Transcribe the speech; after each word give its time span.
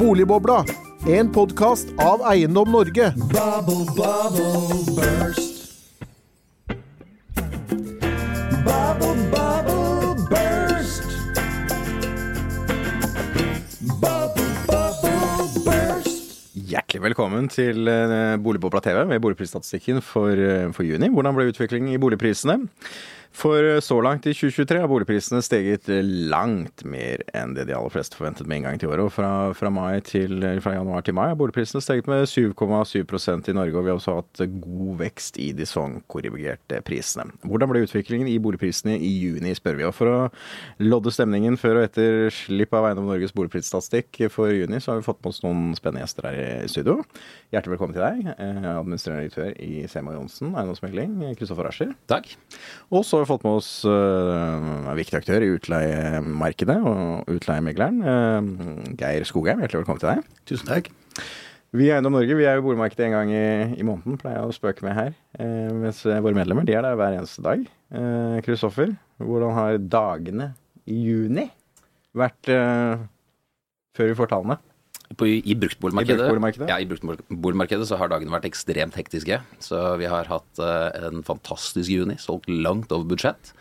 Boligbobla, 0.00 0.64
en 1.08 1.32
podkast 1.32 1.88
av 2.00 2.22
Eiendom 2.32 2.70
Norge. 2.72 3.12
Bubble, 3.16 3.84
bubble, 3.96 4.80
burst. 4.96 5.76
Bubble, 8.64 9.16
bubble, 9.30 10.14
burst. 10.30 11.04
Bubble, 14.00 14.50
bubble, 14.66 15.64
burst. 15.66 16.18
Hjertelig 16.54 17.02
velkommen 17.10 17.48
til 17.52 17.88
eh, 17.92 18.36
Boligbobla 18.40 18.80
TV 18.80 19.04
med 19.04 19.20
boligprisstatistikken 19.20 20.00
for, 20.00 20.32
eh, 20.32 20.72
for 20.72 20.88
juni. 20.88 21.12
Hvordan 21.12 21.36
ble 21.36 21.50
utviklingen 21.52 21.92
i 21.92 22.00
boligprisene? 22.00 22.62
For 23.30 23.62
eh, 23.62 23.78
så 23.80 23.96
langt 24.02 24.26
i 24.26 24.32
2023 24.34 24.80
har 24.82 24.90
boligprisene 24.90 25.40
steget 25.44 25.88
eh, 25.92 26.02
langt 26.02 26.82
mer 26.88 27.22
enn 27.36 27.54
det 27.54 27.68
de 27.68 27.74
aller 27.76 27.92
fleste 27.92 28.18
forventet 28.18 28.48
med 28.50 28.60
inngang 28.60 28.80
til 28.80 28.90
året. 28.90 29.06
Og 29.06 29.12
fra, 29.14 29.30
fra, 29.56 29.70
til, 30.04 30.42
fra 30.64 30.74
januar 30.74 31.04
til 31.06 31.14
mai 31.16 31.28
har 31.30 31.38
boligprisene 31.38 31.82
steget 31.84 32.10
med 32.10 32.26
7,7% 32.28 33.50
i 33.52 33.54
Norge, 33.56 33.76
og 33.78 33.86
vi 33.86 33.92
har 33.92 34.00
også 34.00 34.16
hatt 34.18 34.42
god 34.64 34.98
vekst 35.00 35.38
i 35.38 35.50
de 35.56 35.66
sesongkorrigerte 35.68 36.82
prisene. 36.86 37.30
Hvordan 37.46 37.70
ble 37.70 37.84
utviklingen 37.86 38.28
i 38.30 38.38
boligprisene 38.42 38.96
i 38.98 39.12
juni, 39.22 39.54
spør 39.56 39.78
vi. 39.78 39.86
Og 39.88 39.94
for 39.96 40.10
å 40.10 40.18
lodde 40.82 41.14
stemningen 41.14 41.58
før 41.60 41.80
og 41.80 41.86
etter 41.88 42.28
slipp 42.34 42.74
av 42.76 42.90
Eiendom 42.90 43.08
Norges 43.10 43.34
boligprisstatistikk 43.36 44.24
for 44.34 44.50
juni, 44.52 44.82
så 44.82 44.94
har 44.94 45.00
vi 45.00 45.06
fått 45.06 45.22
med 45.22 45.32
oss 45.32 45.42
noen 45.46 45.70
spennende 45.78 46.04
gjester 46.04 46.28
her 46.28 46.40
i 46.42 46.70
studio. 46.70 46.98
Hjertelig 47.54 47.76
velkommen 47.76 47.96
til 47.96 48.04
deg, 48.04 48.34
eh, 48.34 48.68
administrerende 48.74 49.28
direktør 49.28 49.54
i 49.62 49.86
Sema 49.90 50.18
Johnsen 50.18 50.52
eiendomsmegling, 50.54 51.16
Kristoffer 51.38 51.70
Ascher. 51.70 51.94
Takk. 52.10 52.28
Og 52.90 53.04
så 53.06 53.19
har 53.20 53.26
vi 53.26 53.32
fått 53.34 53.44
med 53.44 53.58
oss 53.58 53.68
uh, 53.84 54.88
en 54.88 54.96
viktig 54.96 55.18
aktør 55.18 55.44
i 55.44 55.50
utleiemarkedet 55.52 56.76
og 56.88 57.28
utleiemegleren, 57.34 57.98
uh, 58.00 58.94
Geir 58.96 59.26
Skogheim. 59.28 59.60
Hjertelig 59.60 59.82
velkommen 59.82 60.00
til 60.00 60.12
deg. 60.14 60.38
Tusen 60.48 60.70
takk. 60.70 60.88
Vi 61.76 61.86
i 61.86 61.90
Eiendom 61.94 62.16
Norge 62.16 62.34
vi 62.38 62.46
er 62.48 62.56
jo 62.58 62.64
boligmarkedet 62.64 63.06
en 63.06 63.14
gang 63.14 63.32
i, 63.34 63.42
i 63.76 63.86
måneden, 63.86 64.16
pleier 64.18 64.40
jeg 64.40 64.48
å 64.48 64.56
spøke 64.56 64.86
med 64.86 64.96
her. 64.96 65.12
Uh, 65.36 65.68
mens 65.82 66.00
våre 66.08 66.36
medlemmer 66.38 66.64
de 66.66 66.78
er 66.78 66.86
der 66.86 66.96
hver 66.98 67.18
eneste 67.18 67.44
dag. 67.44 67.68
Kristoffer, 68.46 68.94
hvordan 69.18 69.54
har 69.56 69.78
dagene 69.82 70.52
i 70.88 70.96
juni 71.10 71.48
vært 72.14 72.46
før 72.46 74.10
vi 74.12 74.18
får 74.18 74.30
tallene? 74.30 74.60
På, 75.18 75.26
I 75.26 75.54
bruktboligmarkedet, 75.58 76.22
bruktboligmarkedet? 76.22 76.68
ja, 76.70 76.78
i 76.78 76.86
bruktboligmarkedet 76.86 77.88
så 77.88 77.98
har 77.98 78.12
dagene 78.12 78.30
vært 78.30 78.46
ekstremt 78.46 78.94
hektiske. 78.98 79.40
Så 79.62 79.80
vi 79.98 80.06
har 80.10 80.30
hatt 80.30 80.62
uh, 80.62 80.90
en 81.08 81.24
fantastisk 81.26 81.90
juni. 81.90 82.14
Solgt 82.22 82.50
langt 82.50 82.94
over 82.94 83.08
budsjett. 83.10 83.54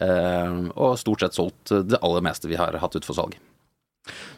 Uh, 0.00 0.66
og 0.74 0.98
stort 1.00 1.22
sett 1.22 1.38
solgt 1.38 1.72
det 1.86 2.00
aller 2.02 2.24
meste 2.26 2.50
vi 2.50 2.58
har 2.58 2.74
hatt 2.82 2.98
ut 2.98 3.06
for 3.06 3.16
salg. 3.18 3.38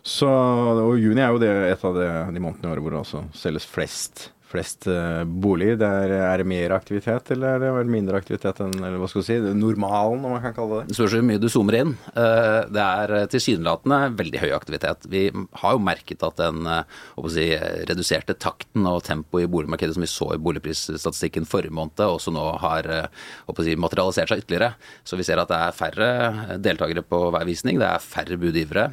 Så, 0.06 0.28
og 0.28 0.94
Juni 0.96 1.20
er 1.20 1.34
jo 1.34 1.40
det, 1.42 1.50
et 1.74 1.82
av 1.84 1.96
de, 1.96 2.06
de 2.32 2.40
månedene 2.40 2.70
i 2.70 2.72
året 2.72 2.84
hvor 2.84 2.94
det 2.94 3.00
også 3.02 3.24
selges 3.36 3.66
flest 3.68 4.28
flest 4.48 4.86
uh, 4.90 5.24
bolig. 5.24 5.74
Der 5.80 6.12
er 6.16 6.40
det 6.40 6.46
mer 6.48 6.74
aktivitet, 6.76 7.32
eller 7.34 7.58
er 7.58 7.64
det 7.82 7.92
mindre 7.92 8.20
aktivitet 8.20 8.60
enn 8.64 8.74
eller 8.78 8.98
hva 9.00 9.08
skal 9.10 9.24
si, 9.26 9.38
normalen, 9.56 10.24
om 10.24 10.36
man 10.36 10.44
kan 10.44 10.56
kalle 10.56 10.80
det? 10.80 10.90
Det 10.90 10.98
spørs 10.98 11.16
hvor 11.18 11.26
mye 11.28 11.42
du 11.42 11.48
zoomer 11.52 11.78
inn. 11.80 11.94
Uh, 12.14 12.64
det 12.72 12.84
er 12.84 13.14
tilsynelatende 13.32 14.00
veldig 14.18 14.42
høy 14.44 14.52
aktivitet. 14.56 15.08
Vi 15.12 15.26
har 15.62 15.76
jo 15.76 15.82
merket 15.84 16.24
at 16.26 16.40
den 16.40 16.70
si, 17.32 17.48
reduserte 17.90 18.36
takten 18.38 18.86
og 18.88 19.02
tempoet 19.08 19.46
i 19.46 19.52
boligmarkedet 19.52 19.96
som 19.96 20.06
vi 20.06 20.12
så 20.12 20.30
i 20.34 20.40
boligprisstatistikken 20.42 21.48
forrige 21.48 21.74
måned, 21.74 22.04
også 22.04 22.32
nå 22.34 22.46
har 22.62 22.88
si, 23.62 23.76
materialisert 23.80 24.32
seg 24.32 24.44
ytterligere. 24.44 24.74
Så 25.04 25.18
vi 25.18 25.26
ser 25.26 25.42
at 25.42 25.50
det 25.52 25.58
er 25.58 25.76
færre 25.76 26.08
deltakere 26.62 27.04
på 27.06 27.28
hver 27.34 27.46
visning, 27.48 27.80
det 27.80 27.88
er 27.88 28.02
færre 28.02 28.40
budgivere. 28.40 28.90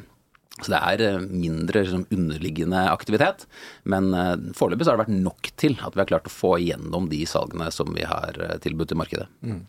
Så 0.62 0.72
det 0.72 0.78
er 0.80 1.02
eh, 1.04 1.24
mindre 1.28 1.82
liksom, 1.84 2.06
underliggende 2.10 2.86
aktivitet. 2.88 3.44
Men 3.84 4.08
uh, 4.16 4.34
foreløpig 4.56 4.86
har 4.88 4.96
det 4.96 5.04
vært 5.04 5.18
nok 5.26 5.50
til 5.60 5.76
at 5.84 5.92
vi 5.96 6.00
har 6.00 6.08
klart 6.08 6.30
å 6.30 6.32
få 6.32 6.54
igjennom 6.62 7.10
de 7.12 7.20
salgene 7.28 7.68
som 7.74 7.92
vi 7.92 8.06
har 8.08 8.38
uh, 8.40 8.54
tilbudt 8.64 8.94
i 8.94 8.98
markedet. 8.98 9.28
Mm. 9.44 9.60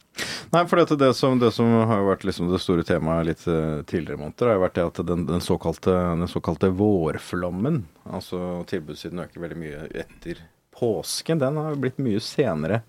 Nei, 0.53 0.63
for 0.72 0.79
det, 0.79 1.00
det, 1.01 1.11
som, 1.17 1.35
det, 1.44 1.51
som, 1.56 1.73
har 1.91 2.07
vært 2.07 2.23
liksom 2.28 2.53
det 2.53 2.61
store 2.63 2.88
temaet 2.88 3.28
litt 3.28 3.44
tidligere 3.44 4.22
måneder, 4.22 4.53
har 4.53 4.59
jo 4.59 4.63
vært 4.63 4.78
det 4.78 4.85
at 4.88 5.01
den, 5.11 5.25
den, 5.28 5.44
såkalte, 5.44 5.95
den 6.23 6.31
såkalte 6.31 6.72
vårflommen, 6.79 7.84
altså 8.07 8.63
tilbudssiden 8.72 9.25
øker 9.25 9.44
veldig 9.44 9.59
mye 9.59 9.84
etter 10.06 10.40
påsken, 10.78 11.44
den 11.44 11.59
har 11.59 11.78
blitt 11.81 12.00
mye 12.01 12.22
senere 12.23 12.81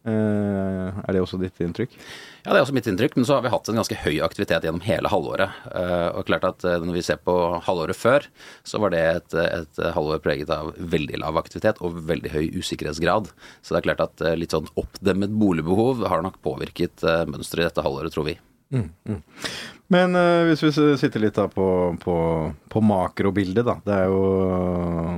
er 0.00 1.12
det 1.12 1.20
også 1.20 1.36
ditt 1.40 1.58
inntrykk? 1.60 1.92
Ja, 2.40 2.52
det 2.52 2.60
er 2.60 2.64
også 2.64 2.74
mitt 2.76 2.88
inntrykk. 2.88 3.18
Men 3.18 3.26
så 3.28 3.36
har 3.36 3.44
vi 3.44 3.52
hatt 3.52 3.68
en 3.68 3.78
ganske 3.80 3.98
høy 4.00 4.20
aktivitet 4.24 4.64
gjennom 4.64 4.84
hele 4.84 5.10
halvåret. 5.12 5.56
Uh, 5.68 6.08
og 6.16 6.26
klart 6.28 6.46
at 6.48 6.64
uh, 6.64 6.78
Når 6.80 6.96
vi 6.96 7.04
ser 7.04 7.20
på 7.20 7.34
halvåret 7.66 7.98
før, 7.98 8.26
så 8.66 8.80
var 8.80 8.94
det 8.94 9.02
et, 9.04 9.36
et, 9.42 9.82
halvår 9.94 10.22
preget 10.24 10.52
av 10.54 10.72
veldig 10.78 11.20
lav 11.20 11.40
aktivitet 11.40 11.82
og 11.84 11.98
veldig 12.08 12.32
høy 12.32 12.46
usikkerhetsgrad. 12.60 13.28
Så 13.60 13.74
det 13.74 13.82
er 13.82 13.88
klart 13.90 14.06
at 14.06 14.24
litt 14.38 14.56
sånn 14.56 14.70
oppdemmet 14.80 15.34
boligbehov 15.36 16.06
har 16.08 16.24
nok 16.24 16.40
påvirket 16.44 17.04
mønsteret 17.28 17.66
i 17.66 17.68
dette 17.68 17.84
halvåret, 17.84 18.14
tror 18.14 18.28
vi. 18.30 18.38
Mm, 18.70 18.88
mm. 19.08 19.20
Men 19.90 20.14
hvis 20.46 20.62
vi 20.62 20.70
sitter 21.00 21.24
litt 21.24 21.38
da 21.38 21.48
på, 21.50 21.66
på, 22.00 22.16
på 22.70 22.82
makrobildet, 22.86 23.66
da. 23.66 23.76
Det 23.84 23.96
er 23.96 24.12
jo 24.12 24.20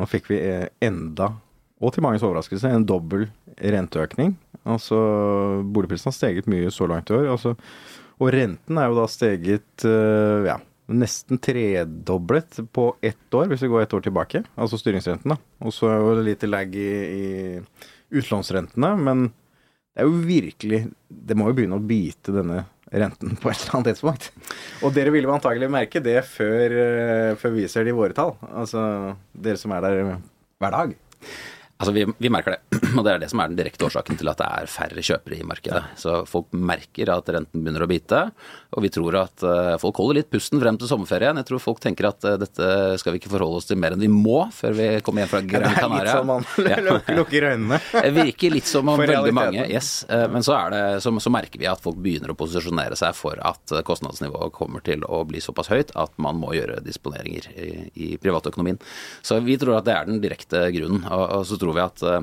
Nå 0.00 0.08
fikk 0.10 0.30
vi 0.32 0.40
enda, 0.82 1.34
og 1.82 1.90
til 1.94 2.04
manges 2.04 2.22
overraskelse, 2.26 2.70
en 2.70 2.86
dobbel 2.86 3.26
renteøkning. 3.58 4.36
Altså 4.62 4.96
boligprisen 5.74 6.12
har 6.12 6.16
steget 6.16 6.50
mye 6.50 6.70
så 6.70 6.86
langt 6.90 7.10
i 7.10 7.16
år. 7.16 7.30
Altså, 7.34 7.56
og 8.22 8.30
renten 8.34 8.78
er 8.78 8.90
jo 8.90 8.98
da 9.00 9.06
steget 9.10 9.86
uh, 9.88 10.46
ja, 10.46 10.56
nesten 10.92 11.40
tredoblet 11.42 12.60
på 12.74 12.92
ett 13.02 13.34
år, 13.34 13.48
hvis 13.50 13.64
vi 13.64 13.70
går 13.72 13.84
ett 13.84 13.96
år 13.98 14.04
tilbake. 14.06 14.44
Altså 14.54 14.78
styringsrenten, 14.78 15.34
da. 15.34 15.38
Og 15.66 15.74
så 15.74 15.90
er 15.90 16.04
det 16.20 16.28
lite 16.30 16.50
lag 16.50 16.76
i, 16.78 16.90
i 17.18 18.18
utlånsrentene. 18.20 18.92
Men 19.02 19.26
det 19.92 20.04
er 20.04 20.08
jo 20.08 20.22
virkelig 20.24 20.86
Det 21.06 21.36
må 21.36 21.50
jo 21.50 21.56
begynne 21.58 21.76
å 21.76 21.84
bite 21.84 22.32
denne 22.32 22.62
renten 22.92 23.34
på 23.40 23.50
et 23.50 23.58
eller 23.58 23.78
annet 23.78 23.90
tidspunkt. 23.90 24.30
Og 24.84 24.94
dere 24.94 25.12
ville 25.14 25.32
antagelig 25.32 25.70
merke 25.72 26.02
det 26.04 26.20
før, 26.30 26.78
uh, 26.78 27.32
før 27.40 27.56
vi 27.58 27.66
ser 27.72 27.88
det 27.88 27.96
i 27.96 27.98
våre 27.98 28.14
tall. 28.14 28.36
Altså 28.52 28.84
dere 29.34 29.58
som 29.58 29.74
er 29.74 29.82
der 29.88 30.14
hver 30.62 30.78
dag. 30.78 30.94
Altså, 31.82 31.92
vi, 31.96 32.04
vi, 32.18 32.30
merker 32.30 32.54
det, 32.54 32.78
og 32.96 33.02
det 33.02 33.10
er 33.10 33.22
det 33.24 33.28
som 33.32 33.40
er 33.42 33.50
den 33.50 33.58
direkte 33.58 33.86
årsaken 33.88 34.18
til 34.20 34.30
at 34.30 34.38
det 34.38 34.46
er 34.46 34.68
færre 34.70 35.02
kjøpere 35.02 35.38
i 35.40 35.46
markedet. 35.46 35.80
Så 35.98 36.20
folk 36.30 36.52
merker 36.54 37.10
at 37.10 37.30
renten 37.34 37.64
begynner 37.64 37.82
å 37.82 37.88
bite, 37.90 38.20
og 38.72 38.84
vi 38.84 38.90
tror 38.94 39.16
at 39.18 39.42
uh, 39.42 39.74
folk 39.82 39.98
holder 39.98 40.20
litt 40.20 40.30
pusten 40.30 40.62
frem 40.62 40.78
til 40.78 40.86
sommerferien. 40.86 41.40
Jeg 41.40 41.48
tror 41.48 41.62
folk 41.64 41.80
tenker 41.82 42.06
at 42.12 42.22
uh, 42.28 42.36
dette 42.38 42.68
skal 43.02 43.16
vi 43.16 43.18
ikke 43.18 43.32
forholde 43.32 43.58
oss 43.58 43.66
til 43.66 43.80
mer 43.82 43.96
enn 43.96 44.04
vi 44.04 44.10
må 44.12 44.44
før 44.54 44.76
vi 44.78 44.86
kommer 45.02 45.24
hjem 45.24 45.32
fra 45.32 45.40
Gran 45.50 45.74
Canaria. 45.74 46.14
Det 46.14 46.70
er 46.70 46.84
litt 46.86 46.94
sånn 46.94 47.10
man 47.10 47.16
lukker 47.18 47.48
øynene. 47.50 47.80
det 48.06 48.14
virker 48.20 48.54
litt 48.54 48.70
som 48.70 48.92
om 48.94 49.02
veldig 49.02 49.34
mange, 49.34 49.66
yes. 49.66 49.90
Uh, 50.06 50.28
men 50.30 50.46
så, 50.46 50.60
det, 50.70 50.84
så, 51.02 51.12
så, 51.18 51.34
merker 51.34 51.58
vi 51.58 51.70
at 51.72 51.82
folk 51.82 51.98
begynner 52.04 52.30
å 52.30 52.38
posisjonere 52.38 52.98
seg 53.00 53.18
for 53.18 53.42
at 53.42 53.74
kostnadsnivået 53.88 54.54
kommer 54.54 54.86
til 54.86 55.02
å 55.02 55.24
bli 55.26 55.42
såpass 55.42 55.72
høyt 55.72 55.90
at 55.98 56.14
man 56.22 56.38
må 56.38 56.54
gjøre 56.54 56.78
disponeringer 56.86 57.50
i, 57.58 57.68
i 58.06 58.14
privatøkonomien. 58.22 58.78
Så 59.26 59.42
vi 59.42 59.58
tror 59.58 59.80
at 59.80 59.90
det 59.90 59.98
er 59.98 60.06
den 60.06 60.22
direkte 60.22 60.68
grunnen. 60.78 61.02
og, 61.10 61.26
og 61.40 61.46
så 61.48 61.58
tror 61.58 61.71
tror 61.72 61.80
vi 61.80 61.80
at 61.80 62.02
eh, 62.02 62.20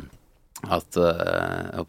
at 0.67 0.97
uh, 0.99 1.83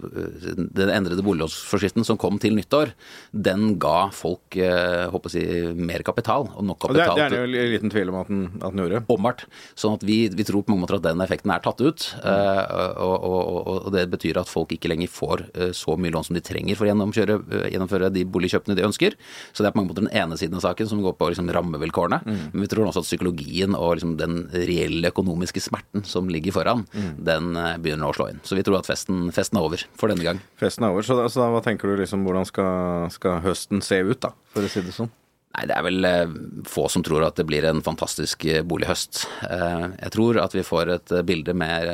den 0.79 0.93
endrede 0.95 1.25
boliglånsforskriften 1.27 2.05
som 2.07 2.19
kom 2.21 2.39
til 2.39 2.55
nyttår, 2.55 2.93
den 3.33 3.75
ga 3.83 4.11
folk 4.15 4.55
uh, 4.61 5.09
håper 5.11 5.33
si, 5.33 5.43
mer 5.75 6.05
kapital. 6.07 6.47
Og 6.55 6.67
nok 6.69 6.79
kapital. 6.85 7.11
Og 7.11 7.19
det, 7.19 7.27
det 7.35 7.41
er 7.41 7.51
det 7.51 7.65
en 7.65 7.73
liten 7.75 7.93
tvil 7.93 8.13
om 8.13 8.21
at 8.21 8.31
den, 8.31 8.45
at 8.61 8.71
den 8.71 8.85
gjorde. 8.85 9.03
Åpenbart. 9.11 9.45
Sånn 9.75 9.97
at 9.99 10.07
vi, 10.07 10.21
vi, 10.31 10.47
tror 10.47 10.63
på 10.63 10.75
mange 10.75 10.87
måter 10.87 11.01
at 11.01 11.09
den 11.09 11.25
effekten 11.25 11.55
er 11.55 11.65
tatt 11.65 11.83
ut. 11.83 12.07
Uh, 12.23 12.63
og, 13.03 13.17
og, 13.17 13.73
og, 13.75 13.91
det 13.97 14.07
betyr 14.13 14.39
at 14.39 14.51
folk 14.51 14.77
ikke 14.77 14.93
lenger 14.93 15.11
får 15.11 15.43
så 15.75 15.97
mye 15.99 16.13
lån 16.15 16.29
som 16.29 16.37
de 16.37 16.43
trenger 16.45 16.79
for 16.79 16.87
å 16.87 16.93
gjennomføre 16.93 18.11
de 18.15 18.23
boligkjøpene 18.29 18.77
de 18.79 18.87
ønsker. 18.87 19.17
Så 19.51 19.65
det 19.65 19.71
er 19.71 19.75
på 19.75 19.81
mange 19.81 19.91
måter 19.91 20.07
den 20.07 20.15
ene 20.15 20.39
siden 20.39 20.61
av 20.61 20.65
saken 20.69 20.91
som 20.93 21.03
går 21.03 21.17
på 21.19 21.33
liksom, 21.33 21.51
rammevilkårene. 21.55 22.21
Mm. 22.23 22.41
Men 22.53 22.65
vi 22.65 22.71
tror 22.71 22.87
også 22.87 23.03
at 23.03 23.09
psykologien 23.09 23.75
og 23.75 23.97
liksom, 23.99 24.15
den 24.21 24.45
reelle 24.55 25.11
økonomiske 25.11 25.63
smerten 25.65 26.07
som 26.07 26.31
ligger 26.31 26.55
foran, 26.55 26.87
mm. 26.95 27.11
den 27.27 27.51
begynner 27.83 28.05
nå 28.05 28.13
å 28.13 28.19
slå 28.21 28.31
inn. 28.31 28.43
Så 28.47 28.59
vi 28.59 28.60
tror 28.67 28.81
at 28.81 28.91
festen, 28.91 29.29
festen, 29.35 29.61
er 29.61 29.69
over 29.69 29.87
for 29.99 30.13
denne 30.13 30.27
gang. 30.27 30.43
Festen 30.61 30.87
er 30.87 30.95
over, 30.95 31.07
så, 31.07 31.17
da, 31.19 31.29
så 31.31 31.45
da, 31.45 31.49
hva 31.55 31.63
tenker 31.65 31.91
du 31.91 32.03
liksom, 32.03 32.27
hvordan 32.27 32.49
skal, 32.49 33.09
skal, 33.15 33.41
høsten 33.47 33.85
se 33.85 34.03
ut, 34.05 34.21
da, 34.23 34.35
for 34.55 34.67
å 34.67 34.71
si 34.73 34.85
det 34.85 34.97
sånn? 34.97 35.13
Nei, 35.51 35.65
Det 35.67 35.75
er 35.75 35.83
vel 35.83 36.07
eh, 36.07 36.35
få 36.71 36.85
som 36.93 37.03
tror 37.03 37.25
at 37.27 37.41
det 37.41 37.45
blir 37.49 37.65
en 37.67 37.81
fantastisk 37.83 38.45
eh, 38.47 38.61
bolighøst. 38.63 39.25
Eh, 39.49 39.87
jeg 39.97 40.13
tror 40.15 40.39
at 40.45 40.55
vi 40.55 40.63
får 40.63 40.93
et 40.95 41.15
bilde 41.27 41.57
med 41.59 41.91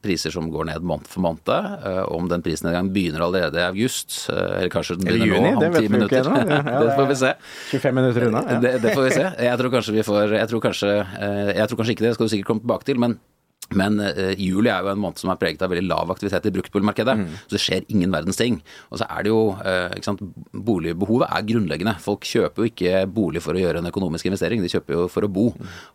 priser 0.00 0.32
som 0.32 0.48
går 0.52 0.70
ned 0.70 0.86
måned 0.86 1.10
for 1.12 1.26
måned. 1.26 1.52
Eh, 1.52 2.00
om 2.16 2.30
den 2.32 2.44
prisnedgangen 2.46 2.94
begynner 2.96 3.26
allerede 3.26 3.60
i 3.60 3.66
august, 3.66 4.16
eller 4.32 4.72
kanskje 4.72 4.96
den 4.96 5.10
begynner 5.10 5.28
juni, 5.28 5.52
nå 5.52 5.68
om 5.68 5.76
ti 5.76 5.92
minutter. 5.92 6.24
Ikke, 6.24 6.48
ja, 6.48 6.62
ja, 6.72 6.82
det 6.88 6.96
får 6.96 7.12
vi 7.12 7.20
se. 7.20 7.36
25 7.76 8.00
minutter 8.00 8.28
unna. 8.30 8.44
Ja. 8.48 8.58
Det, 8.64 8.74
det, 8.80 8.96
får 8.96 9.08
vi 9.10 9.14
se. 9.18 9.28
Jeg 9.50 9.60
tror 9.60 9.76
kanskje 9.76 9.98
vi 9.98 10.08
får 10.08 10.36
Jeg 10.40 10.52
tror 10.54 10.68
kanskje, 10.70 10.92
jeg 11.52 11.68
tror 11.68 11.82
kanskje 11.82 11.98
ikke 11.98 12.08
det, 12.08 12.16
skal 12.16 12.30
du 12.30 12.32
sikkert 12.32 12.54
komme 12.54 12.64
tilbake 12.64 12.88
til. 12.88 13.04
men 13.04 13.20
Men 13.74 13.98
eh, 14.00 14.34
juli 14.38 14.70
er 14.70 14.84
jo 14.86 14.92
en 14.92 15.00
måned 15.02 15.18
som 15.18 15.30
er 15.32 15.38
preget 15.40 15.62
av 15.64 15.72
veldig 15.72 15.88
lav 15.88 16.10
aktivitet 16.14 16.46
i 16.46 16.52
bruktboligmarkedet. 16.54 17.16
Så 17.48 17.56
det 17.56 17.60
skjer 17.64 17.86
ingen 17.90 18.12
verdens 18.14 18.38
ting. 18.38 18.60
Og 18.92 19.00
så 19.00 19.08
er 19.10 19.24
det 19.26 19.32
jo 19.32 19.40
eh, 19.64 19.96
ikke 19.96 20.06
sant, 20.10 20.22
Boligbehovet 20.54 21.26
er 21.32 21.46
grunnleggende. 21.48 21.96
Folk 22.02 22.24
kjøper 22.28 22.62
jo 22.62 22.70
ikke 22.70 23.02
bolig 23.10 23.42
for 23.44 23.56
å 23.56 23.60
gjøre 23.60 23.82
en 23.82 23.90
økonomisk 23.90 24.28
investering, 24.30 24.62
de 24.62 24.70
kjøper 24.72 24.94
jo 24.96 25.06
for 25.12 25.26
å 25.26 25.30
bo. 25.32 25.46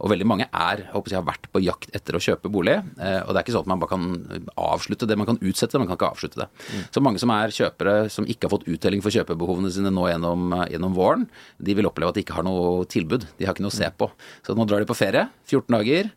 Og 0.04 0.12
veldig 0.12 0.28
mange 0.28 0.48
er, 0.52 0.84
håper 0.92 1.14
jeg, 1.14 1.20
har 1.22 1.28
vært 1.28 1.48
på 1.54 1.62
jakt 1.64 1.90
etter 1.96 2.18
å 2.18 2.22
kjøpe 2.24 2.52
bolig. 2.52 2.76
eh, 3.00 3.22
Og 3.24 3.32
det 3.32 3.40
er 3.40 3.46
ikke 3.46 3.56
sånn 3.56 3.66
at 3.66 3.72
man 3.72 3.82
bare 3.82 3.94
kan 3.96 4.44
avslutte 4.58 5.08
det. 5.10 5.18
Man 5.20 5.30
kan 5.32 5.40
utsette 5.42 5.76
det, 5.78 5.82
man 5.84 5.90
kan 5.92 6.00
ikke 6.00 6.12
avslutte 6.12 6.44
det. 6.44 6.50
Så 6.92 7.04
mange 7.04 7.20
som 7.24 7.32
er 7.34 7.54
kjøpere 7.56 7.96
som 8.12 8.28
ikke 8.30 8.48
har 8.50 8.56
fått 8.58 8.68
uttelling 8.72 9.02
for 9.04 9.14
kjøpebehovene 9.16 9.72
sine 9.74 9.92
nå 9.94 10.08
gjennom, 10.12 10.52
gjennom 10.72 10.96
våren, 10.98 11.28
de 11.62 11.76
vil 11.78 11.88
oppleve 11.90 12.12
at 12.14 12.20
de 12.20 12.26
ikke 12.26 12.38
har 12.38 12.46
noe 12.48 12.86
tilbud. 12.92 13.26
De 13.40 13.48
har 13.48 13.56
ikke 13.56 13.66
noe 13.66 13.74
å 13.74 13.80
se 13.80 13.90
på. 13.98 14.10
Så 14.46 14.56
nå 14.58 14.66
drar 14.70 14.84
de 14.84 14.90
på 14.90 14.98
ferie, 14.98 15.28
14 15.50 15.76
dager, 15.78 16.12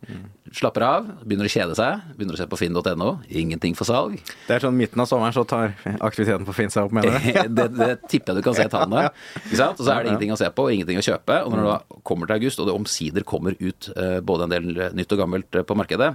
slapper 0.55 0.85
av, 0.87 1.09
begynner 1.25 1.44
å 1.49 1.51
kjede 1.51 1.75
seg, 1.77 2.03
begynner 2.17 2.37
å 2.37 2.39
se 2.39 2.47
på 2.49 2.59
finn.no, 2.59 3.09
ingenting 3.29 3.75
for 3.77 3.87
salg. 3.89 4.17
Det 4.47 4.57
er 4.57 4.65
sånn 4.65 4.77
midten 4.77 5.01
av 5.03 5.09
sommeren 5.09 5.35
så 5.35 5.45
tar 5.47 5.75
aktiviteten 5.99 6.47
på 6.47 6.55
Finn 6.55 6.73
seg 6.73 6.87
opp, 6.87 6.95
mener 6.95 7.15
du? 7.15 7.31
Det, 7.55 7.67
det, 7.75 7.89
tipper 8.11 8.33
jeg 8.33 8.41
du 8.41 8.45
kan 8.45 8.57
se 8.57 8.65
tallene. 8.71 9.09
Ikke 9.45 9.59
sant? 9.59 9.79
Og 9.79 9.85
så 9.85 9.93
er 9.93 10.03
det 10.03 10.13
ingenting 10.13 10.33
å 10.35 10.39
se 10.39 10.49
på, 10.51 10.67
ingenting 10.73 10.99
å 10.99 11.05
kjøpe. 11.05 11.41
Og 11.45 11.53
når 11.53 11.61
det 11.61 11.73
da 11.73 11.99
kommer 12.07 12.29
til 12.29 12.39
august, 12.39 12.61
og 12.61 12.69
det 12.69 12.75
omsider 12.75 13.25
kommer 13.27 13.57
ut 13.59 13.89
eh, 13.95 14.17
både 14.25 14.47
en 14.47 14.55
del 14.55 14.71
nytt 14.97 15.15
og 15.15 15.21
gammelt 15.21 15.59
eh, 15.59 15.65
på 15.67 15.77
markedet, 15.77 16.13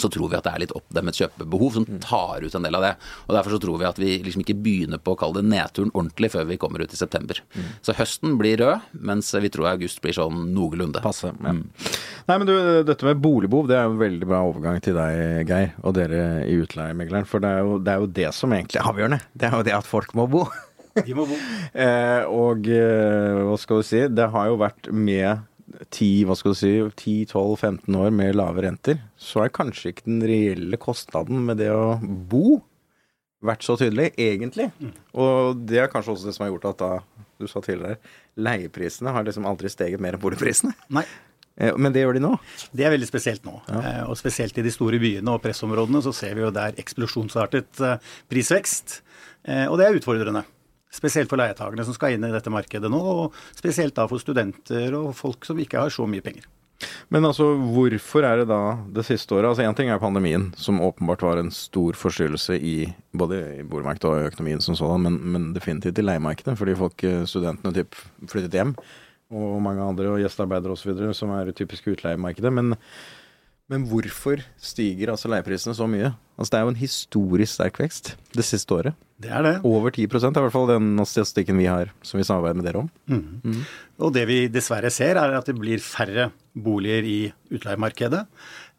så 0.00 0.08
tror 0.08 0.30
vi 0.32 0.38
at 0.38 0.46
det 0.46 0.52
er 0.54 0.62
litt 0.62 0.74
oppdemmet 0.76 1.18
kjøpebehov 1.20 1.74
som 1.74 1.86
tar 2.00 2.44
ut 2.44 2.54
en 2.56 2.64
del 2.64 2.78
av 2.78 2.84
det. 2.86 2.92
Og 3.26 3.34
Derfor 3.36 3.54
så 3.54 3.60
tror 3.60 3.80
vi 3.80 3.88
at 3.88 4.00
vi 4.00 4.14
liksom 4.24 4.44
ikke 4.44 4.56
begynner 4.64 5.02
på 5.02 5.12
å 5.12 5.18
kalle 5.20 5.42
det 5.42 5.50
nedturen 5.52 5.92
ordentlig 5.92 6.32
før 6.32 6.48
vi 6.48 6.58
kommer 6.60 6.84
ut 6.84 6.94
i 6.94 7.00
september. 7.00 7.42
Så 7.84 7.96
høsten 7.98 8.38
blir 8.40 8.56
rød, 8.62 8.88
mens 9.04 9.28
vi 9.36 9.52
tror 9.52 9.72
august 9.74 10.00
blir 10.04 10.16
sånn 10.16 10.48
noenlunde. 10.56 11.04
Passe. 11.04 11.34
Ja. 11.44 11.52
Nei, 11.52 12.38
men 12.38 12.48
du, 12.48 12.54
dette 12.88 13.08
med 13.08 13.20
boligbehov, 13.20 13.68
det 13.68 13.78
er 13.78 13.86
jo 13.88 13.94
en 13.96 14.02
veldig 14.02 14.32
bra 14.32 14.42
overgang 14.48 14.80
til 14.84 14.96
deg, 14.96 15.44
Geir, 15.50 15.72
og 15.84 15.96
dere 15.98 16.24
i 16.48 16.56
Utleiemegleren. 16.62 17.28
For 17.28 17.44
det 17.44 17.52
er, 17.52 17.64
jo, 17.66 17.78
det 17.82 17.92
er 17.92 18.04
jo 18.04 18.12
det 18.22 18.28
som 18.36 18.54
egentlig 18.56 18.80
er 18.80 18.92
avgjørende. 18.92 19.22
Det 19.36 19.48
er 19.48 19.58
jo 19.58 19.66
det 19.68 19.80
at 19.82 19.88
folk 19.88 20.16
må 20.16 20.28
bo. 20.30 20.46
De 21.00 21.14
må 21.16 21.26
bo. 21.28 21.36
Eh, 21.72 22.26
og 22.28 22.66
eh, 22.68 23.38
hva 23.46 23.54
skal 23.56 23.80
du 23.80 23.86
si, 23.86 24.02
det 24.12 24.26
har 24.34 24.50
jo 24.50 24.58
vært 24.60 24.90
med 24.92 25.40
10, 25.90 26.24
hva 26.28 26.34
skal 26.38 26.52
du 26.54 26.58
si, 26.58 26.72
10-12-15 27.26 27.96
år 28.02 28.10
med 28.14 28.36
lave 28.36 28.64
renter, 28.66 29.00
så 29.16 29.44
er 29.44 29.52
kanskje 29.54 29.92
ikke 29.92 30.06
den 30.08 30.22
reelle 30.28 30.78
kostnaden 30.80 31.42
med 31.46 31.60
det 31.62 31.70
å 31.74 31.96
bo 32.02 32.60
vært 33.42 33.64
så 33.66 33.74
tydelig, 33.80 34.12
egentlig. 34.22 34.68
Og 35.18 35.58
det 35.66 35.80
er 35.82 35.90
kanskje 35.90 36.12
også 36.14 36.28
det 36.28 36.34
som 36.36 36.44
har 36.46 36.52
gjort 36.52 36.68
at 36.70 36.82
da, 36.84 36.90
du 37.42 37.48
sa 37.50 37.62
tidligere, 37.64 37.98
leieprisene 38.38 39.10
har 39.16 39.24
liksom 39.26 39.48
aldri 39.50 39.70
steget 39.72 40.02
mer 40.02 40.14
enn 40.14 40.22
boligprisene. 40.22 40.74
Nei. 40.94 41.02
Eh, 41.58 41.74
Men 41.76 41.92
det 41.92 42.04
gjør 42.04 42.14
de 42.20 42.22
nå. 42.22 42.30
Det 42.72 42.86
er 42.86 42.94
veldig 42.94 43.08
spesielt 43.10 43.42
nå. 43.44 43.56
Ja. 43.68 44.04
Og 44.06 44.14
spesielt 44.20 44.56
i 44.58 44.64
de 44.64 44.70
store 44.72 45.00
byene 45.02 45.34
og 45.34 45.42
pressområdene 45.42 46.04
så 46.06 46.14
ser 46.14 46.38
vi 46.38 46.44
jo 46.46 46.52
der 46.54 46.78
eksplosjonsartet 46.80 47.82
eh, 47.82 47.98
prisvekst. 48.30 49.00
Eh, 49.44 49.66
Og 49.66 49.74
det 49.80 49.88
er 49.88 49.98
utfordrende. 49.98 50.44
Spesielt 50.92 51.30
for 51.30 51.40
leietakerne 51.40 51.86
som 51.86 51.96
skal 51.96 52.16
inn 52.16 52.26
i 52.28 52.32
dette 52.34 52.52
markedet 52.52 52.90
nå, 52.92 53.00
og 53.00 53.38
spesielt 53.56 53.96
da 53.96 54.04
for 54.10 54.20
studenter 54.20 54.92
og 54.98 55.14
folk 55.16 55.46
som 55.48 55.60
ikke 55.62 55.80
har 55.80 55.94
så 55.94 56.04
mye 56.08 56.24
penger. 56.24 56.48
Men 57.14 57.26
altså, 57.28 57.46
hvorfor 57.54 58.26
er 58.26 58.40
det 58.40 58.48
da 58.50 58.60
det 58.96 59.04
siste 59.06 59.36
året 59.36 59.52
Altså, 59.52 59.64
én 59.66 59.76
ting 59.78 59.90
er 59.92 60.02
pandemien, 60.02 60.48
som 60.58 60.80
åpenbart 60.82 61.22
var 61.22 61.38
en 61.38 61.52
stor 61.54 61.96
forstyrrelse 61.98 62.58
i 62.58 62.76
både 63.14 63.38
i 63.60 63.62
boligmarkedet 63.62 64.10
og 64.10 64.28
økonomien 64.32 64.60
som 64.64 64.76
sådan, 64.78 65.06
men, 65.06 65.18
men 65.34 65.48
definitivt 65.54 66.00
i 66.00 66.04
leiemarkedet, 66.04 66.56
fordi 66.58 66.76
folk, 66.78 67.04
eh, 67.06 67.24
studentene, 67.28 67.74
typ 67.76 67.96
flyttet 68.28 68.58
hjem. 68.58 68.76
Og 69.32 69.60
mange 69.64 69.84
andre, 69.84 70.10
og 70.12 70.20
gjestearbeidere 70.20 70.74
osv., 70.76 71.12
som 71.16 71.32
er 71.36 71.54
typisk 71.56 71.88
utleiemarkedet. 71.94 72.52
Men, 72.52 72.74
men 73.70 73.86
hvorfor 73.88 74.42
stiger 74.60 75.12
altså 75.12 75.30
leieprisene 75.32 75.74
så 75.76 75.86
mye? 75.88 76.10
Altså, 76.36 76.50
det 76.52 76.58
er 76.58 76.64
jo 76.66 76.72
en 76.72 76.80
historisk 76.80 77.54
sterk 77.54 77.78
vekst 77.80 78.14
det 78.34 78.44
siste 78.46 78.74
året. 78.74 78.96
Det 79.22 79.30
er 79.30 79.44
det. 79.46 79.52
Over 79.68 79.92
10 79.94 80.08
er 80.08 80.26
i 80.26 80.42
hvert 80.42 80.54
fall 80.54 80.70
den 80.72 80.96
statistikken 81.06 81.60
vi 81.60 81.68
har, 81.70 81.92
som 82.02 82.18
vi 82.18 82.26
samarbeider 82.26 82.58
med 82.58 82.66
dere 82.66 82.82
om. 82.82 83.60
Og 84.02 84.10
det 84.16 84.24
vi 84.26 84.38
dessverre 84.50 84.90
ser, 84.90 85.20
er 85.20 85.36
at 85.38 85.46
det 85.46 85.54
blir 85.60 85.78
færre 85.84 86.30
boliger 86.58 87.06
i 87.06 87.18
utleiemarkedet. 87.54 88.24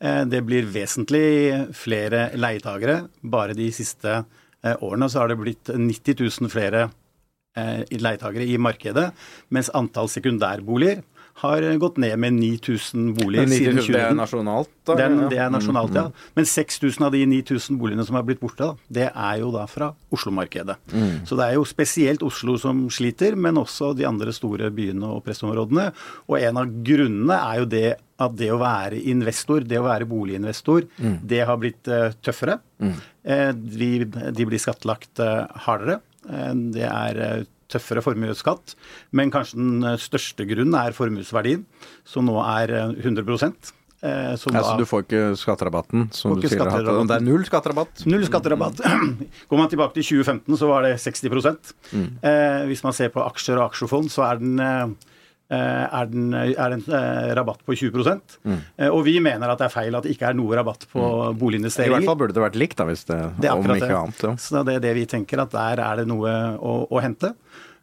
Eh, 0.03 0.25
Det 0.25 0.43
blir 0.45 0.67
vesentlig 0.67 1.71
flere 1.73 2.31
leietagere. 2.35 3.07
Bare 3.23 3.55
de 3.55 3.69
siste 3.71 4.17
eh, 4.19 4.75
årene 4.81 5.07
så 5.09 5.23
har 5.23 5.31
det 5.31 5.39
blitt 5.39 5.71
90 5.71 6.19
000 6.41 6.51
flere 6.51 6.89
eh, 7.55 7.85
leietagere 7.95 8.43
i 8.49 8.59
markedet, 8.59 9.11
mens 9.49 9.71
antall 9.73 10.11
sekundærboliger 10.11 11.05
har 11.41 11.65
gått 11.81 11.97
ned 11.97 12.19
med 12.21 12.35
9000 12.37 13.13
boliger 13.17 13.47
siden 13.49 13.79
2019. 13.79 13.93
Det 13.93 14.01
er 14.03 14.17
nasjonalt, 14.17 14.69
da? 14.85 14.95
Den, 14.99 15.17
det 15.31 15.39
er 15.41 15.49
nasjonalt, 15.51 15.95
ja. 15.97 16.05
Men 16.37 16.45
6000 16.47 17.07
av 17.07 17.15
de 17.15 17.23
9000 17.31 17.79
boligene 17.81 18.05
som 18.05 18.17
har 18.19 18.25
blitt 18.27 18.41
borte, 18.43 18.69
da, 18.69 18.93
det 18.99 19.07
er 19.09 19.41
jo 19.41 19.49
da 19.55 19.65
fra 19.67 19.89
Oslo-markedet. 20.13 20.77
Så 21.27 21.37
det 21.39 21.47
er 21.49 21.57
jo 21.57 21.65
spesielt 21.67 22.23
Oslo 22.25 22.55
som 22.61 22.85
sliter, 22.93 23.35
men 23.35 23.57
også 23.59 23.91
de 23.97 24.05
andre 24.07 24.33
store 24.35 24.69
byene 24.75 25.09
og 25.15 25.23
pressområdene. 25.25 25.89
Og 26.29 26.37
en 26.39 26.61
av 26.61 26.71
grunnene 26.85 27.39
er 27.39 27.63
jo 27.63 27.69
det 27.73 27.87
at 28.23 28.37
det 28.37 28.51
å 28.53 28.61
være 28.61 29.01
investor, 29.09 29.65
det 29.67 29.81
å 29.81 29.87
være 29.87 30.07
boliginvestor, 30.07 30.85
det 31.33 31.41
har 31.49 31.59
blitt 31.59 31.89
eh, 31.91 32.13
tøffere. 32.23 32.59
Eh, 33.23 33.49
de, 33.57 33.91
de 34.05 34.47
blir 34.47 34.61
skattlagt 34.61 35.19
eh, 35.23 35.43
hardere. 35.65 35.99
Det 36.23 36.85
er 36.87 37.43
tøffere 37.73 38.03
formuesskatt. 38.05 38.75
Men 39.11 39.31
kanskje 39.33 39.59
den 39.59 39.83
eh, 39.91 39.97
største 40.01 40.45
grunnen 40.49 40.77
er 40.79 40.95
formuesverdien, 40.97 41.65
som 42.07 42.27
nå 42.29 42.37
er 42.43 42.73
eh, 42.73 42.93
100 43.03 43.23
eh, 43.33 43.53
Ja, 44.03 44.35
da- 44.35 44.37
så 44.37 44.77
du 44.79 44.85
får 44.89 45.05
ikke 45.05 45.23
skatterabatten, 45.39 46.09
som 46.13 46.33
du 46.35 46.41
ikke 46.41 46.53
tidligere 46.53 46.71
har 46.71 46.83
skatterabatten. 46.83 47.07
Det 47.13 47.17
er 47.17 47.27
null 47.29 47.45
skatterabatt. 47.47 48.05
Null 48.13 48.27
skatterabatt. 48.27 48.83
Går 49.49 49.61
man 49.63 49.71
tilbake 49.71 49.97
til 49.99 50.09
2015, 50.23 50.59
så 50.59 50.69
var 50.71 50.87
det 50.87 50.93
60 50.99 51.25
eh, 52.23 52.65
Hvis 52.69 52.83
man 52.83 52.93
ser 52.93 53.09
på 53.13 53.23
aksjer 53.25 53.59
og 53.61 53.69
aksjefond, 53.71 54.11
så 54.13 54.27
er 54.31 54.41
den 54.43 54.59
eh, 54.59 55.12
er, 55.53 56.07
den, 56.11 56.33
er 56.33 56.73
det 56.73 56.77
en 56.79 56.95
eh, 56.97 57.33
rabatt 57.37 57.61
på 57.65 57.75
20 57.75 58.03
mm. 58.43 58.61
Og 58.89 59.01
vi 59.05 59.17
mener 59.23 59.49
at 59.53 59.59
det 59.61 59.67
er 59.69 59.73
feil 59.73 59.95
at 59.97 60.03
det 60.07 60.13
ikke 60.15 60.29
er 60.31 60.37
noe 60.37 60.55
rabatt 60.59 60.87
på 60.91 61.03
I 61.33 61.59
hvert 61.59 62.07
fall 62.07 62.19
burde 62.19 62.33
det 62.35 62.43
vært 62.43 62.59
likt, 62.59 62.77
da, 62.79 62.87
hvis 62.89 63.05
det, 63.09 63.19
Det 63.39 63.49
er 63.49 63.57
om 63.57 63.65
ikke 63.65 63.79
det. 63.87 63.91
annet. 63.99 64.23
Ja. 64.23 64.33
Så 64.37 64.63
det 64.67 64.75
er 64.79 64.83
det 64.87 64.95
vi 64.99 65.05
tenker, 65.09 65.43
at 65.45 65.51
der 65.55 65.81
er 65.83 66.01
det 66.01 66.07
noe 66.09 66.33
å, 66.59 66.75
å 66.89 67.03
hente. 67.03 67.33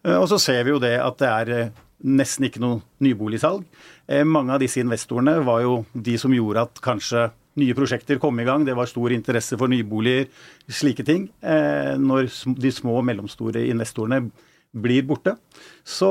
Eh, 0.05 0.17
Og 0.17 0.29
så 0.31 0.39
ser 0.41 0.65
vi 0.65 0.75
jo 0.75 0.81
det 0.83 0.97
at 1.01 1.19
det 1.23 1.31
er 1.31 1.53
eh, 1.59 1.71
nesten 2.05 2.47
ikke 2.49 2.63
noe 2.63 2.81
nyboligsalg. 3.05 3.65
Eh, 4.09 4.25
Mange 4.25 4.55
av 4.57 4.63
disse 4.63 4.81
investorene 4.81 5.39
var 5.45 5.63
jo 5.67 5.85
de 5.93 6.17
som 6.21 6.33
gjorde 6.35 6.67
at 6.69 6.81
kanskje 6.85 7.29
nye 7.61 7.75
prosjekter 7.77 8.21
kom 8.23 8.39
i 8.41 8.47
gang. 8.47 8.65
Det 8.65 8.77
var 8.79 8.89
stor 8.89 9.13
interesse 9.13 9.59
for 9.59 9.69
nyboliger, 9.69 10.29
slike 10.71 11.05
ting. 11.05 11.29
Eh, 11.43 11.97
Når 12.01 12.31
de 12.57 12.71
små 12.73 13.01
og 13.01 13.05
mellomstore 13.09 13.67
investorene 13.69 14.31
blir 14.71 15.03
borte, 15.07 15.35
så 15.83 16.11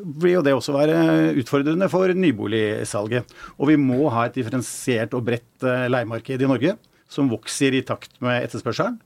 blir 0.00 0.38
jo 0.38 0.44
det 0.44 0.54
også 0.56 0.74
være 0.76 0.98
utfordrende 1.40 1.88
for 1.92 2.08
nyboligsalget. 2.16 3.34
Og 3.58 3.72
vi 3.72 3.78
må 3.80 4.08
ha 4.14 4.26
et 4.28 4.38
differensiert 4.38 5.16
og 5.16 5.26
bredt 5.28 5.66
eh, 5.66 5.86
leiemarked 5.92 6.40
i 6.40 6.48
Norge 6.48 6.76
som 7.10 7.28
vokser 7.30 7.76
i 7.76 7.84
takt 7.86 8.16
med 8.24 8.46
etterspørselen. 8.46 8.96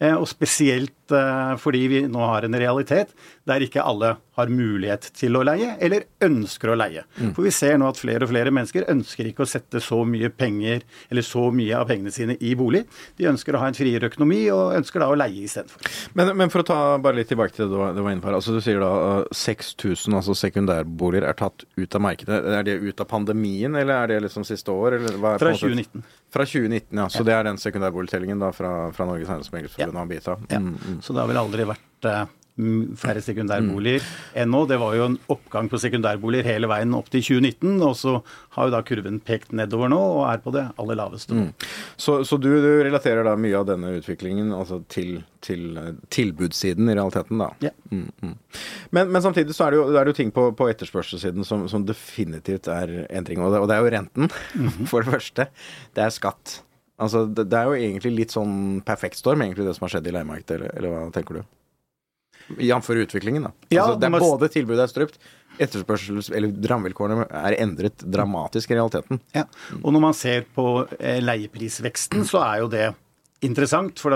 Eh, 0.00 0.14
Og 0.16 0.26
spesielt 0.30 1.12
eh, 1.12 1.56
fordi 1.60 1.82
vi 1.92 1.98
nå 2.08 2.22
har 2.24 2.46
en 2.46 2.54
realitet 2.56 3.10
der 3.50 3.60
ikke 3.66 3.82
alle 3.84 4.14
har 4.38 4.48
mulighet 4.48 5.10
til 5.18 5.34
å 5.36 5.42
leie, 5.44 5.74
eller 5.82 6.04
ønsker 6.24 6.70
å 6.72 6.76
leie. 6.78 7.02
For 7.34 7.42
vi 7.44 7.50
ser 7.52 7.74
nå 7.76 7.88
at 7.90 7.98
flere 8.00 8.24
og 8.24 8.30
flere 8.30 8.52
mennesker 8.54 8.86
ønsker 8.88 9.26
ikke 9.28 9.42
å 9.44 9.48
sette 9.50 9.82
så 9.84 9.98
mye 10.08 10.30
penger, 10.32 10.84
eller 11.12 11.26
så 11.26 11.42
mye 11.52 11.74
av 11.76 11.88
pengene 11.90 12.12
sine 12.14 12.36
i 12.40 12.54
bolig. 12.56 12.84
De 13.18 13.26
ønsker 13.28 13.52
å 13.52 13.60
ha 13.60 13.68
en 13.68 13.76
friere 13.76 14.08
økonomi, 14.08 14.38
og 14.54 14.76
ønsker 14.78 15.02
da 15.02 15.10
å 15.12 15.18
leie 15.18 15.42
istedenfor. 15.44 15.82
Men, 16.16 16.30
men 16.40 16.52
for 16.54 16.62
å 16.62 16.68
ta 16.70 16.78
bare 17.02 17.18
litt 17.20 17.28
tilbake 17.34 17.52
til 17.58 17.66
det 17.66 17.74
du 17.74 18.00
var, 18.00 18.12
inne 18.14 18.22
på 18.24 18.30
her. 18.30 18.38
Altså, 18.38 18.54
du 18.56 18.62
sier 18.64 18.80
da 18.80 18.92
uh, 19.20 19.36
6000 19.36 20.16
altså 20.22 20.38
sekundærboliger 20.46 21.26
er 21.28 21.36
tatt 21.42 21.66
ut 21.76 21.98
av 21.98 22.06
markedet. 22.06 22.40
Er 22.60 22.64
det 22.70 22.78
ut 22.86 23.02
av 23.04 23.10
pandemien, 23.10 23.76
eller 23.76 24.06
er 24.06 24.14
det 24.14 24.22
liksom 24.30 24.46
siste 24.48 24.72
år? 24.72 24.96
Eller 25.02 25.20
hva 25.20 25.34
er 25.36 25.42
Fra 25.44 25.52
på 25.52 25.58
en 25.58 25.58
måte- 25.58 25.90
2019. 26.00 26.08
Fra 26.30 26.44
2019, 26.46 26.98
ja. 26.98 27.08
Så 27.10 27.24
det 27.26 27.34
er 27.34 27.46
den 27.48 27.58
sekundærboligtellingen 27.58 28.38
da 28.42 28.52
fra, 28.54 28.72
fra 28.94 29.06
Norges 29.08 29.28
Eiendomsmeglerforbund 29.28 30.12
bitt 30.12 30.28
av. 30.30 30.44
Ja. 30.50 30.60
Mm. 30.62 31.00
Så 31.02 31.14
det 31.16 31.24
har 31.24 31.30
vel 31.30 31.40
aldri 31.40 31.66
vært 31.66 32.06
eh, 32.06 32.22
færre 32.98 33.22
sekundærboliger 33.24 34.04
ennå. 34.42 34.62
Det 34.68 34.78
var 34.80 34.96
jo 34.96 35.06
en 35.10 35.16
oppgang 35.32 35.70
på 35.70 35.80
sekundærboliger 35.82 36.48
hele 36.48 36.70
veien 36.70 36.94
opp 36.96 37.10
til 37.12 37.24
2019, 37.24 37.76
og 37.86 37.96
så 37.98 38.14
har 38.56 38.68
jo 38.68 38.74
da 38.74 38.82
kurven 38.86 39.20
pekt 39.24 39.54
nedover 39.56 39.90
nå 39.92 40.00
og 40.00 40.22
er 40.28 40.42
på 40.44 40.54
det 40.54 40.66
aller 40.80 40.98
laveste. 41.00 41.36
Mm. 41.36 41.50
Så, 41.96 42.20
så 42.28 42.38
du, 42.40 42.50
du 42.62 42.70
relaterer 42.84 43.26
da 43.26 43.36
mye 43.40 43.58
av 43.58 43.68
denne 43.70 43.92
utviklingen 43.98 44.54
altså 44.56 44.80
til, 44.92 45.20
til 45.44 45.76
eh, 45.80 45.92
tilbudssiden 46.12 46.90
i 46.90 46.96
realiteten, 46.96 47.42
da? 47.42 47.50
Ja. 47.64 47.74
Mm, 47.90 48.08
mm. 48.22 48.34
Men, 48.96 49.12
men 49.12 49.22
samtidig 49.24 49.56
så 49.56 49.66
er 49.66 49.74
det 49.74 49.80
jo, 49.80 49.86
er 49.92 50.06
det 50.06 50.14
jo 50.14 50.20
ting 50.22 50.34
på, 50.34 50.50
på 50.56 50.70
etterspørselssiden 50.72 51.46
som, 51.46 51.68
som 51.70 51.86
definitivt 51.88 52.70
er 52.72 53.04
endring. 53.08 53.42
Og 53.44 53.54
det, 53.54 53.62
og 53.62 53.70
det 53.70 53.76
er 53.76 53.86
jo 53.86 53.94
renten, 53.96 54.34
for 54.90 55.04
det 55.04 55.16
første. 55.18 55.48
Det 55.96 56.04
er 56.06 56.14
skatt. 56.14 56.60
Altså, 57.00 57.24
det, 57.26 57.48
det 57.48 57.56
er 57.56 57.70
jo 57.70 57.78
egentlig 57.78 58.12
litt 58.18 58.34
sånn 58.34 58.82
perfekt 58.86 59.20
storm, 59.20 59.44
egentlig, 59.44 59.64
det 59.66 59.76
som 59.78 59.86
har 59.86 59.94
skjedd 59.94 60.10
i 60.10 60.14
leiemarkedet, 60.18 60.58
eller, 60.58 60.76
eller 60.76 60.92
hva 60.92 61.06
tenker 61.14 61.40
du? 61.40 61.42
Jf. 62.58 62.90
utviklingen, 63.04 63.48
da. 63.48 63.52
Ja, 63.70 63.84
altså, 63.84 64.00
det 64.00 64.08
er 64.10 64.24
både 64.24 64.50
tilbudet 64.52 64.86
er 64.86 64.92
strupt, 64.92 65.20
etterspørsels- 65.60 66.32
eller 66.34 66.54
rammevilkårene 66.72 67.28
er 67.28 67.58
endret 67.60 68.02
dramatisk 68.04 68.72
i 68.72 68.78
realiteten. 68.78 69.20
Ja. 69.36 69.46
Og 69.82 69.92
når 69.92 70.04
man 70.08 70.16
ser 70.16 70.48
på 70.56 70.66
eh, 70.98 71.20
leieprisveksten, 71.22 72.24
så 72.28 72.42
er 72.46 72.64
jo 72.64 72.72
det 72.72 72.88
interessant. 73.44 74.00
For 74.00 74.14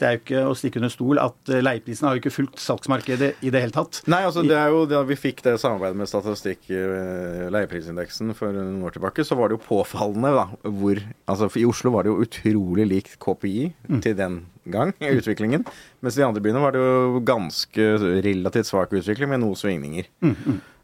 det 0.00 0.06
er 0.06 0.16
jo 0.16 0.20
ikke 0.22 0.44
å 0.48 0.54
stikke 0.58 0.80
under 0.80 0.92
stol 0.92 1.20
at 1.22 1.52
eh, 1.52 1.62
leieprisene 1.64 2.08
har 2.08 2.16
jo 2.16 2.22
ikke 2.22 2.34
fulgt 2.34 2.62
salgsmarkedet 2.62 3.32
i 3.44 3.52
det 3.52 3.64
hele 3.64 3.74
tatt. 3.74 4.02
Nei, 4.10 4.22
altså 4.28 4.44
det 4.46 4.56
er 4.58 4.72
jo 4.72 4.84
Da 4.90 5.02
vi 5.06 5.16
fikk 5.18 5.42
det 5.46 5.58
samarbeidet 5.62 5.98
med 6.00 6.10
statistikk, 6.10 6.64
eh, 6.72 7.48
leieprisindeksen, 7.52 8.34
for 8.38 8.54
noen 8.56 8.82
år 8.86 8.96
tilbake, 8.96 9.26
så 9.26 9.38
var 9.38 9.50
det 9.50 9.58
jo 9.58 9.66
påfallende 9.68 10.32
da, 10.36 10.46
hvor 10.68 11.00
altså 11.30 11.50
I 11.60 11.66
Oslo 11.68 11.94
var 11.94 12.06
det 12.06 12.12
jo 12.12 12.24
utrolig 12.26 12.88
likt 12.88 13.18
KPI 13.22 13.72
til 14.04 14.18
den 14.18 14.42
gang, 14.70 14.92
i 15.02 15.10
utviklingen. 15.18 15.64
Mens 16.02 16.16
i 16.16 16.22
de 16.22 16.26
andre 16.28 16.42
byene 16.44 16.62
var 16.62 16.74
det 16.74 16.82
jo 16.82 17.22
ganske 17.26 17.88
relativt 18.24 18.70
svak 18.70 18.94
utvikling, 18.94 19.32
med 19.32 19.42
noen 19.42 19.58
svingninger. 19.58 20.10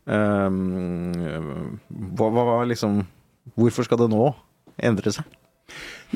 Um, 0.09 1.79
hva, 2.17 2.31
hva 2.33 2.63
liksom 2.65 3.03
Hvorfor 3.59 3.85
skal 3.85 4.01
det 4.03 4.11
nå 4.13 4.31
endre 4.85 5.13
seg? 5.13 5.25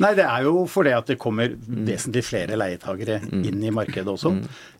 Nei, 0.01 0.13
det 0.17 0.23
er 0.25 0.45
jo 0.47 0.63
fordi 0.69 0.89
at 0.95 1.09
det 1.11 1.19
kommer 1.21 1.51
vesentlig 1.53 2.23
flere 2.25 2.57
leietagere 2.57 3.19
inn 3.29 3.61
i 3.61 3.69
markedet 3.73 4.09
også. 4.09 4.31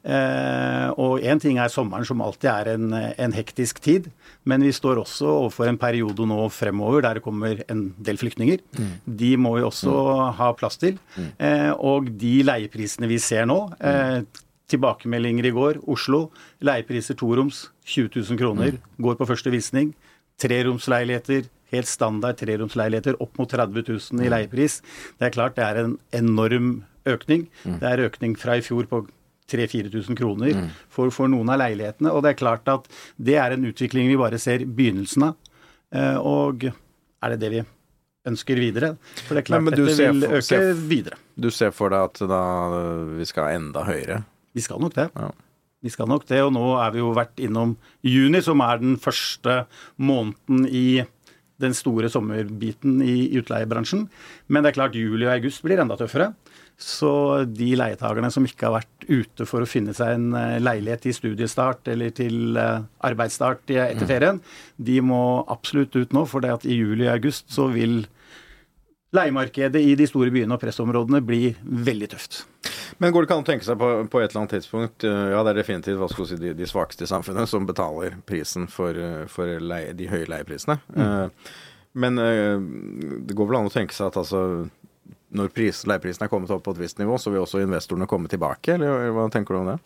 Eh, 0.03 0.87
og 0.97 1.21
én 1.21 1.41
ting 1.41 1.59
er 1.61 1.69
sommeren, 1.69 2.05
som 2.07 2.23
alltid 2.25 2.49
er 2.49 2.71
en, 2.73 2.87
en 2.93 3.35
hektisk 3.35 3.81
tid. 3.85 4.09
Men 4.49 4.65
vi 4.65 4.71
står 4.73 5.03
også 5.03 5.27
overfor 5.29 5.69
en 5.69 5.77
periode 5.77 6.25
nå 6.27 6.47
fremover 6.51 7.05
der 7.05 7.19
det 7.19 7.23
kommer 7.25 7.61
en 7.69 7.83
del 8.03 8.17
flyktninger. 8.17 8.63
De 9.05 9.35
må 9.37 9.53
vi 9.59 9.67
også 9.67 9.93
ha 10.39 10.49
plass 10.57 10.81
til. 10.81 10.97
Eh, 11.37 11.69
og 11.77 12.09
de 12.19 12.39
leieprisene 12.49 13.07
vi 13.11 13.21
ser 13.21 13.45
nå 13.49 13.59
eh, 13.81 14.23
Tilbakemeldinger 14.73 15.45
i 15.45 15.53
går. 15.53 15.81
Oslo. 15.91 16.29
Leiepriser 16.65 17.17
toroms 17.19 17.67
20 17.85 18.09
000 18.31 18.39
kroner. 18.39 18.79
Går 18.97 19.17
på 19.19 19.27
første 19.29 19.51
visning. 19.53 19.91
Treromsleiligheter, 20.41 21.45
helt 21.73 21.89
standard 21.89 22.37
treromsleiligheter, 22.39 23.17
opp 23.23 23.37
mot 23.41 23.49
30 23.51 23.83
000 23.89 24.23
i 24.25 24.29
leiepris. 24.31 24.79
Det 25.19 25.27
er 25.29 25.35
klart 25.35 25.55
det 25.59 25.65
er 25.65 25.81
en 25.83 25.97
enorm 26.13 26.83
økning. 27.09 27.47
Det 27.65 27.83
er 27.89 28.05
økning 28.07 28.37
fra 28.39 28.55
i 28.59 28.63
fjor 28.65 28.87
på 28.87 29.03
3000-4000 29.51 30.15
kroner 30.17 30.69
for, 30.89 31.11
for 31.11 31.27
noen 31.29 31.49
av 31.51 31.59
leilighetene. 31.61 32.13
Og 32.15 32.23
det 32.23 32.33
er 32.33 32.39
klart 32.39 32.69
at 32.71 32.87
det 33.19 33.35
er 33.41 33.55
en 33.57 33.65
utvikling 33.69 34.07
vi 34.07 34.17
bare 34.19 34.39
ser 34.41 34.63
begynnelsen 34.65 35.27
av. 35.31 35.35
Eh, 35.93 36.17
Og 36.17 36.63
er 36.69 37.33
det 37.35 37.39
det 37.43 37.51
vi 37.57 37.63
ønsker 38.29 38.55
videre? 38.59 38.93
For 39.27 39.35
det 39.35 39.43
er 39.43 39.47
klart 39.51 39.63
Men- 39.63 39.73
men 39.73 39.79
dette 39.83 39.95
ser 39.97 40.11
vil 40.13 40.23
øke 40.29 40.41
ser- 40.47 40.73
videre. 40.87 41.17
Du 41.39 41.49
ser 41.51 41.71
for 41.71 41.89
deg 41.89 41.99
at 41.99 42.19
da 42.29 42.41
vi 43.17 43.25
skal 43.25 43.51
enda 43.57 43.83
høyere? 43.83 44.23
Vi 44.55 44.61
skal 44.61 44.79
nok 44.79 44.93
det. 44.93 45.09
Ja. 45.15 45.31
Vi 45.83 45.89
skal 45.91 46.07
nok 46.07 46.25
det, 46.27 46.39
og 46.41 46.53
nå 46.53 46.77
er 46.79 46.91
vi 46.91 46.99
jo 46.99 47.13
vært 47.13 47.35
innom 47.43 47.75
juni, 48.01 48.39
som 48.41 48.61
er 48.61 48.77
den 48.79 48.95
første 48.95 49.65
måneden 49.99 50.65
i 50.71 51.03
den 51.61 51.75
store 51.77 52.09
sommerbiten 52.11 53.01
i 53.05 53.33
utleiebransjen. 53.37 54.07
Men 54.47 54.63
det 54.63 54.71
er 54.71 54.79
klart 54.79 54.97
juli 54.97 55.27
og 55.27 55.35
august 55.35 55.63
blir 55.65 55.81
enda 55.81 55.97
tøffere. 55.99 56.31
Så 56.79 57.11
de 57.45 57.69
leietagerne 57.77 58.31
som 58.33 58.45
ikke 58.47 58.67
har 58.67 58.79
vært 58.79 59.05
ute 59.05 59.45
for 59.47 59.63
å 59.63 59.69
finne 59.69 59.93
seg 59.95 60.15
en 60.15 60.33
eh, 60.37 60.57
leilighet 60.63 61.05
til 61.05 61.15
studiestart 61.15 61.87
eller 61.93 62.13
til 62.17 62.57
eh, 62.59 62.81
arbeidsstart 63.05 63.71
etter 63.75 64.09
ferien, 64.09 64.41
de 64.77 64.97
må 65.05 65.43
absolutt 65.53 65.95
ut 65.95 66.15
nå, 66.17 66.25
for 66.29 66.43
det 66.43 66.53
at 66.55 66.65
i 66.65 66.79
juli 66.79 67.05
og 67.05 67.13
august 67.13 67.53
så 67.53 67.69
vil 67.71 68.01
leiemarkedet 69.13 69.83
i 69.85 69.93
de 69.99 70.09
store 70.09 70.33
byene 70.33 70.57
og 70.57 70.63
pressområdene 70.63 71.21
bli 71.25 71.53
veldig 71.61 72.09
tøft. 72.15 72.43
Men 72.97 73.13
går 73.13 73.23
det 73.23 73.27
ikke 73.27 73.37
an 73.39 73.45
å 73.45 73.47
tenke 73.47 73.67
seg 73.67 73.79
på, 73.79 73.89
på 74.11 74.21
et 74.21 74.29
eller 74.29 74.43
annet 74.43 74.55
tidspunkt 74.57 75.05
eh, 75.07 75.25
Ja, 75.33 75.43
det 75.45 75.53
er 75.53 75.61
definitivt 75.61 75.99
hva 76.01 76.09
skal 76.11 76.27
si, 76.29 76.39
de, 76.41 76.53
de 76.57 76.69
svakeste 76.69 77.07
i 77.07 77.09
samfunnet 77.09 77.49
som 77.49 77.67
betaler 77.69 78.17
prisen 78.29 78.67
for, 78.71 78.97
eh, 78.97 79.23
for 79.31 79.49
leie, 79.61 79.95
de 79.97 80.09
høye 80.11 80.29
leieprisene. 80.29 80.79
Eh, 80.97 81.51
men 81.93 82.17
det 82.17 83.35
går 83.37 83.45
vel 83.45 83.59
an 83.59 83.67
å 83.69 83.73
tenke 83.73 83.93
seg 83.93 84.07
at 84.09 84.15
altså 84.17 84.39
når 85.33 85.51
pris, 85.53 85.83
leieprisen 85.89 86.25
er 86.25 86.29
kommet 86.31 86.49
opp 86.53 86.63
på 86.65 86.73
et 86.73 86.81
visst 86.81 86.97
nivå, 86.97 87.19
så 87.21 87.29
vil 87.33 87.43
også 87.43 87.61
investorene 87.61 88.07
komme 88.09 88.29
tilbake, 88.29 88.75
eller 88.75 89.11
hva 89.13 89.27
tenker 89.33 89.53
du 89.53 89.59
om 89.59 89.69
det? 89.69 89.77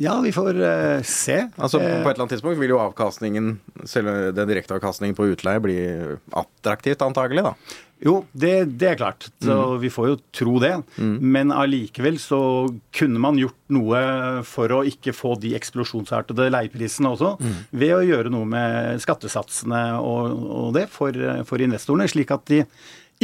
Ja, 0.00 0.16
vi 0.24 0.32
får 0.32 0.56
uh, 0.56 1.02
se. 1.04 1.38
Altså 1.56 1.78
På 1.78 1.84
Eh, 1.84 2.00
et 2.00 2.06
eller 2.06 2.24
annet 2.24 2.34
tidspunkt 2.36 2.60
vil 2.60 2.72
jo 2.72 2.80
avkastningen, 2.80 3.56
selv 3.84 4.34
den 4.36 4.48
direkteavkastningen 4.48 5.16
på 5.18 5.28
utleie, 5.34 5.60
bli 5.60 5.78
attraktivt 6.32 7.02
antagelig, 7.04 7.44
da. 7.44 7.54
Jo, 8.02 8.16
det, 8.34 8.78
det 8.80 8.88
er 8.88 8.96
klart. 8.98 9.28
Så 9.44 9.76
vi 9.78 9.90
får 9.92 10.08
jo 10.08 10.16
tro 10.34 10.56
det. 10.58 10.72
Men 10.98 11.52
allikevel 11.54 12.16
så 12.18 12.40
kunne 12.90 13.20
man 13.22 13.38
gjort 13.38 13.58
noe 13.70 14.00
for 14.48 14.74
å 14.74 14.80
ikke 14.88 15.14
få 15.14 15.36
de 15.38 15.52
eksplosjonsartede 15.54 16.48
leieprisene 16.50 17.12
også, 17.14 17.36
ved 17.70 17.94
å 17.94 18.02
gjøre 18.02 18.32
noe 18.34 18.48
med 18.48 18.98
skattesatsene 19.04 19.84
og, 20.02 20.34
og 20.34 20.74
det 20.74 20.88
for, 20.90 21.14
for 21.46 21.62
investorene, 21.62 22.10
slik 22.10 22.34
at 22.34 22.42
de 22.50 22.64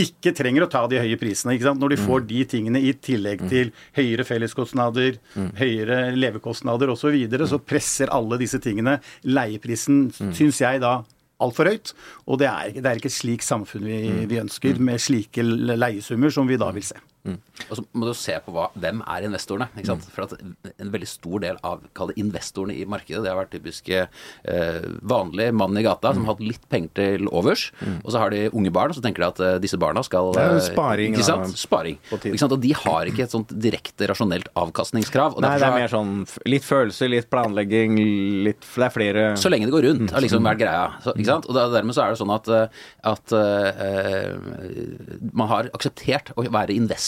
ikke 0.02 0.32
trenger 0.36 0.64
å 0.64 0.70
ta 0.70 0.84
de 0.90 1.00
høye 1.02 1.18
prisene. 1.20 1.56
ikke 1.56 1.68
sant? 1.68 1.82
Når 1.82 1.94
de 1.94 2.00
får 2.00 2.24
de 2.28 2.44
tingene 2.54 2.82
i 2.84 2.94
tillegg 2.94 3.44
til 3.50 3.72
høyere 3.98 4.26
felleskostnader, 4.28 5.18
høyere 5.58 6.00
levekostnader 6.16 6.94
osv., 6.94 7.08
så, 7.08 7.12
videre, 7.14 7.46
så 7.48 7.60
presser 7.62 8.10
alle 8.12 8.36
disse 8.40 8.58
tingene 8.60 8.98
leieprisen, 9.24 10.08
syns 10.12 10.60
jeg 10.60 10.82
da, 10.84 10.98
altfor 11.40 11.70
høyt. 11.70 11.94
Og 12.26 12.40
det 12.42 12.50
er, 12.50 12.74
det 12.78 12.84
er 12.84 13.00
ikke 13.00 13.10
et 13.12 13.16
slikt 13.16 13.46
samfunn 13.46 13.86
vi, 13.88 14.00
vi 14.28 14.42
ønsker, 14.42 14.82
med 14.82 15.00
slike 15.02 15.44
leiesummer 15.44 16.34
som 16.34 16.50
vi 16.50 16.60
da 16.60 16.72
vil 16.74 16.84
se. 16.90 16.98
Og 17.26 17.74
så 17.76 17.82
må 17.92 18.06
du 18.08 18.14
se 18.16 18.34
på 18.44 18.52
hva, 18.54 18.68
hvem 18.78 19.02
er 19.04 19.26
investorene. 19.26 19.66
ikke 19.76 19.90
sant? 19.90 20.06
For 20.14 20.24
at 20.24 20.36
En 20.78 20.92
veldig 20.94 21.08
stor 21.10 21.42
del 21.42 21.58
av 21.66 21.82
kall 21.96 22.12
det 22.12 22.18
investorene 22.22 22.76
i 22.78 22.84
markedet 22.88 23.20
det 23.24 23.30
har 23.32 23.36
vært 23.40 23.50
typiske 23.52 23.98
eh, 24.08 24.86
vanlige 25.02 25.52
mann 25.52 25.76
i 25.76 25.82
gata 25.84 26.12
som 26.14 26.24
har 26.24 26.36
hatt 26.36 26.44
litt 26.44 26.64
penger 26.72 26.94
til 26.96 27.28
overs. 27.28 27.68
Og 28.04 28.12
så 28.14 28.22
har 28.22 28.32
de 28.32 28.46
unge 28.52 28.72
barn, 28.72 28.92
og 28.94 28.96
så 28.98 29.02
tenker 29.04 29.24
de 29.24 29.28
at 29.28 29.42
eh, 29.44 29.58
disse 29.62 29.76
barna 29.80 30.02
skal 30.06 30.30
Det 30.36 30.44
er 30.44 30.56
eh, 30.56 30.62
sparing, 30.70 31.18
Ikke 31.18 31.26
da. 31.26 31.50
Sparing. 31.58 31.98
Ikke 32.14 32.40
sant? 32.40 32.54
Og 32.56 32.62
de 32.64 32.72
har 32.78 33.10
ikke 33.10 33.26
et 33.26 33.34
sånt 33.34 33.52
direkte 33.66 34.08
rasjonelt 34.08 34.48
avkastningskrav. 34.56 35.36
Og 35.36 35.44
Nei, 35.44 35.52
det 35.60 35.68
er 35.68 35.76
mer 35.76 35.92
sånn 35.92 36.14
litt 36.48 36.64
følelse, 36.66 37.10
litt 37.10 37.28
planlegging, 37.32 37.98
litt 38.46 38.64
Det 38.64 38.86
er 38.88 38.94
flere 38.94 39.26
Så 39.40 39.50
lenge 39.52 39.68
det 39.68 39.74
går 39.74 39.88
rundt, 39.90 40.14
har 40.14 40.24
liksom 40.24 40.46
vært 40.46 40.62
greia. 40.62 40.86
Så, 41.04 41.12
ikke 41.18 41.28
sant? 41.32 41.48
Og 41.50 41.56
da, 41.56 41.66
dermed 41.74 41.96
så 41.96 42.06
er 42.06 42.14
det 42.14 42.22
sånn 42.22 42.32
at, 42.34 42.48
eh, 42.48 42.82
at 43.12 43.36
eh, 43.36 44.32
man 45.32 45.48
har 45.52 45.68
akseptert 45.76 46.32
å 46.38 46.46
være 46.48 46.72
investor 46.76 47.07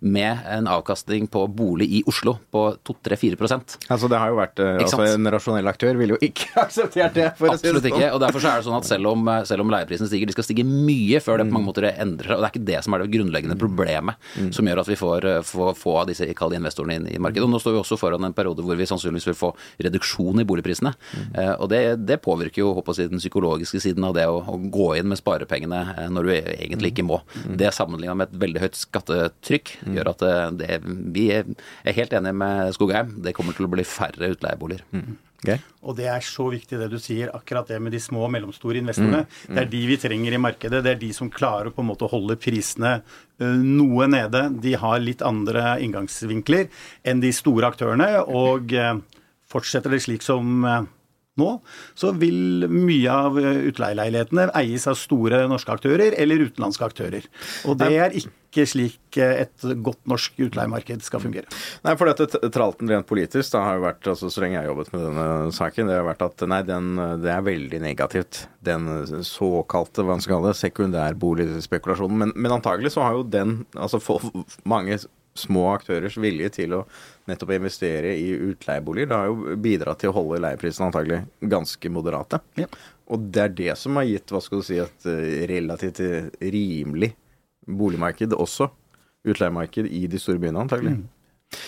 med 0.00 0.42
en 0.50 0.68
avkastning 0.70 1.28
på 1.32 1.44
bolig 1.48 1.88
i 1.98 2.02
Oslo 2.08 2.36
på 2.52 2.64
2-3-4% 2.86 3.76
Altså 3.92 4.10
Det 4.10 4.20
har 4.20 4.32
jo 4.32 4.38
vært 4.38 4.62
eh, 4.62 4.80
altså. 4.82 5.02
En 5.06 5.30
rasjonell 5.32 5.70
aktør 5.70 5.98
ville 6.00 6.16
jo 6.16 6.20
ikke 6.24 6.50
akseptert 6.66 7.16
det. 7.16 7.28
Absolutt 7.36 7.82
sånn. 7.82 7.90
ikke. 7.92 8.10
Og 8.14 8.20
derfor 8.22 8.42
så 8.42 8.52
er 8.52 8.60
det 8.60 8.68
sånn 8.68 8.78
at 8.78 8.88
selv 8.88 9.10
om, 9.12 9.30
selv 9.48 9.64
om 9.64 9.72
leieprisen 9.72 10.10
stiger, 10.10 10.30
de 10.30 10.36
skal 10.36 10.46
stige 10.48 10.66
mye 10.66 11.20
før 11.24 11.40
det 11.40 11.48
på 11.48 11.56
mange 11.56 11.70
måter 11.70 11.88
endrer 11.92 12.32
seg. 12.32 12.36
Og 12.38 12.44
det 12.44 12.48
er 12.48 12.54
ikke 12.54 12.70
det 12.72 12.82
som 12.86 12.96
er 12.96 13.04
det 13.04 13.10
grunnleggende 13.14 13.58
problemet 13.60 14.28
som 14.54 14.68
gjør 14.68 14.82
at 14.82 14.90
vi 14.90 14.98
får 14.98 15.28
eh, 15.30 15.40
få, 15.46 15.96
av 15.96 16.08
disse 16.10 16.28
kall 16.38 16.56
investorene 16.56 16.98
inn 17.00 17.08
i 17.14 17.20
markedet. 17.22 17.46
Og 17.46 17.52
nå 17.52 17.60
står 17.62 17.76
vi 17.76 17.82
også 17.82 18.00
foran 18.00 18.26
en 18.26 18.36
periode 18.36 18.64
hvor 18.66 18.78
vi 18.78 18.88
sannsynligvis 18.88 19.30
vil 19.30 19.38
få 19.38 19.52
reduksjon 19.86 20.42
i 20.42 20.48
boligprisene. 20.48 20.92
Mm. 21.16 21.32
og 21.62 21.68
det, 21.70 21.80
det 22.08 22.18
påvirker 22.24 22.62
jo 22.62 22.72
håper 22.76 22.98
jeg, 23.00 23.10
den 23.12 23.22
psykologiske 23.22 23.80
siden 23.82 24.04
av 24.06 24.14
det 24.16 24.26
å, 24.30 24.38
å 24.40 24.56
gå 24.72 24.88
inn 24.98 25.08
med 25.10 25.20
sparepengene 25.20 25.80
eh, 25.94 26.08
når 26.12 26.28
du 26.28 26.32
egentlig 26.36 26.92
ikke 26.94 27.06
må. 27.06 27.20
Det 27.58 27.72
sammenligna 27.74 28.16
med 28.18 28.30
et 28.30 28.40
veldig 28.46 28.64
høyt 28.64 28.78
skattetrykk 29.36 29.94
gjør 29.94 30.10
at 30.12 30.24
eh, 30.26 30.50
det, 30.56 30.80
vi 31.14 31.28
er 31.32 31.44
helt 31.96 32.12
enige 32.12 32.34
med 32.34 32.74
Skogheim. 32.74 33.22
Det 33.22 33.34
kommer 33.34 33.56
til 33.56 33.66
å 33.66 33.72
bli 33.72 33.84
færre 33.84 34.32
utleieboliger. 34.34 34.84
Geir? 35.44 35.60
Og 35.84 35.96
det 35.98 36.08
er 36.08 36.24
så 36.24 36.48
viktig 36.50 36.78
det 36.80 36.88
du 36.90 36.98
sier, 36.98 37.30
akkurat 37.36 37.68
det 37.68 37.78
med 37.82 37.92
de 37.92 38.00
små 38.00 38.24
og 38.24 38.32
mellomstore 38.32 38.80
investorene. 38.80 39.26
Det 39.46 39.62
er 39.62 39.70
de 39.70 39.82
vi 39.86 39.98
trenger 40.00 40.32
i 40.32 40.40
markedet. 40.40 40.82
Det 40.82 40.94
er 40.94 41.00
de 41.00 41.12
som 41.14 41.30
klarer 41.30 41.70
å 41.70 41.74
på 41.76 41.84
en 41.84 41.90
måte 41.90 42.08
holde 42.10 42.38
prisene 42.40 42.96
noe 43.38 44.08
nede. 44.08 44.46
De 44.64 44.72
har 44.80 45.02
litt 45.04 45.22
andre 45.22 45.76
inngangsvinkler 45.84 46.70
enn 47.06 47.20
de 47.22 47.34
store 47.36 47.68
aktørene. 47.68 48.24
Og 48.26 48.72
fortsetter 49.52 49.92
det 49.92 50.02
slik 50.06 50.24
som 50.24 50.64
nå, 51.40 51.50
så 51.98 52.12
vil 52.16 52.66
mye 52.70 53.12
av 53.12 53.36
utleieleilighetene 53.40 54.48
eies 54.56 54.86
av 54.88 54.98
store 54.98 55.44
norske 55.50 55.72
aktører 55.74 56.16
eller 56.16 56.48
utenlandske 56.48 56.86
aktører. 56.86 57.28
Og 57.68 57.78
det 57.80 57.92
er 57.96 58.16
ikke 58.16 58.64
slik 58.68 59.18
et 59.20 59.66
godt 59.84 60.00
norsk 60.08 60.38
utleiemarked 60.46 61.04
skal 61.04 61.20
fungere. 61.20 61.50
Nei, 61.84 61.92
for 62.00 62.08
dette 62.08 62.40
tralten 62.54 62.88
rent 62.88 63.08
politisk 63.08 63.52
da 63.52 63.66
har 63.66 63.76
jo 63.76 63.84
vært, 63.84 64.08
altså 64.14 64.30
så 64.32 64.42
lenge 64.42 64.56
jeg 64.56 64.64
har 64.64 64.70
jobbet 64.70 64.94
med 64.94 65.04
denne 65.10 65.26
saken, 65.56 65.90
det 65.90 65.98
har 65.98 66.08
vært 66.08 66.24
at 66.24 66.46
nei, 66.48 66.62
den, 66.68 66.94
det 67.20 67.34
er 67.34 67.44
veldig 67.44 67.82
negativt. 67.84 68.46
Den 68.64 68.88
såkalte, 69.26 70.06
hva 70.08 70.16
skal 70.24 70.48
det, 70.48 70.56
sekundærboligspekulasjonen. 70.62 72.24
Men, 72.24 72.34
men 72.36 72.56
antagelig 72.56 72.96
så 72.96 73.04
har 73.04 73.20
jo 73.20 73.28
den, 73.28 73.58
altså 73.76 74.00
for 74.00 74.24
mange 74.64 74.98
små 75.36 75.68
aktørers 75.74 76.16
vilje 76.20 76.48
til 76.62 76.78
å 76.78 76.86
nettopp 77.26 77.52
å 77.52 77.58
investere 77.58 78.14
i 78.16 78.30
utleieboliger, 78.50 79.10
det 79.10 79.18
har 79.18 79.30
jo 79.30 79.56
bidratt 79.62 80.02
til 80.02 80.12
å 80.12 80.16
holde 80.16 80.40
leieprisene 80.44 80.88
antagelig 80.90 81.20
ganske 81.40 81.90
moderate. 81.92 82.40
Ja. 82.60 82.68
Og 83.12 83.28
det 83.34 83.42
er 83.42 83.54
det 83.60 83.76
som 83.78 83.98
har 83.98 84.06
gitt, 84.08 84.30
hva 84.32 84.42
skal 84.42 84.62
du 84.62 84.66
si, 84.66 84.78
et 84.82 85.08
eh, 85.10 85.44
relativt 85.50 86.02
rimelig 86.42 87.12
boligmarked 87.66 88.34
også. 88.36 88.70
Utleiemarked 89.26 89.88
i 89.90 90.04
de 90.10 90.20
store 90.22 90.42
byene, 90.42 90.62
antagelig. 90.62 91.00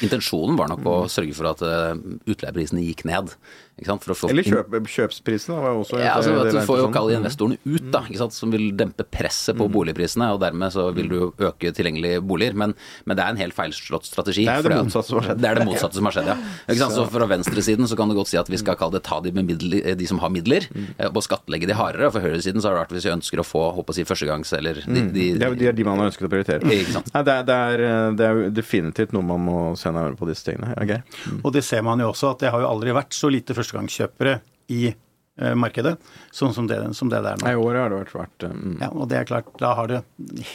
Intensjonen 0.02 0.58
var 0.58 0.70
nok 0.70 0.84
å 0.86 0.96
sørge 1.10 1.34
for 1.38 1.50
at 1.52 1.62
eh, 1.66 1.94
utleieprisene 2.30 2.84
gikk 2.84 3.06
ned. 3.08 3.34
For 3.78 4.26
Eller 4.32 4.42
kjøp, 4.42 4.72
kjøpsprisene 4.90 5.54
var 5.62 5.76
også 5.78 6.00
ja, 6.00 6.16
altså, 6.16 6.32
det 6.42 6.50
Du 6.56 6.66
får 6.66 6.80
jo 6.80 6.84
sånn. 6.88 6.94
kalle 6.96 7.14
investorene 7.14 7.58
ut, 7.62 7.84
da, 7.94 8.00
som 8.34 8.50
vil 8.50 8.72
dempe 8.74 9.04
presset 9.06 9.54
på 9.58 9.68
boligprisene. 9.70 10.32
og 10.34 10.40
Dermed 10.42 10.74
så 10.74 10.88
vil 10.96 11.10
du 11.12 11.18
øke 11.30 11.70
tilgjengelige 11.76 12.18
boliger. 12.26 12.56
Men, 12.58 12.74
men 13.06 13.18
det 13.18 13.22
er 13.22 13.36
en 13.36 13.38
helt 13.38 13.54
feilslått 13.54 14.08
strategi. 14.08 14.48
Det 14.48 14.56
er 14.56 14.66
det, 14.66 14.72
det 14.72 14.80
motsatte 14.82 15.12
som 15.12 15.20
har 15.20 15.28
skjedd. 15.28 15.42
Det 15.44 15.50
er 15.50 15.60
det 15.60 15.66
motsatte 15.68 16.00
som 16.00 16.10
har 16.10 16.16
skjedd, 16.16 16.32
ja. 16.32 16.38
Sant? 16.80 16.96
Så 16.96 17.04
fra 17.12 17.28
venstresiden 17.30 17.90
så 17.90 17.98
kan 18.00 18.10
du 18.10 18.16
godt 18.18 18.32
si 18.32 18.40
at 18.40 18.50
vi 18.50 18.58
skal 18.58 18.78
kalle 18.80 18.98
det 18.98 19.04
ta 19.06 19.20
de, 19.22 19.32
med 19.36 19.46
midler, 19.52 19.94
de 19.98 20.10
som 20.10 20.18
har 20.24 20.34
midler, 20.34 20.66
mm. 20.74 20.90
og 21.12 21.22
skattlegge 21.28 21.70
de 21.70 21.78
hardere. 21.78 22.10
Og 22.10 22.16
fra 22.16 22.24
høyresiden 22.26 22.64
så 22.64 22.72
har 22.72 22.80
det 22.80 22.82
vært 22.82 22.96
hvis 22.98 23.06
vi 23.06 23.14
ønsker 23.14 23.44
å 23.44 23.46
få 23.46 23.64
håper 23.78 23.94
å 23.94 23.98
si, 24.00 24.08
førstegangs... 24.08 24.54
Eller 24.58 24.82
de, 24.82 25.06
de, 25.14 25.28
Det 25.38 25.70
er 25.70 25.78
de, 25.78 25.86
man 25.86 26.02
har 26.02 26.10
ønsket 26.10 26.26
å 26.26 26.32
prioritere. 26.34 26.66
Nei, 26.66 26.82
det, 26.82 27.38
er, 27.38 27.86
det, 28.18 28.26
er, 28.26 28.42
definitivt 28.58 29.14
noe 29.14 29.22
man 29.28 29.46
må 29.46 29.58
se 29.76 29.90
nærmere 29.92 30.16
på 30.16 30.28
disse 30.30 30.46
tingene. 30.46 30.72
Okay. 30.78 31.02
Mm. 31.28 31.42
Og 31.42 31.52
det 31.52 31.64
ser 31.66 31.82
man 31.84 32.00
jo 32.00 32.08
også, 32.12 32.32
at 32.32 32.40
det 32.46 32.54
har 32.54 32.64
jo 32.64 32.70
aldri 32.70 32.94
vært 32.96 33.12
så 33.16 33.28
lite 33.32 33.56
førstegangskjøpere 33.58 34.38
i 34.72 34.86
eh, 34.88 35.54
markedet 35.58 35.96
sånn 36.34 36.54
som 36.54 36.68
det, 36.70 36.78
som 36.96 37.10
det 37.12 37.20
det 37.24 37.34
er 37.34 37.42
nå. 37.42 37.50
I 37.50 37.60
år 37.60 37.78
har 37.80 37.92
det 37.92 37.98
vært, 38.00 38.14
svært. 38.14 38.46
mm. 38.54 38.78
Ja, 38.80 38.88
og 38.94 39.10
det 39.10 39.18
er 39.18 39.28
klart, 39.28 39.50
Da 39.60 39.74
har 39.74 39.90
det 39.90 40.00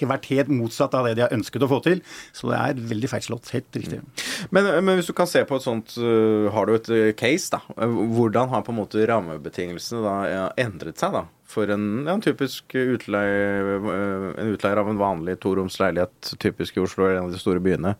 vært 0.01 0.25
helt 0.31 0.49
motsatt 0.53 0.95
av 0.97 1.05
det 1.05 1.13
de 1.19 1.25
har 1.25 1.35
ønsket 1.35 1.67
å 1.67 1.69
få 1.71 1.79
til. 1.85 2.01
Så 2.33 2.49
det 2.49 2.57
er 2.57 2.81
veldig 2.93 3.11
feilslått. 3.13 3.53
Helt 3.53 3.79
riktig. 3.79 4.01
Men, 4.49 4.71
men 4.81 4.97
hvis 4.97 5.11
du 5.11 5.13
kan 5.17 5.29
se 5.29 5.43
på 5.45 5.59
et 5.59 5.65
sånt 5.65 5.95
Har 6.55 6.65
du 6.67 6.75
et 6.75 7.15
case, 7.19 7.51
da? 7.53 7.61
Hvordan 7.77 8.49
har 8.53 8.65
på 8.65 8.73
en 8.73 8.81
måte 8.81 9.05
rammebetingelsene 9.09 10.03
da 10.03 10.49
endret 10.61 11.01
seg, 11.01 11.15
da? 11.19 11.25
For 11.53 11.69
en, 11.69 12.05
ja, 12.07 12.15
en 12.15 12.23
typisk 12.23 12.73
utleie, 12.73 13.77
øh, 13.77 14.29
en 14.41 14.53
utleier 14.55 14.79
av 14.81 14.89
en 14.89 14.97
vanlig 14.97 15.35
toroms 15.43 15.77
leilighet, 15.81 16.33
typisk 16.41 16.77
i 16.79 16.81
Oslo 16.81 17.05
eller 17.05 17.19
en 17.19 17.27
av 17.27 17.35
de 17.35 17.41
store 17.41 17.61
byene. 17.63 17.95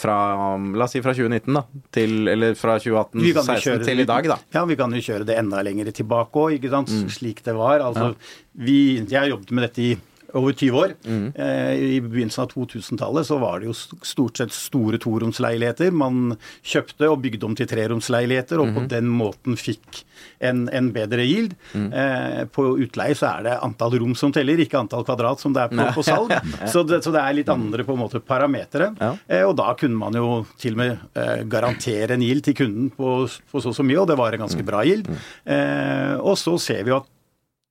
Fra, 0.00 0.16
la 0.56 0.86
oss 0.86 0.94
si 0.96 1.02
fra 1.04 1.12
2019, 1.12 1.56
da, 1.58 1.62
til, 1.92 2.14
eller 2.32 2.54
fra 2.56 2.78
Vi 2.80 2.92
kan 3.36 3.44
jo 3.44 3.56
2018-16 3.60 3.82
til 3.84 4.00
i 4.00 4.06
dag, 4.08 4.28
da. 4.32 4.38
Ja, 4.56 4.62
vi 4.68 4.76
kan 4.80 4.94
jo 4.96 5.02
kjøre 5.04 5.26
det 5.28 5.36
enda 5.36 5.60
lenger 5.66 5.90
tilbake 5.92 6.40
òg, 6.40 6.54
ikke 6.56 6.70
sant. 6.72 6.92
Mm. 6.92 7.10
Slik 7.12 7.42
det 7.44 7.56
var. 7.58 7.84
Altså, 7.84 8.14
vi, 8.56 8.78
jeg 9.10 9.34
jobbet 9.34 9.52
med 9.52 9.68
dette 9.68 9.84
i 9.84 9.90
over 10.34 10.52
20 10.52 10.78
år. 10.80 10.94
Mm. 11.06 11.32
Eh, 11.34 11.72
I 11.96 12.00
begynnelsen 12.04 12.44
av 12.44 12.52
2000-tallet 12.52 13.26
så 13.26 13.38
var 13.40 13.60
det 13.60 13.70
jo 13.70 13.74
stort 14.06 14.36
sett 14.40 14.52
store 14.54 14.98
toromsleiligheter. 15.02 15.90
Man 15.92 16.36
kjøpte 16.62 17.08
og 17.10 17.20
bygde 17.24 17.46
om 17.48 17.54
til 17.58 17.66
treromsleiligheter, 17.70 18.60
og 18.62 18.74
på 18.74 18.80
Mhm. 18.84 18.88
den 18.88 19.08
måten 19.08 19.56
fikk 19.56 20.04
en, 20.40 20.68
en 20.72 20.90
bedre 20.92 21.24
yield. 21.24 21.54
Mm. 21.74 21.92
Eh, 21.92 22.44
på 22.52 22.66
utleie 22.80 23.14
så 23.16 23.30
er 23.38 23.42
det 23.48 23.58
antall 23.62 23.98
rom 24.00 24.14
som 24.14 24.32
teller, 24.32 24.60
ikke 24.60 24.78
antall 24.80 25.04
kvadrat 25.04 25.40
som 25.40 25.52
det 25.56 25.62
er 25.64 25.68
på, 25.74 25.94
på 25.96 26.04
salg. 26.04 26.32
Så 26.72 26.82
det, 26.86 27.02
så 27.04 27.10
det 27.14 27.20
er 27.22 27.34
litt 27.38 27.48
andre 27.52 27.84
på 27.84 27.92
en 27.96 28.02
måte 28.02 28.20
parametere. 28.20 28.90
Ja. 29.00 29.14
Eh, 29.28 29.44
og 29.48 29.56
da 29.56 29.72
kunne 29.74 29.96
man 29.96 30.14
jo 30.16 30.44
til 30.60 30.76
og 30.76 30.82
med 30.82 30.98
eh, 31.16 31.42
garantere 31.50 32.14
en 32.14 32.22
yield 32.22 32.44
til 32.44 32.54
kunden 32.54 32.90
på, 32.94 33.26
på 33.50 33.60
så 33.62 33.70
og 33.70 33.76
så 33.76 33.84
mye, 33.86 34.00
og 34.02 34.08
det 34.10 34.16
var 34.20 34.34
en 34.36 34.44
ganske 34.44 34.64
bra 34.66 34.82
yield. 34.86 35.08
Eh, 35.46 36.14
og 36.20 36.36
så 36.40 36.56
ser 36.60 36.84
vi 36.84 36.90
jo 36.92 37.00
at 37.00 37.08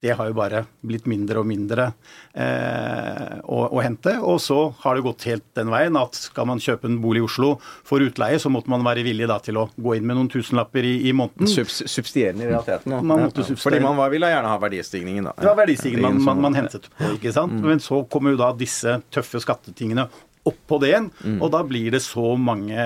det 0.02 0.14
har 0.16 0.30
jo 0.30 0.36
bare 0.38 0.62
blitt 0.88 1.08
mindre 1.12 1.42
og 1.42 1.48
mindre 1.50 1.90
eh, 2.32 3.40
å, 3.44 3.58
å 3.68 3.82
hente. 3.84 4.14
Og 4.24 4.38
så 4.42 4.58
har 4.84 4.96
det 4.96 5.04
gått 5.04 5.26
helt 5.28 5.44
den 5.60 5.72
veien 5.74 5.98
at 6.00 6.16
skal 6.16 6.48
man 6.48 6.62
kjøpe 6.64 6.88
en 6.88 7.00
bolig 7.04 7.20
i 7.20 7.26
Oslo 7.26 7.50
for 7.88 8.04
utleie, 8.06 8.40
så 8.40 8.52
måtte 8.54 8.72
man 8.72 8.86
være 8.88 9.04
villig 9.04 9.28
da 9.30 9.40
til 9.44 9.60
å 9.60 9.66
gå 9.76 9.98
inn 9.98 10.08
med 10.08 10.16
noen 10.20 10.32
tusenlapper 10.32 10.88
i, 10.88 10.94
i 11.10 11.14
måneden. 11.16 11.50
Subs 11.52 11.82
subsidierende 11.92 12.48
i 12.48 12.52
realiteten. 12.54 12.96
ja. 12.96 13.02
Man 13.04 13.26
måtte 13.28 13.44
Ja. 13.44 13.58
Fordi 13.60 13.80
man 13.84 14.00
var, 14.00 14.12
ville 14.14 14.30
gjerne 14.32 14.54
ha 14.54 14.58
verdistigningen, 14.62 15.30
da. 15.30 15.36
Det 15.40 15.48
var 15.50 15.60
verdistigningen 15.60 16.06
man, 16.08 16.24
man, 16.24 16.42
man 16.48 16.58
hentet 16.62 16.88
på, 16.96 17.12
ikke 17.18 17.36
sant. 17.36 17.60
Men 17.66 17.84
så 17.84 18.02
kommer 18.12 18.36
jo 18.36 18.40
da 18.40 18.54
disse 18.56 19.00
tøffe 19.12 19.42
skattetingene 19.44 20.08
oppå 20.48 20.80
det 20.82 20.92
igjen, 20.92 21.10
og 21.44 21.50
da 21.54 21.60
blir 21.68 21.92
det 21.94 22.00
så 22.06 22.32
mange 22.40 22.86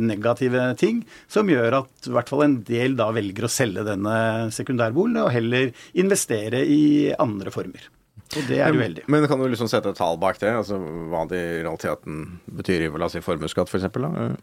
negative 0.00 0.68
ting 0.80 1.02
som 1.28 1.50
gjør 1.50 1.80
at 1.82 2.08
i 2.08 2.14
hvert 2.14 2.30
fall 2.30 2.44
en 2.46 2.60
del 2.64 2.94
da 2.98 3.10
velger 3.14 3.48
å 3.48 3.50
selge 3.50 3.84
denne 3.86 4.14
sekundærboligen 4.54 5.24
og 5.24 5.32
heller 5.34 5.72
investere 5.98 6.62
i 6.64 7.10
andre 7.18 7.52
former. 7.54 7.90
Og 8.34 8.46
det 8.48 8.60
er 8.62 8.74
uheldig. 8.74 9.04
Men 9.10 9.26
kan 9.30 9.42
du 9.42 9.46
liksom 9.50 9.68
sette 9.70 9.92
et 9.92 9.98
tall 9.98 10.16
bak 10.22 10.38
det? 10.40 10.54
Altså 10.54 10.78
hva 10.78 11.26
det 11.30 11.42
i 11.42 11.60
realiteten 11.60 12.24
betyr 12.46 12.86
i 12.86 12.92
la 12.94 13.08
oss 13.10 13.18
si, 13.18 13.22
formuesskatt, 13.24 13.70
f.eks.? 13.70 13.90
For 13.94 14.38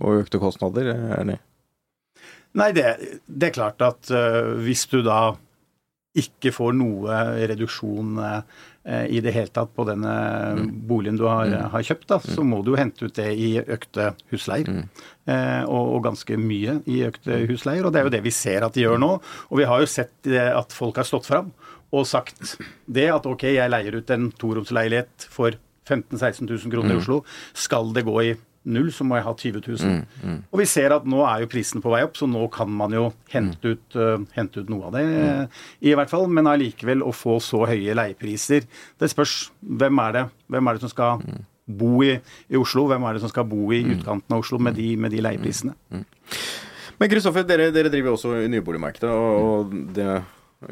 og 0.00 0.22
økte 0.22 0.40
kostnader? 0.40 0.90
Er 0.96 1.28
det 1.28 1.38
Nei, 2.58 2.72
det, 2.74 2.84
det 3.30 3.50
er 3.50 3.54
klart 3.54 3.82
at 3.84 4.10
uh, 4.10 4.56
hvis 4.64 4.88
du 4.90 5.04
da 5.06 5.36
ikke 6.18 6.50
får 6.50 6.72
noe 6.74 7.18
reduksjon 7.46 8.16
eh, 8.18 8.62
i 8.80 9.20
det 9.20 9.34
hele 9.34 9.52
tatt 9.52 9.74
på 9.76 9.84
denne 9.84 10.12
boligen 10.88 11.18
du 11.20 11.26
har, 11.28 11.50
har 11.72 11.82
kjøpt, 11.84 12.06
da, 12.08 12.16
så 12.24 12.40
må 12.46 12.62
du 12.64 12.70
jo 12.72 12.78
hente 12.80 13.04
ut 13.04 13.18
det 13.18 13.28
i 13.36 13.50
økte 13.60 14.14
husleier. 14.32 14.86
Eh, 15.30 15.62
og, 15.68 15.96
og 15.96 16.04
ganske 16.08 16.38
mye 16.40 16.78
i 16.88 17.02
økte 17.06 17.42
husleier. 17.50 17.84
Og 17.84 17.92
det 17.92 18.00
er 18.00 18.08
jo 18.08 18.14
det 18.16 18.22
vi 18.24 18.32
ser 18.34 18.64
at 18.66 18.76
de 18.76 18.86
gjør 18.86 19.00
nå. 19.02 19.10
Og 19.50 19.60
vi 19.60 19.68
har 19.68 19.82
jo 19.82 19.90
sett 19.90 20.14
det 20.26 20.46
at 20.48 20.72
folk 20.74 21.00
har 21.00 21.08
stått 21.08 21.28
fram 21.28 21.52
og 21.90 22.06
sagt 22.06 22.56
det 22.86 23.08
at 23.12 23.26
ok, 23.26 23.48
jeg 23.52 23.72
leier 23.72 23.98
ut 23.98 24.12
en 24.14 24.30
toromsleilighet 24.38 25.26
for 25.30 25.58
15 25.90 26.16
000-16 26.16 26.46
000 26.46 26.72
kroner 26.72 26.94
i 26.94 27.00
Oslo. 27.00 27.20
Skal 27.56 27.92
det 27.96 28.06
gå 28.06 28.16
i 28.22 28.34
null, 28.64 28.90
så 28.92 29.04
må 29.08 29.16
jeg 29.16 29.24
ha 29.24 29.32
20 29.32 29.62
000. 29.64 30.42
Og 30.52 30.58
vi 30.60 30.66
ser 30.68 30.92
at 30.92 31.06
nå 31.08 31.22
er 31.24 31.40
jo 31.44 31.48
prisen 31.48 31.80
på 31.80 31.92
vei 31.94 32.02
opp, 32.04 32.18
så 32.20 32.26
nå 32.28 32.42
kan 32.52 32.68
man 32.68 32.92
jo 32.92 33.06
hente 33.32 33.72
ut, 33.76 33.96
uh, 33.96 34.18
hente 34.36 34.60
ut 34.60 34.68
noe 34.68 34.90
av 34.90 34.92
det, 34.98 35.04
eh, 35.06 35.62
i 35.88 35.94
hvert 35.96 36.10
fall. 36.12 36.26
Men 36.28 36.50
allikevel 36.50 37.00
å 37.06 37.12
få 37.16 37.38
så 37.40 37.62
høye 37.70 37.94
leiepriser 37.96 38.66
Det 39.00 39.08
spørs 39.10 39.50
hvem 39.64 40.02
er 40.04 40.12
det, 40.18 40.24
hvem 40.52 40.68
er 40.68 40.76
det 40.76 40.84
som 40.84 40.92
skal 40.92 41.24
bo 41.70 42.02
i, 42.04 42.16
i 42.50 42.58
Oslo, 42.58 42.84
hvem 42.90 43.04
er 43.08 43.14
det 43.16 43.22
som 43.22 43.30
skal 43.32 43.46
bo 43.48 43.70
i 43.72 43.80
utkanten 43.94 44.34
av 44.34 44.42
Oslo 44.44 44.58
med 44.58 44.74
de, 44.76 44.90
med 45.00 45.14
de 45.14 45.22
leieprisene. 45.24 45.72
Men 47.00 47.08
Kristoffer, 47.08 47.46
dere, 47.48 47.70
dere 47.72 47.88
driver 47.92 48.12
også 48.16 48.34
i 48.44 48.48
nyboligmarkedet, 48.52 49.08
og, 49.08 49.70
og 49.70 49.94
det 49.96 50.10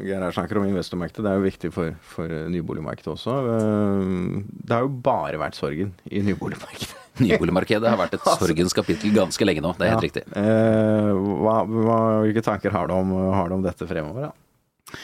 Geir 0.05 0.21
her 0.21 0.29
snakker 0.35 0.59
om 0.59 0.67
investormarkedet, 0.69 1.23
det 1.25 1.29
er 1.31 1.39
jo 1.39 1.45
viktig 1.47 1.69
for, 1.73 1.95
for 2.05 2.29
nyboligmarkedet 2.53 3.09
også. 3.15 3.37
Eh, 3.55 4.43
Det 4.67 4.75
har 4.75 4.83
jo 4.85 4.91
bare 5.01 5.39
vært 5.41 5.57
sorgen 5.57 5.95
i 6.13 6.21
nyboligmarkedet. 6.27 7.08
Nyboligmarkedet 7.25 7.89
har 7.91 7.99
vært 7.99 8.17
et 8.17 8.27
sorgens 8.39 8.75
kapittel 8.77 9.13
ganske 9.15 9.47
lenge 9.47 9.63
nå, 9.65 9.73
det 9.79 9.87
er 9.87 9.95
helt 9.95 10.07
riktig. 10.07 10.25
Eh, 10.39 11.09
hva, 11.43 11.61
hva, 11.67 11.97
hvilke 12.25 12.43
tanker 12.45 12.75
har 12.75 12.89
du 12.89 12.95
om, 12.97 13.15
har 13.35 13.49
du 13.49 13.57
om 13.59 13.65
dette 13.65 13.87
fremover? 13.89 14.29
Da? 14.29 14.99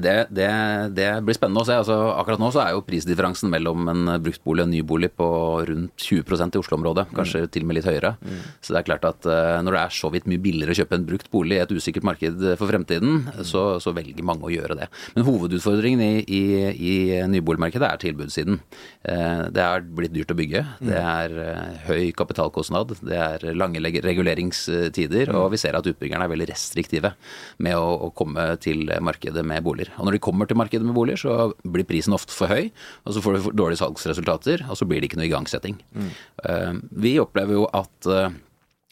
Det, 0.00 0.14
det, 0.32 0.48
det 0.96 1.08
blir 1.26 1.36
spennende 1.36 1.60
å 1.60 1.66
se. 1.68 1.74
Altså, 1.76 1.96
akkurat 2.16 2.40
nå 2.40 2.48
så 2.54 2.62
er 2.62 2.70
jo 2.76 2.84
prisdifferansen 2.86 3.50
mellom 3.52 3.88
en 3.92 4.12
bruktbolig 4.22 4.62
og 4.62 4.68
en 4.68 4.72
nybolig 4.76 5.10
på 5.18 5.26
rundt 5.68 6.06
20% 6.06 6.56
i 6.56 6.60
Oslo-området, 6.62 7.08
kanskje 7.16 7.42
til 7.52 7.64
og 7.66 7.68
med 7.72 7.76
litt 7.80 7.88
høyere. 7.90 8.14
Så 8.62 8.72
det 8.72 8.80
er 8.82 8.86
klart 8.88 9.04
at 9.08 9.26
eh, 9.28 9.58
når 9.66 9.76
det 9.76 9.82
er 9.82 9.96
så 9.98 10.10
vidt 10.14 10.28
mye 10.30 10.40
billigere 10.42 10.72
å 10.72 10.78
kjøpe 10.80 10.96
en 11.00 11.06
brukt 11.08 11.28
bolig 11.34 11.58
i 11.58 11.62
et 11.64 11.74
usikkert 11.74 12.06
marked 12.06 12.40
for 12.60 12.70
fremtiden, 12.70 13.26
så, 13.44 13.64
så 13.82 13.92
velger 13.96 14.24
mange 14.24 14.46
å 14.48 14.52
gjøre 14.54 14.78
det. 14.78 14.88
Men 15.16 15.26
hovedutfordringen 15.26 16.00
i, 16.06 16.12
i, 16.24 16.42
i 16.72 16.94
nyboligmarkedet 17.34 17.90
er 17.90 18.02
tilbudssiden. 18.06 18.60
Eh, 19.02 19.44
Det 19.52 19.66
er 19.66 19.82
blitt 19.98 20.14
dyrt 20.14 20.30
å 20.32 20.38
bygge. 20.38 20.64
Det 20.80 20.98
er 21.02 21.36
eh, 21.42 21.82
høy 21.90 22.12
kapitalkostnad. 22.16 22.94
Det 23.02 23.18
er 23.18 23.48
lange 23.58 23.82
reguleringstider. 23.82 25.32
Og 25.36 25.50
vi 25.52 25.60
ser 25.60 25.76
at 25.78 25.86
utbyggerne 25.90 26.26
er 26.26 26.32
veldig 26.32 26.48
restriktive 26.52 27.12
med 27.62 27.76
å, 27.76 27.86
å 28.08 28.12
komme 28.16 28.52
til 28.62 28.86
markedet 29.02 29.42
med 29.46 29.62
boliger. 29.66 29.81
Og 29.98 30.06
når 30.06 30.16
de 30.16 30.22
kommer 30.22 30.48
til 30.48 30.58
markedet 30.60 30.86
med 30.86 30.94
boliger, 30.94 31.20
så 31.22 31.50
blir 31.64 31.88
prisen 31.88 32.14
ofte 32.16 32.34
for 32.36 32.52
høy, 32.52 32.70
og 33.06 33.14
så 33.16 33.22
får 33.24 33.38
du 33.38 33.50
dårlige 33.58 33.82
salgsresultater, 33.82 34.64
og 34.68 34.78
så 34.78 34.88
blir 34.88 35.00
det 35.02 35.10
ikke 35.10 35.20
noe 35.20 35.30
igangsetting. 35.30 35.78
Mm. 35.94 36.80
Vi 37.04 37.18
opplever 37.22 37.58
jo 37.60 37.66
at 37.72 38.10
eh, 38.10 38.32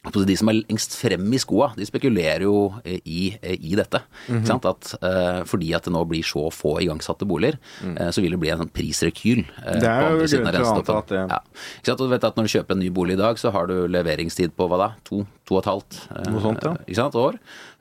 Altså, 0.01 0.23
De 0.25 0.33
som 0.33 0.49
er 0.49 0.57
lengst 0.63 0.95
frem 0.97 1.27
i 1.29 1.39
skoa, 1.41 1.67
de 1.77 1.85
spekulerer 1.85 2.41
jo 2.47 2.71
eh, 2.81 2.97
i, 3.05 3.19
i 3.37 3.75
dette. 3.77 3.99
ikke 4.25 4.49
sant? 4.49 4.65
At, 4.65 4.95
uh, 4.97 5.41
fordi 5.45 5.69
at 5.77 5.85
det 5.85 5.93
nå 5.93 6.01
blir 6.09 6.25
så 6.25 6.47
få 6.49 6.79
igangsatte 6.81 7.27
boliger, 7.29 7.59
eh, 7.85 8.09
så 8.09 8.23
vil 8.23 8.33
det 8.33 8.39
bli 8.41 8.49
en 8.49 8.63
sånn 8.63 8.71
prisrekyl. 8.73 9.43
Uh, 9.59 9.77
Det 9.77 9.91
er 9.91 10.07
jo 10.07 10.23
grunn 10.23 10.49
til 10.49 10.65
å 10.65 10.71
anta 10.71 10.97
at 10.97 11.13
det- 11.13 11.21
Ja. 11.21 11.37
Ikke 11.77 11.91
sant? 11.91 12.01
Og 12.01 12.07
du 12.09 12.13
vet 12.15 12.23
at 12.23 12.35
Når 12.35 12.43
du 12.49 12.53
kjøper 12.57 12.71
en 12.71 12.79
ny 12.79 12.89
bolig 12.89 13.13
i 13.13 13.21
dag, 13.21 13.35
så 13.37 13.51
har 13.51 13.67
du 13.67 13.87
leveringstid 13.87 14.55
på 14.57 14.67
hva 14.67 14.77
da? 14.81 14.89
To, 15.05 15.27
to 15.45 15.55
og 15.55 15.61
et 15.61 15.69
halvt 15.69 15.93
sånt, 16.41 16.63
ja. 16.63 16.73
ikke 16.87 16.95
sant? 16.95 17.13
år. 17.13 17.37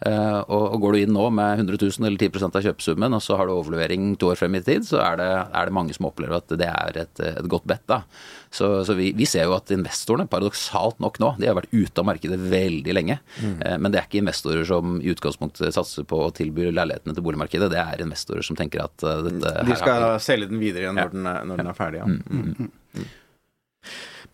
Eh, 0.06 0.40
og, 0.48 0.78
går 0.80 0.94
du 0.94 0.98
inn 1.02 1.12
nå 1.12 1.26
med 1.36 1.60
100 1.60 1.76
000 1.76 2.06
eller 2.08 2.16
10% 2.16 2.56
av 2.56 2.64
kjøpesummen, 2.64 3.16
og 3.16 3.20
så 3.24 3.36
har 3.36 3.48
du 3.48 3.52
overlevering 3.52 4.14
to 4.20 4.30
år 4.32 4.38
frem 4.40 4.56
i 4.56 4.62
tid, 4.64 4.86
så 4.88 5.02
er 5.04 5.18
det, 5.20 5.28
er 5.28 5.68
det 5.68 5.74
mange 5.76 5.96
som 5.96 6.08
opplever 6.08 6.38
at 6.38 6.54
det 6.56 6.68
er 6.70 7.00
et, 7.02 7.20
et 7.20 7.48
godt 7.52 7.66
bet. 7.68 7.84
da. 7.90 8.00
Så, 8.50 8.70
så 8.88 8.96
vi, 8.98 9.10
vi 9.16 9.28
ser 9.28 9.44
jo 9.46 9.54
at 9.58 9.70
investorene, 9.74 10.28
paradoksalt 10.30 10.98
nok 11.04 11.20
nå, 11.22 11.34
de 11.38 11.50
har 11.50 11.58
vært 11.58 11.74
ute 11.74 12.00
av 12.00 12.08
markedet 12.08 12.40
veldig 12.40 12.96
lenge. 12.96 13.18
Mm. 13.42 13.56
Eh, 13.60 13.76
men 13.76 13.92
det 13.92 14.00
er 14.00 14.08
ikke 14.08 14.22
investorer 14.22 14.64
som 14.68 14.98
i 15.02 15.12
utgangspunktet 15.12 15.76
satser 15.76 16.08
på 16.08 16.24
å 16.24 16.32
tilby 16.34 16.70
leilighetene 16.72 17.16
til 17.16 17.26
boligmarkedet. 17.26 17.68
Det 17.72 17.82
er 17.82 18.04
investorer 18.06 18.46
som 18.46 18.58
tenker 18.58 18.86
at 18.86 19.04
eh, 19.04 19.24
dette 19.28 19.56
De 19.68 19.78
skal 19.78 20.06
her, 20.06 20.22
selge 20.24 20.48
den 20.50 20.62
videre 20.62 20.88
igjen 20.88 20.96
når, 20.96 21.12
den, 21.12 21.28
er, 21.28 21.44
når 21.50 21.60
den 21.60 21.74
er 21.74 21.76
ferdig, 21.76 22.00
ja. 22.00 22.08
Mm. 22.08 22.70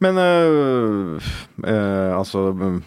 Men 0.04 0.18
øh, 0.20 1.26
øh, 1.64 2.18
altså 2.18 2.50
øh, 2.52 2.80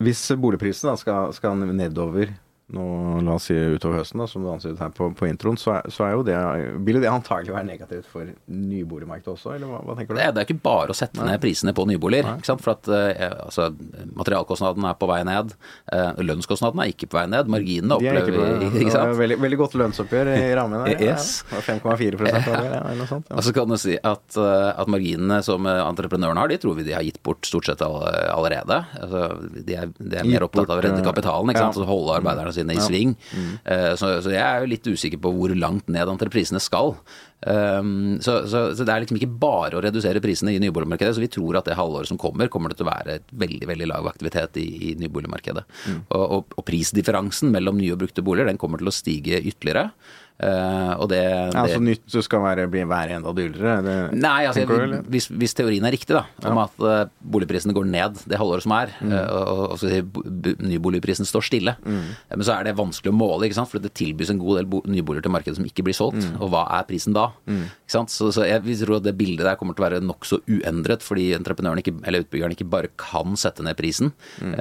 Hvis 0.00 0.22
boligprisen 0.40 0.96
skal, 1.00 1.32
skal 1.36 1.56
nedover 1.56 2.32
nå, 2.74 2.84
la 3.26 3.34
oss 3.36 3.48
si 3.50 3.54
utover 3.56 4.00
høsten, 4.00 4.20
da, 4.22 4.26
som 4.30 4.44
du 4.44 4.50
antydet 4.52 4.80
her 4.82 4.92
på, 4.94 5.10
på 5.18 5.26
introen, 5.28 5.58
så 5.60 5.76
er, 5.78 5.88
så 5.92 6.04
er 6.06 6.12
jo 6.14 6.24
det 6.26 6.36
Vil 6.86 6.98
jo 6.98 7.02
det 7.02 7.10
antagelig 7.10 7.54
være 7.54 7.66
negativt 7.68 8.06
for 8.10 8.28
nyboligmarkedet 8.46 9.32
også, 9.34 9.54
eller 9.56 9.70
hva, 9.70 9.80
hva 9.86 9.96
tenker 9.98 10.14
du? 10.14 10.20
Det 10.20 10.28
det 10.36 10.42
er 10.42 10.48
ikke 10.48 10.62
bare 10.64 10.94
å 10.94 10.96
sette 10.96 11.24
ned 11.26 11.40
prisene 11.42 11.74
på 11.76 11.84
nyboliger. 11.90 12.28
Ikke 12.38 12.50
sant? 12.52 12.62
For 12.64 12.74
at 12.76 12.88
eh, 12.94 13.26
altså, 13.46 13.68
materialkostnaden 14.16 14.86
er 14.88 14.96
på 15.00 15.08
vei 15.10 15.20
ned. 15.26 15.54
Eh, 15.92 16.20
lønnskostnaden 16.26 16.82
er 16.84 16.92
ikke 16.92 17.08
på 17.10 17.18
vei 17.18 17.26
ned. 17.30 17.50
Marginene 17.52 17.96
er 17.96 18.20
opplever 18.20 18.60
vi 18.60 18.68
ikke, 18.70 18.82
ikke 18.84 18.94
sant? 18.94 19.16
veldig, 19.18 19.38
veldig 19.44 19.58
godt 19.60 19.76
lønnsoppgjør 19.82 20.32
i 20.36 20.50
rammen 20.58 20.84
her. 20.86 20.96
Yes. 21.10 21.40
ja. 21.48 21.62
5,4 21.64 22.18
var 22.20 22.26
det, 22.28 22.40
ja, 22.44 22.80
eller 22.90 22.98
noe 23.00 23.08
sånt. 23.08 23.28
Ja. 23.30 23.38
Og 23.40 23.44
så 23.46 23.52
kan 23.56 23.70
du 23.72 23.76
si 23.80 23.94
at, 23.96 24.36
eh, 24.38 24.66
at 24.82 24.90
marginene 24.92 25.40
som 25.46 25.64
eh, 25.66 25.80
entreprenørene 25.86 26.42
har, 26.44 26.50
de 26.52 26.58
tror 26.60 26.76
vi 26.78 26.84
de 26.86 26.94
har 26.94 27.04
gitt 27.06 27.18
bort 27.26 27.48
stort 27.48 27.66
sett 27.70 27.82
all- 27.86 28.04
allerede. 28.30 28.80
Altså, 29.00 29.22
de, 29.56 29.76
er, 29.80 29.90
de 29.96 30.20
er 30.20 30.28
mer 30.28 30.44
opptatt 30.46 30.68
av 30.70 30.78
å 30.78 30.84
redde 30.84 31.00
eh, 31.00 31.06
kapitalen, 31.06 31.50
ikke 31.52 31.62
sant? 31.64 31.78
ja. 31.80 31.82
så 31.82 31.88
holde 31.88 32.18
arbeiderne 32.20 32.52
sine 32.60 32.76
i 32.76 32.84
sving. 32.84 33.16
Mm. 33.34 33.50
Så, 33.98 34.12
så 34.24 34.32
jeg 34.32 34.44
er 34.44 34.62
jo 34.62 34.70
litt 34.70 34.86
usikker 34.86 35.20
på 35.22 35.32
hvor 35.34 35.52
langt 35.58 35.90
ned 35.92 36.12
entreprisene 36.12 36.60
skal. 36.62 36.94
Um, 37.40 38.18
så, 38.20 38.42
så, 38.44 38.66
så 38.76 38.84
det 38.84 38.92
er 38.92 39.00
liksom 39.00 39.16
ikke 39.16 39.32
bare 39.40 39.78
å 39.78 39.82
redusere 39.84 40.20
prisene 40.20 40.52
i 40.52 40.60
nyboligmarkedet. 40.60 41.16
Så 41.16 41.22
vi 41.24 41.30
tror 41.32 41.56
at 41.60 41.68
det 41.68 41.78
halvåret 41.78 42.10
som 42.10 42.20
kommer, 42.20 42.50
kommer 42.52 42.72
det 42.72 42.80
til 42.80 42.86
å 42.88 42.90
være 42.90 43.16
et 43.20 43.34
veldig 43.42 43.70
veldig 43.70 43.88
lav 43.88 44.08
aktivitet 44.10 44.58
i, 44.60 44.66
i 44.90 44.94
nyboligmarkedet. 45.00 45.64
Og, 46.10 46.24
og, 46.24 46.56
og 46.56 46.66
prisdifferansen 46.68 47.52
mellom 47.54 47.80
nye 47.80 47.94
og 47.96 48.02
brukte 48.04 48.24
boliger 48.26 48.50
den 48.50 48.60
kommer 48.60 48.82
til 48.82 48.92
å 48.92 48.94
stige 48.94 49.40
ytterligere. 49.40 49.88
Eh, 50.40 50.92
og 50.96 51.10
det, 51.12 51.20
Ja, 51.52 51.66
det 51.66 51.74
så 51.74 51.80
nytt 51.84 52.14
skal 52.24 52.40
være, 52.40 52.64
bli, 52.72 52.80
være 52.88 53.18
enda 53.18 53.32
dyrere? 53.36 53.74
Det, 53.84 53.96
Nei, 54.16 54.46
altså, 54.48 54.62
jeg, 54.64 55.00
hvis, 55.12 55.26
hvis 55.28 55.54
teorien 55.56 55.84
er 55.84 55.92
riktig, 55.92 56.16
da, 56.16 56.22
om 56.48 56.60
at 56.62 56.78
uh, 56.80 57.02
boligprisene 57.20 57.74
går 57.76 57.88
ned 57.90 58.22
det 58.30 58.38
halvåret 58.40 58.64
som 58.64 58.72
er, 58.78 58.94
Mm. 59.00 59.12
eh, 59.16 59.28
og, 59.32 59.60
og, 59.74 60.56
nyboligprisen 60.60 61.26
står 61.28 61.44
stille, 61.46 61.72
mm. 61.84 62.08
men 62.34 62.44
så 62.46 62.56
er 62.56 62.66
det 62.66 62.74
vanskelig 62.78 63.12
å 63.12 63.16
måle, 63.16 63.48
for 63.70 63.82
det 63.82 63.92
tilbys 63.96 64.32
en 64.32 64.40
god 64.40 64.60
del 64.60 64.82
nyboliger 64.92 65.24
til 65.26 65.32
markedet 65.34 65.58
som 65.58 65.66
ikke 65.68 65.84
blir 65.86 65.96
solgt, 65.96 66.20
Mm. 66.20 66.40
og 66.42 66.50
hva 66.52 66.64
er 66.78 66.84
prisen 66.88 67.14
da? 67.16 67.28
Sant? 67.88 68.10
Så, 68.12 68.28
så 68.34 68.44
jeg 68.48 68.62
vil 68.64 68.76
tro 68.82 68.96
at 68.98 69.04
det 69.06 69.14
bildet 69.18 69.46
der 69.46 69.56
kommer 69.56 69.76
til 69.76 69.84
å 69.84 69.88
være 69.88 70.00
nokså 70.04 70.40
uendret, 70.48 71.04
fordi 71.06 71.30
entreprenøren 71.36 71.80
ikke, 71.80 71.94
eller 72.04 72.24
utbyggeren 72.24 72.54
ikke 72.56 72.68
bare 72.68 72.90
kan 73.00 73.36
sette 73.40 73.64
ned 73.64 73.78
prisen 73.78 74.12
Mm. 74.40 74.54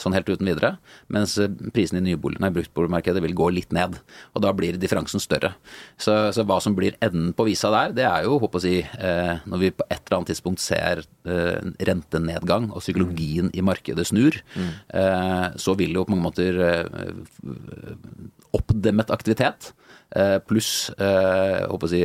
sånn 0.00 0.14
helt 0.14 0.28
uten 0.30 0.46
videre, 0.48 0.76
mens 1.12 1.34
prisen 1.74 1.98
i 1.98 2.14
nei, 2.14 2.50
bruktboligmarkedet 2.54 3.22
vil 3.24 3.34
gå 3.36 3.48
litt 3.54 3.72
ned, 3.74 3.98
og 4.34 4.42
da 4.44 4.52
blir 4.56 4.78
differansen 4.80 5.07
større. 5.16 5.54
Så, 5.96 6.12
så 6.36 6.44
hva 6.44 6.58
som 6.60 6.76
blir 6.76 6.98
enden 7.00 7.32
på 7.36 7.46
visa 7.48 7.70
der, 7.72 7.94
det 7.96 8.04
er 8.04 8.26
jo, 8.26 8.36
håper 8.42 8.60
å 8.60 8.64
si, 8.66 8.76
eh, 8.84 9.40
når 9.48 9.62
vi 9.62 9.72
på 9.72 9.86
et 9.88 10.02
eller 10.02 10.18
annet 10.18 10.32
tidspunkt 10.34 10.60
ser 10.60 11.00
eh, 11.24 11.72
rentenedgang 11.88 12.68
og 12.68 12.84
psykologien 12.84 13.48
i 13.56 13.64
markedet 13.64 14.04
snur, 14.10 14.36
eh, 14.60 15.48
så 15.56 15.76
vil 15.80 15.96
jo 15.96 16.04
på 16.04 16.12
mange 16.12 16.28
måter 16.28 16.60
eh, 16.68 16.86
oppdemmet 18.58 19.14
aktivitet 19.14 19.72
pluss 20.48 20.88
eh, 20.96 21.66
håper 21.68 21.84
å 21.84 21.90
si, 21.90 22.00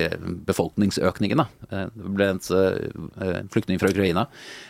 befolkningsøkningen. 0.48 1.39
Da. 1.39 1.46
Eh, 1.72 1.86
Det 1.96 2.12
ble 2.18 2.28
en 2.34 2.42
eh, 2.58 3.38
flyktning 3.54 3.80
fra 3.80 3.92
Ukraina. 3.94 4.26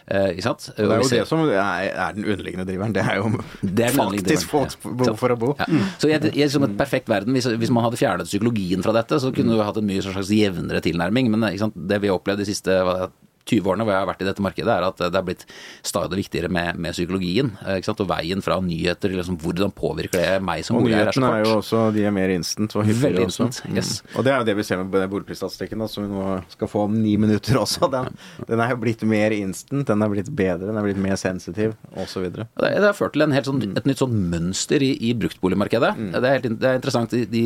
eh, 0.06 0.30
Ikke 0.36 0.46
sant? 0.46 0.68
Det 0.78 0.86
er 0.86 1.02
jo 1.02 1.10
det 1.10 1.24
som 1.28 1.42
er, 1.50 1.90
er 1.90 2.14
den 2.14 2.28
underliggende 2.28 2.68
driveren. 2.70 2.94
Det 2.94 3.02
er 3.02 3.18
jo 3.22 3.32
Det 3.64 3.88
er 3.88 3.98
faktisk 3.98 4.50
folks 4.54 4.78
behov 4.84 5.08
ja. 5.14 5.18
for 5.20 5.34
å 5.34 5.40
bo. 5.40 5.52
Ja. 5.60 5.66
Så 5.98 6.12
i, 6.12 6.14
i 6.14 6.44
et, 6.46 6.52
som 6.54 6.64
et 6.68 6.78
perfekt 6.78 7.10
verden, 7.10 7.34
hvis, 7.34 7.50
hvis 7.50 7.74
man 7.74 7.88
hadde 7.88 7.98
fjernet 8.00 8.30
psykologien 8.30 8.86
fra 8.86 8.94
dette, 8.96 9.18
så 9.24 9.34
kunne 9.34 9.58
du 9.58 9.64
hatt 9.66 9.82
en 9.82 9.90
mye 9.90 10.04
slags 10.06 10.30
jevnere 10.34 10.84
tilnærming. 10.86 11.32
Men 11.34 11.50
det 11.74 12.02
vi 12.04 12.12
har 12.12 12.20
opplevd 12.20 12.44
de 12.44 12.50
siste 12.54 12.80
20 13.54 13.72
årene 13.74 13.88
hvor 13.88 13.96
jeg 13.96 14.02
har 14.04 14.10
vært 14.12 14.24
i 14.26 14.30
dette 14.30 14.44
markedet, 14.46 14.74
er 14.74 14.88
at 14.90 15.04
det 15.04 15.20
er 15.20 15.28
blitt 15.28 15.46
stadig 15.86 16.20
viktigere 16.24 16.50
med, 16.54 16.80
med 16.82 16.96
psykologien. 16.96 17.54
eh? 17.68 17.82
Og 17.94 18.08
veien 18.10 18.42
fra 18.44 18.58
nyheter 18.64 19.12
til 19.12 19.20
liksom, 19.20 19.38
hvordan 19.42 19.72
påvirker 19.76 20.18
det 20.18 20.42
meg 20.44 20.64
som 20.66 20.80
Og 20.80 20.86
boligeier 20.88 21.12
er 21.12 21.16
så 21.16 21.22
nyhetene 21.22 21.40
er 21.40 21.46
jo 21.46 21.58
også 21.60 21.82
de 21.96 22.06
er 22.08 22.14
mer 22.16 22.34
instant 22.34 22.74
og 22.80 22.88
hyppigere 22.88 23.28
også. 23.28 23.48
instant, 23.48 23.78
yes. 23.78 23.92
Mm. 24.02 24.14
Og 24.18 24.26
det 24.26 24.34
er 24.34 24.42
jo 24.42 24.48
det 24.50 24.56
vi 24.58 24.66
ser 24.68 24.82
med 24.82 24.96
den 24.98 25.12
boligprisstatistikken, 25.14 25.84
som 25.92 26.06
vi 26.06 26.10
nå 26.12 26.26
skal 26.56 26.72
få 26.72 26.86
om 26.88 26.96
ni 26.98 27.16
minutter 27.22 27.60
også. 27.62 27.90
Den, 27.94 28.10
den 28.50 28.64
er 28.64 28.74
jo 28.74 28.80
blitt 28.82 29.04
mer 29.08 29.36
instant, 29.36 29.86
den 29.90 30.06
er 30.06 30.12
blitt 30.14 30.32
bedre, 30.34 30.70
den 30.72 30.80
er 30.80 30.88
blitt 30.88 31.02
mer 31.02 31.20
sensitiv, 31.20 31.76
osv. 31.94 32.26
Og 32.26 32.40
Det, 32.40 32.72
det 32.74 32.88
har 32.88 32.98
ført 32.98 33.14
til 33.16 33.26
en 33.28 33.36
helt 33.36 33.50
sånn, 33.50 33.62
et 33.78 33.88
nytt 33.90 34.02
sånn 34.02 34.16
mønster 34.32 34.84
i, 34.84 34.94
i 35.10 35.14
bruktboligmarkedet. 35.18 35.94
Det, 36.16 36.24
er 36.24 36.40
helt, 36.40 36.50
det 36.62 36.70
er 36.72 36.80
interessant. 36.80 37.14
I 37.14 37.26
de 37.30 37.44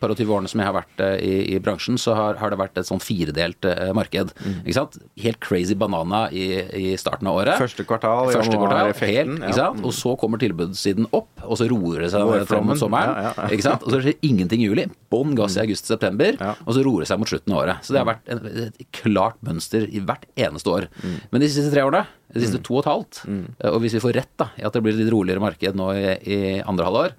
par 0.00 0.12
og 0.12 0.18
tyve 0.18 0.34
årene 0.34 0.50
som 0.50 0.62
jeg 0.62 0.68
har 0.70 0.76
vært 0.80 1.04
eh, 1.04 1.16
i, 1.22 1.34
i 1.54 1.60
bransjen, 1.62 2.00
så 2.00 2.16
har, 2.18 2.40
har 2.42 2.52
det 2.54 2.60
vært 2.60 2.80
et 2.80 2.88
sånn 2.90 3.02
firedelt 3.02 3.64
marked. 3.94 4.32
marked. 4.34 4.34
Ikke 4.64 4.76
sant? 4.76 4.98
Helt 5.20 5.40
crazy 5.44 5.76
banana 5.78 6.24
i, 6.32 6.46
i 6.80 6.94
starten 7.00 7.28
av 7.30 7.36
året. 7.42 7.58
Første 7.60 7.84
kvartal, 7.86 8.30
Første 8.32 8.56
kvartal, 8.56 8.90
effekten, 8.94 9.36
helt, 9.44 9.58
ja. 9.60 9.68
Og 9.84 9.92
så 9.96 10.14
kommer 10.20 10.40
tilbudssiden 10.42 11.06
opp, 11.14 11.28
og 11.44 11.58
så 11.60 11.68
roer 11.70 12.06
det 12.06 12.10
seg 12.14 12.24
Vårflommen, 12.24 12.48
fram 12.50 12.70
mot 12.72 12.80
sommeren. 12.80 13.12
ja, 13.20 13.34
ja. 13.36 13.48
Ikke 13.54 13.66
sant? 13.68 13.84
Og 13.84 13.92
så 13.94 14.00
skjer 14.06 14.16
ingenting 14.24 14.64
i 14.64 14.70
juli. 14.70 14.86
Bånn 15.12 15.36
gass 15.38 15.58
i 15.58 15.62
august-september, 15.64 16.40
og 16.64 16.72
så 16.74 16.84
roer 16.88 17.04
det 17.04 17.10
seg 17.12 17.20
mot 17.22 17.30
slutten 17.30 17.54
av 17.54 17.62
året. 17.66 17.84
Så 17.86 17.94
det 17.94 18.00
har 18.02 18.08
vært 18.10 18.32
en, 18.34 18.42
et 18.64 18.84
klart 18.96 19.38
mønster 19.44 19.84
i 19.90 20.00
hvert 20.02 20.24
eneste 20.40 20.72
år. 20.72 20.88
Men 21.30 21.44
de 21.44 21.52
siste 21.52 21.70
tre 21.74 21.84
årene, 21.86 22.06
de 22.34 22.42
siste 22.42 22.58
to 22.66 22.78
og 22.80 22.82
et 22.86 22.90
halvt, 22.90 23.22
og 23.70 23.80
hvis 23.84 23.94
vi 23.98 24.02
får 24.08 24.16
rett 24.22 24.32
da, 24.40 24.48
i 24.58 24.64
at 24.66 24.74
det 24.74 24.82
blir 24.86 24.96
litt 24.98 25.12
roligere 25.12 25.44
marked 25.44 25.76
nå 25.78 25.92
i, 25.94 26.04
i 26.24 26.38
andre 26.64 26.88
halvår, 26.88 27.14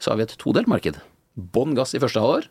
så 0.00 0.12
har 0.12 0.20
vi 0.20 0.28
et 0.28 0.36
todelt 0.40 0.68
marked. 0.70 1.00
Bånn 1.34 1.72
gass 1.78 1.96
i 1.96 2.02
første 2.02 2.20
halvår, 2.22 2.46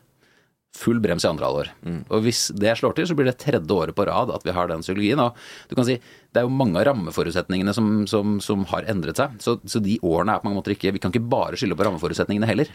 full 0.77 0.99
brems 1.01 1.25
i 1.25 1.29
andre 1.29 1.47
halvår. 1.49 1.71
Og 2.13 2.21
hvis 2.23 2.43
det 2.55 2.75
slår 2.77 2.93
til, 2.95 3.07
så 3.09 3.15
blir 3.17 3.25
det 3.29 3.39
tredje 3.41 3.73
året 3.73 3.95
på 3.97 4.05
rad 4.07 4.29
at 4.35 4.45
vi 4.45 4.53
har 4.55 4.69
den 4.69 4.83
psykologien. 4.85 5.19
Og 5.23 5.35
du 5.67 5.75
kan 5.75 5.87
si, 5.87 5.97
det 6.29 6.43
er 6.43 6.45
jo 6.47 6.53
mange 6.53 6.77
av 6.79 6.85
rammeforutsetningene 6.91 7.73
som, 7.75 7.89
som, 8.07 8.37
som 8.43 8.63
har 8.69 8.85
endret 8.91 9.17
seg. 9.19 9.35
Så, 9.43 9.57
så 9.65 9.81
de 9.83 9.97
årene 10.05 10.35
er 10.37 10.43
på 10.43 10.49
mange 10.49 10.61
måter 10.61 10.75
ikke 10.77 10.93
Vi 10.95 11.01
kan 11.01 11.11
ikke 11.13 11.25
bare 11.31 11.57
skylde 11.59 11.77
på 11.79 11.87
rammeforutsetningene 11.89 12.49
heller. 12.49 12.71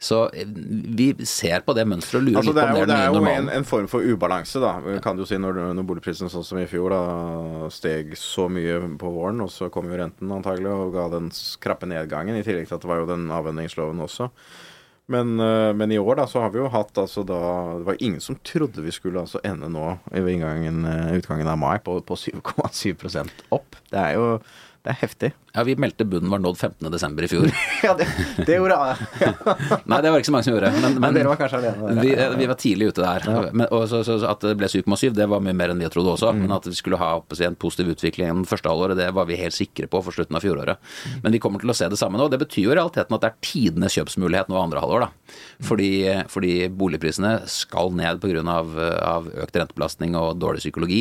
Så 0.00 0.22
eh, 0.32 0.48
vi 0.96 1.10
ser 1.28 1.60
på 1.66 1.74
det 1.76 1.84
mønsteret 1.84 2.22
og 2.22 2.26
lurer 2.30 2.38
Altså, 2.40 2.54
litt 2.54 2.56
det 2.56 2.64
er 2.64 2.72
den 2.72 3.02
jo, 3.04 3.18
normalen. 3.18 3.20
det 3.20 3.26
er 3.28 3.34
jo 3.36 3.42
en, 3.42 3.50
en 3.60 3.68
form 3.68 3.88
for 3.92 4.00
ubalanse, 4.08 4.62
da. 4.64 4.72
Kan 5.04 5.20
du 5.20 5.26
si 5.28 5.36
når, 5.36 5.60
når 5.76 5.88
boligprisen 5.90 6.32
sånn 6.32 6.46
som 6.48 6.62
i 6.62 6.64
fjor 6.70 6.94
da 6.96 7.02
steg 7.74 8.16
så 8.16 8.48
mye 8.48 8.80
på 8.98 9.12
våren, 9.12 9.44
og 9.44 9.52
så 9.52 9.68
kom 9.68 9.92
jo 9.92 10.00
renten 10.00 10.32
antagelig 10.32 10.72
og 10.72 10.96
ga 10.96 11.04
den 11.12 11.28
krappe 11.60 11.90
nedgangen, 11.92 12.40
i 12.40 12.46
tillegg 12.46 12.70
til 12.70 12.78
at 12.80 12.86
det 12.86 12.90
var 12.94 13.04
jo 13.04 13.10
den 13.12 13.28
avvenningsloven 13.36 14.00
også. 14.08 14.30
Men, 15.10 15.34
øh, 15.42 15.74
men 15.74 15.90
i 15.90 15.98
år 15.98 16.20
da 16.20 16.26
så 16.30 16.44
har 16.44 16.52
vi 16.54 16.60
jo 16.62 16.70
hatt 16.70 16.98
altså 17.02 17.24
da 17.26 17.38
Det 17.80 17.86
var 17.88 17.96
ingen 17.98 18.22
som 18.22 18.38
trodde 18.46 18.84
vi 18.84 18.94
skulle 18.94 19.22
altså 19.22 19.42
ende 19.44 19.70
nå 19.72 19.96
ved 20.12 20.30
inngangen, 20.30 20.84
øh, 20.86 21.16
utgangen 21.18 21.50
av 21.50 21.58
mai 21.58 21.78
på, 21.82 21.98
på 22.06 22.18
7,7% 22.18 23.46
opp. 23.50 23.78
Det 23.90 23.98
er 23.98 24.18
jo 24.18 24.26
det 24.80 24.94
er 24.94 25.00
heftig. 25.02 25.28
Ja, 25.54 25.64
Vi 25.66 25.74
meldte 25.76 26.04
bunnen 26.06 26.30
var 26.30 26.38
nådd 26.38 26.56
15.12. 26.56 27.24
i 27.24 27.28
fjor. 27.28 27.50
Ja, 27.86 27.94
det, 27.96 28.06
det 28.46 28.56
gjorde 28.58 28.76
jeg. 28.76 29.30
Nei, 29.90 29.98
det 30.04 30.10
var 30.12 30.20
ikke 30.20 30.28
så 30.28 30.34
mange 30.34 30.44
som 30.46 30.52
gjorde. 30.54 30.68
Men, 30.74 30.82
Men 30.94 31.00
men 31.00 31.14
dere 31.16 31.30
var 31.32 31.38
kanskje 31.40 31.58
alene 31.62 31.94
der. 31.96 32.00
vi, 32.04 32.10
vi 32.42 32.48
var 32.50 32.58
tidlig 32.60 32.90
ute 32.92 33.00
der. 33.02 33.48
Men, 33.56 33.66
og 33.72 33.86
så, 33.88 34.02
så, 34.06 34.18
så 34.20 34.28
At 34.30 34.44
det 34.44 34.52
ble 34.60 34.68
7,7, 34.68 35.14
det 35.16 35.26
var 35.32 35.40
mye 35.42 35.56
mer 35.56 35.72
enn 35.72 35.80
vi 35.80 35.88
trodde 35.90 36.12
også. 36.12 36.30
Men 36.36 36.52
at 36.54 36.68
vi 36.68 36.74
skulle 36.76 36.98
ha 37.00 37.08
en 37.48 37.56
positiv 37.60 37.88
utvikling 37.94 38.28
den 38.30 38.44
første 38.48 38.68
halvåret, 38.70 38.98
det 39.00 39.08
var 39.16 39.26
vi 39.30 39.38
helt 39.40 39.56
sikre 39.56 39.88
på 39.90 40.02
for 40.04 40.14
slutten 40.14 40.36
av 40.38 40.44
fjoråret. 40.44 40.78
Men 41.24 41.32
vi 41.34 41.40
kommer 41.42 41.62
til 41.64 41.72
å 41.72 41.76
se 41.80 41.88
det 41.90 41.98
samme 41.98 42.20
nå. 42.20 42.28
Det 42.30 42.38
betyr 42.44 42.68
jo 42.68 42.74
i 42.74 42.78
realiteten 42.78 43.16
at 43.16 43.24
det 43.24 43.32
er 43.32 43.40
tidenes 43.48 43.96
kjøpsmulighet 43.96 44.52
nå 44.52 44.60
andre 44.60 44.84
halvår. 44.84 45.06
da. 45.08 45.36
Fordi, 45.66 45.90
fordi 46.30 46.52
boligprisene 46.68 47.34
skal 47.50 47.90
ned 47.96 48.20
pga. 48.22 48.44
Av, 48.50 48.70
av 49.04 49.26
økt 49.42 49.56
rentebelastning 49.58 50.14
og 50.18 50.36
dårlig 50.42 50.62
psykologi. 50.62 51.00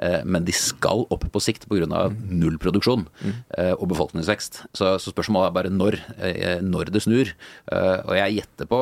Eh, 0.00 0.20
Men 0.24 0.46
de 0.46 0.54
skal 0.56 1.04
opp 1.12 1.26
på 1.34 1.42
sikt 1.42 1.66
pga. 1.70 1.86
nullproduksjon 2.30 3.06
Mm. 3.20 3.34
og 3.80 3.89
befolkningsvekst. 3.90 4.60
Så, 4.76 4.92
så 5.02 5.12
spørsmålet 5.12 5.50
er 5.50 5.56
bare 5.56 5.72
når, 5.74 5.98
eh, 6.22 6.60
når 6.64 6.92
det 6.94 7.02
snur. 7.04 7.32
Eh, 7.72 7.98
Og 8.06 8.14
jeg 8.16 8.38
gjetter 8.40 8.70
på, 8.70 8.80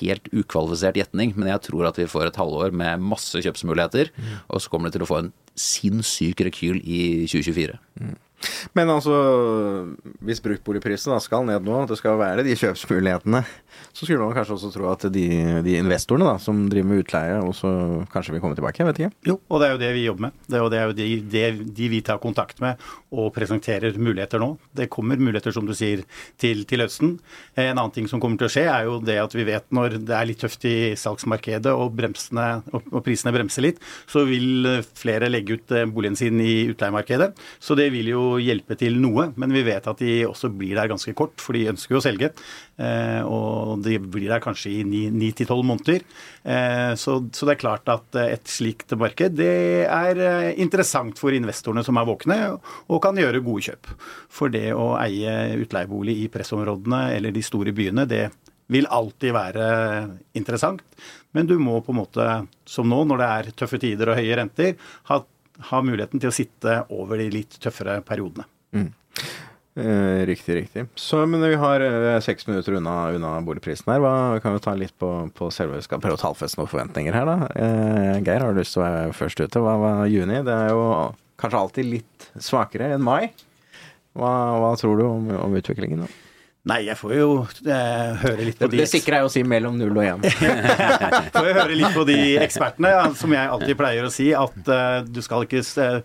helt 0.00 0.30
ukvalifisert 0.32 1.00
gjetning, 1.00 1.34
men 1.36 1.50
jeg 1.52 1.64
tror 1.70 1.88
at 1.88 1.98
vi 2.00 2.08
får 2.10 2.28
et 2.30 2.38
halvår 2.40 2.72
med 2.76 3.02
masse 3.02 3.40
kjøpsmuligheter, 3.42 4.12
og 4.50 4.60
så 4.62 4.70
kommer 4.72 4.90
det 4.90 4.98
til 4.98 5.06
å 5.06 5.10
få 5.10 5.22
en 5.24 5.32
sinnssyk 5.56 6.44
rekyl 6.46 6.80
i 6.84 7.26
2024. 7.26 7.78
Men 8.76 8.90
altså, 8.92 9.14
hvis 10.24 10.42
bruktboligprisen 10.44 11.14
da 11.14 11.20
skal 11.22 11.46
ned 11.48 11.64
nå, 11.64 11.78
at 11.82 11.92
det 11.92 11.98
skal 12.00 12.18
være 12.20 12.44
de 12.46 12.56
kjøpsmulighetene, 12.58 13.42
så 13.96 14.04
skulle 14.04 14.24
man 14.24 14.34
kanskje 14.36 14.56
også 14.56 14.70
tro 14.74 14.88
at 14.90 15.06
de, 15.12 15.26
de 15.64 15.76
investorene 15.80 16.28
da, 16.28 16.36
som 16.42 16.66
driver 16.70 16.90
med 16.90 17.04
utleie, 17.04 17.38
også 17.40 17.70
kanskje 18.12 18.34
vil 18.34 18.42
komme 18.44 18.58
tilbake. 18.58 18.82
Jeg 18.82 18.90
vet 18.90 19.00
ikke. 19.00 19.16
Jo, 19.30 19.38
og 19.48 19.62
det 19.62 19.68
er 19.68 19.74
jo 19.74 19.80
det 19.80 19.92
vi 19.96 20.04
jobber 20.04 20.26
med. 20.26 20.36
Det 20.46 20.58
er 20.58 20.64
jo, 20.64 20.70
det 20.72 20.80
er 20.80 20.90
jo 20.90 20.96
de, 20.98 21.08
de, 21.32 21.44
de 21.80 21.90
vi 21.92 22.02
tar 22.04 22.20
kontakt 22.22 22.60
med 22.64 22.82
og 23.16 23.30
presenterer 23.36 23.96
muligheter 23.96 24.42
nå. 24.42 24.50
Det 24.76 24.90
kommer 24.92 25.20
muligheter, 25.20 25.54
som 25.56 25.68
du 25.68 25.72
sier, 25.76 26.04
til, 26.40 26.64
til 26.68 26.84
høsten. 26.84 27.16
En 27.56 27.72
annen 27.72 27.94
ting 27.94 28.10
som 28.10 28.20
kommer 28.22 28.40
til 28.40 28.50
å 28.50 28.52
skje, 28.52 28.66
er 28.68 28.88
jo 28.88 28.98
det 29.04 29.18
at 29.22 29.36
vi 29.36 29.46
vet 29.48 29.64
når 29.74 29.98
det 30.02 30.16
er 30.16 30.28
litt 30.28 30.42
tøft 30.44 30.66
i 30.68 30.76
salgsmarkedet 30.98 31.72
og, 31.72 31.94
bremsene, 31.96 32.46
og, 32.76 32.90
og 32.92 33.04
prisene 33.06 33.32
bremser 33.34 33.64
litt, 33.64 33.80
så 34.10 34.26
vil 34.28 34.82
flere 34.96 35.30
legge 35.32 35.56
ut 35.56 35.72
eh, 35.72 35.88
boligen 35.88 36.18
sin 36.18 36.40
i 36.42 36.66
utleiemarkedet. 36.72 37.32
Så 37.62 37.78
det 37.78 37.88
vil 37.94 38.12
jo 38.12 38.25
hjelpe 38.42 38.76
til 38.78 38.98
noe, 39.02 39.28
men 39.40 39.54
vi 39.54 39.64
vet 39.66 39.86
at 39.90 40.00
de 40.02 40.18
også 40.28 40.50
blir 40.54 40.76
der 40.78 40.90
ganske 40.90 41.14
kort, 41.16 41.36
for 41.42 41.56
de 41.56 41.66
ønsker 41.72 41.96
jo 41.96 42.00
å 42.00 42.04
selge. 42.04 42.32
Eh, 42.76 43.20
og 43.22 43.82
de 43.84 43.98
blir 44.02 44.28
der 44.32 44.42
kanskje 44.44 44.72
i 44.80 44.82
ni 44.86 45.30
til 45.36 45.48
tolv 45.50 45.66
måneder. 45.68 46.04
Eh, 46.44 46.92
så, 46.98 47.18
så, 47.30 47.48
det 47.48 47.56
er 47.56 47.62
klart 47.62 47.92
at 47.92 48.20
et 48.26 48.50
slikt 48.50 48.96
marked 48.98 49.36
det 49.36 49.86
er 49.86 50.20
interessant 50.60 51.18
for 51.20 51.34
investorene 51.36 51.84
som 51.86 51.98
er 52.00 52.08
våkne, 52.08 52.40
og 52.90 53.02
kan 53.04 53.18
gjøre 53.18 53.44
gode 53.46 53.68
kjøp. 53.70 53.94
For 54.32 54.52
det 54.52 54.68
å 54.76 54.94
eie 55.00 55.56
utleiebolig 55.60 56.18
i 56.24 56.28
pressområdene 56.32 57.06
eller 57.16 57.34
de 57.34 57.44
store 57.44 57.74
byene, 57.76 58.06
det 58.10 58.26
vil 58.72 58.88
alltid 58.90 59.34
være 59.34 59.66
interessant. 60.38 60.82
Men 61.36 61.48
du 61.48 61.56
må 61.60 61.78
på 61.84 61.92
en 61.92 62.00
måte, 62.00 62.26
som 62.66 62.88
nå, 62.88 63.02
når 63.06 63.20
det 63.20 63.30
er 63.30 63.50
tøffe 63.60 63.80
tider 63.82 64.10
og 64.10 64.18
høye 64.18 64.38
renter, 64.40 64.76
ha, 65.10 65.20
ha 65.70 65.82
muligheten 65.84 66.22
til 66.22 66.30
å 66.30 66.34
sitte 66.34 66.78
over 66.94 67.20
de 67.20 67.28
litt 67.32 67.58
tøffere 67.62 67.98
periodene. 68.06 68.46
Mm. 68.76 68.90
Eh, 69.76 70.26
riktig, 70.26 70.54
riktig. 70.56 70.86
Så, 70.94 71.20
men 71.28 71.42
vi 71.44 71.56
har 71.60 71.82
eh, 71.84 72.20
seks 72.24 72.46
minutter 72.48 72.78
unna, 72.78 73.10
unna, 73.12 73.34
boligprisen 73.44 73.90
her. 73.92 74.00
Hva, 74.00 74.14
kan 74.40 74.56
vi 74.56 74.62
ta 74.64 74.72
litt 74.78 74.94
på, 74.96 75.10
på 75.36 75.50
selve 75.52 75.82
Skal 75.84 76.00
prøve 76.00 76.16
å 76.16 76.22
tallfeste 76.22 76.60
noen 76.60 76.70
forventninger 76.70 77.16
her, 77.16 77.28
da. 77.28 77.50
Eh, 77.60 78.22
Geir, 78.24 78.40
har 78.40 78.56
du 78.56 78.62
lyst 78.62 78.76
til 78.76 78.80
å 78.80 78.86
være 78.86 79.16
først 79.16 79.42
ute? 79.44 79.60
Hva 79.60 79.76
var 79.82 80.06
juni? 80.08 80.40
Det 80.46 80.54
er 80.54 80.72
jo 80.72 80.86
kanskje 81.36 81.60
alltid 81.60 81.90
litt 81.90 82.30
svakere 82.40 82.94
enn 82.94 83.04
mai. 83.04 83.28
Hva, 84.16 84.32
hva 84.62 84.72
tror 84.80 84.96
du 84.96 85.04
om, 85.10 85.28
om 85.42 85.58
utviklingen? 85.60 86.06
da? 86.06 86.25
Nei, 86.66 86.80
jeg 86.88 86.98
får 86.98 87.12
jo 87.14 87.26
eh, 87.70 88.22
høre 88.24 88.46
litt 88.48 88.56
på 88.58 88.66
de 88.72 88.80
Det 88.80 88.88
sikre 88.90 89.20
er 89.20 89.26
å 89.28 89.30
si 89.30 89.44
mellom 89.46 89.76
null 89.78 89.94
og 89.94 90.02
én. 90.02 90.24
får 91.36 91.46
jo 91.46 91.52
høre 91.54 91.76
litt 91.78 91.94
på 91.94 92.02
de 92.08 92.16
ekspertene, 92.46 92.90
ja, 92.90 93.04
som 93.14 93.34
jeg 93.36 93.52
alltid 93.52 93.78
pleier 93.78 94.08
å 94.08 94.10
si, 94.10 94.32
at 94.34 94.56
uh, 94.66 94.96
du 95.06 95.20
skal 95.22 95.46
ikke 95.46 95.62
uh, 95.62 96.00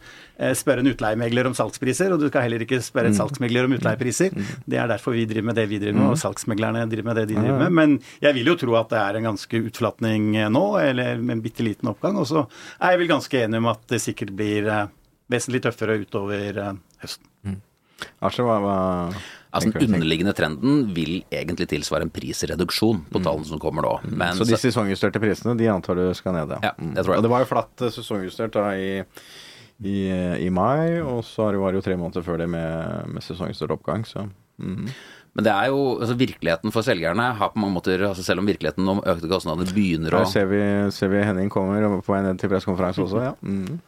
spørre 0.59 0.85
en 0.85 0.91
utleiemegler 0.91 1.49
om 1.49 1.57
salgspriser, 1.57 2.13
og 2.13 2.21
du 2.21 2.27
skal 2.29 2.45
heller 2.45 2.61
ikke 2.67 2.77
spørre 2.85 3.09
en 3.09 3.17
mm. 3.17 3.21
salgsmegler 3.23 3.65
om 3.65 3.73
utleiepriser. 3.79 4.37
Mm. 4.37 4.53
Det 4.69 4.81
er 4.83 4.93
derfor 4.93 5.17
vi 5.17 5.25
driver 5.33 5.49
med 5.49 5.59
det 5.63 5.65
vi 5.73 5.81
driver 5.81 5.97
med, 5.97 6.05
og 6.11 6.19
mm. 6.19 6.21
salgsmeglerne 6.27 6.85
driver 6.93 7.09
med 7.09 7.19
det 7.23 7.25
de 7.31 7.39
driver 7.39 7.59
med. 7.65 7.75
Men 7.81 7.97
jeg 8.27 8.37
vil 8.37 8.53
jo 8.53 8.57
tro 8.61 8.77
at 8.83 8.93
det 8.93 9.01
er 9.01 9.17
en 9.17 9.29
ganske 9.31 9.65
utflatning 9.71 10.31
nå, 10.53 10.65
eller 10.83 11.17
med 11.17 11.39
en 11.39 11.45
bitte 11.47 11.65
liten 11.65 11.89
oppgang. 11.89 12.21
Og 12.21 12.29
så 12.29 12.45
er 12.77 12.93
jeg 12.93 13.01
vel 13.01 13.13
ganske 13.15 13.45
enig 13.47 13.65
om 13.65 13.73
at 13.73 13.89
det 13.89 14.03
sikkert 14.05 14.37
blir 14.37 14.69
vesentlig 15.31 15.65
tøffere 15.65 15.97
utover 16.05 16.63
høsten. 17.01 17.29
Mm. 17.49 17.61
Altså, 18.21 18.45
hva, 18.45 18.61
hva 18.61 18.79
Altså 19.51 19.71
Den 19.75 19.97
underliggende 19.97 20.31
trenden 20.35 20.83
vil 20.95 21.21
egentlig 21.27 21.67
tilsvare 21.73 22.07
en 22.07 22.13
prisreduksjon 22.13 23.03
på 23.11 23.19
mm. 23.19 23.25
tallene 23.25 23.49
som 23.49 23.59
kommer 23.59 23.83
nå. 23.83 23.93
Mm. 24.05 24.13
Men, 24.21 24.37
så 24.39 24.47
de 24.47 24.59
sesongjusterte 24.59 25.19
prisene, 25.19 25.57
de 25.59 25.67
antar 25.67 25.99
du 25.99 26.05
skal 26.15 26.37
ned, 26.37 26.53
ja? 26.55 26.71
Mm. 26.79 26.93
det 26.95 27.03
tror 27.03 27.17
jeg. 27.17 27.21
Og 27.21 27.25
det 27.27 27.33
var 27.33 27.43
jo 27.43 27.49
flatt 27.49 27.85
sesongjustert 27.97 28.55
da 28.55 28.69
i, 28.79 28.91
i, 29.83 29.97
i 30.47 30.51
mai, 30.55 31.01
og 31.03 31.19
så 31.27 31.51
var 31.51 31.73
det 31.73 31.81
jo 31.81 31.87
tre 31.89 31.99
måneder 31.99 32.23
før 32.23 32.39
det 32.39 32.47
med, 32.53 33.11
med 33.11 33.27
sesongjustert 33.27 33.75
oppgang, 33.75 34.07
så 34.07 34.29
mm. 34.61 34.87
Men 35.31 35.45
det 35.47 35.51
er 35.51 35.69
jo, 35.71 35.83
altså 36.03 36.15
virkeligheten 36.19 36.73
for 36.75 36.83
selgerne 36.83 37.29
har 37.39 37.53
på 37.53 37.59
mange 37.63 37.77
måter, 37.77 38.01
altså 38.03 38.23
selv 38.23 38.41
om 38.41 38.49
virkeligheten 38.49 38.87
om 38.91 38.99
økte 38.99 39.29
kostnader 39.31 39.69
begynner 39.71 40.17
å 40.17 40.25
Der 40.25 40.31
ser 40.31 40.49
vi, 40.51 40.59
ser 40.91 41.11
vi 41.13 41.21
Henning 41.23 41.47
kommer 41.51 41.85
på 42.03 42.11
vei 42.11 42.19
ned 42.25 42.39
til 42.41 42.51
pressekonferanse 42.51 43.05
også, 43.05 43.23
ja. 43.29 43.31
Mm. 43.39 43.79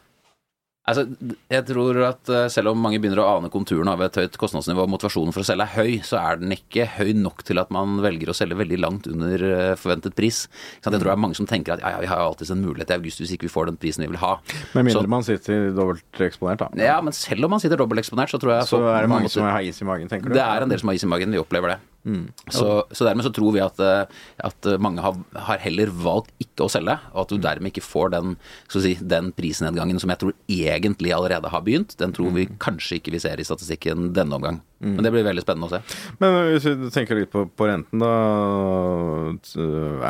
Altså, 0.84 1.06
jeg 1.48 1.64
tror 1.64 1.96
at 2.04 2.28
eh, 2.28 2.46
Selv 2.52 2.74
om 2.74 2.82
mange 2.84 2.98
begynner 3.00 3.22
å 3.22 3.28
ane 3.38 3.48
konturene 3.52 3.94
av 3.94 4.02
et 4.04 4.18
høyt 4.20 4.34
kostnadsnivå 4.40 4.84
og 4.84 4.90
motivasjonen 4.92 5.32
for 5.32 5.40
å 5.40 5.46
selge 5.48 5.64
er 5.64 5.78
høy, 5.78 5.94
så 6.04 6.18
er 6.20 6.42
den 6.42 6.52
ikke 6.52 6.84
høy 6.98 7.14
nok 7.16 7.40
til 7.48 7.60
at 7.62 7.72
man 7.72 7.96
velger 8.04 8.28
å 8.28 8.36
selge 8.36 8.58
veldig 8.60 8.80
langt 8.82 9.08
under 9.08 9.46
eh, 9.48 9.70
forventet 9.80 10.16
pris. 10.18 10.42
Jeg 10.82 10.90
tror 10.90 11.06
det 11.06 11.14
er 11.14 11.22
mange 11.24 11.38
som 11.38 11.48
tenker 11.48 11.78
at 11.78 11.84
ja, 11.84 11.94
ja, 11.96 12.02
vi 12.04 12.10
har 12.10 12.20
alltids 12.26 12.52
en 12.52 12.60
mulighet 12.60 12.92
i 12.92 12.98
august 12.98 13.24
hvis 13.24 13.32
ikke 13.38 13.48
vi 13.48 13.54
får 13.54 13.72
den 13.72 13.80
prisen 13.80 14.04
vi 14.04 14.10
vil 14.12 14.20
ha. 14.20 14.34
Med 14.76 14.90
mindre 14.90 15.06
så, 15.06 15.12
man 15.16 15.24
sitter 15.24 15.70
dobbelteksponert, 15.72 16.66
da. 16.66 16.84
Ja, 16.90 17.00
men 17.04 17.16
selv 17.16 17.48
om 17.48 17.56
man 17.56 17.64
sitter 17.64 17.80
dobbelteksponert, 17.80 18.34
så 18.34 18.42
tror 18.42 18.58
jeg 18.58 18.68
Så 18.68 18.84
er 18.84 19.06
det 19.06 19.12
mange 19.14 19.30
måte, 19.30 19.38
som 19.38 19.48
har 19.48 19.64
is 19.64 19.80
i 19.80 19.88
magen, 19.88 20.12
tenker 20.12 20.28
du? 20.28 20.36
Det 20.36 20.44
er 20.44 20.68
en 20.68 20.72
del 20.76 20.84
som 20.84 20.92
har 20.92 21.00
is 21.00 21.08
i 21.08 21.12
magen, 21.16 21.32
vi 21.32 21.40
opplever 21.40 21.76
det. 21.76 21.80
Mm. 22.04 22.24
Så, 22.52 22.84
så, 22.92 23.06
dermed 23.06 23.24
så 23.24 23.32
tror 23.32 23.54
vi 23.54 23.62
at, 23.64 23.78
eh, 23.80 24.04
at 24.44 24.68
mange 24.82 25.00
har, 25.00 25.16
har, 25.46 25.60
heller 25.62 25.88
valgt 25.88 26.34
ikke 26.42 26.66
å 26.66 26.72
selge, 26.72 26.98
og 27.14 27.22
at 27.22 27.32
du 27.32 27.40
dermed 27.40 27.72
ikke 27.72 27.84
får 27.84 28.12
den, 28.12 28.34
si, 28.68 28.92
den, 29.00 29.30
prisnedgangen 29.34 30.00
som 30.02 30.12
jeg 30.12 30.20
tror 30.20 30.34
egentlig 30.52 31.14
allerede 31.16 31.50
har 31.52 31.64
begynt. 31.64 31.96
Den 32.00 32.12
tror 32.16 32.34
vi 32.36 32.46
mm. 32.50 32.58
kanskje 32.62 33.00
ikke 33.00 33.14
vi 33.14 33.22
ser 33.24 33.40
i 33.40 33.46
statistikken 33.48 34.12
denne 34.16 34.36
omgang. 34.36 34.60
Mm. 34.84 34.98
Men 34.98 35.06
det 35.06 35.14
blir 35.14 35.24
veldig 35.24 35.44
spennende 35.46 35.70
å 35.70 35.72
se. 35.72 35.80
Men 36.20 36.36
hvis 36.52 36.66
vi 36.68 36.90
tenker 36.92 37.18
litt 37.18 37.32
på, 37.32 37.46
på 37.48 37.70
renten, 37.70 38.02
da. 38.02 38.12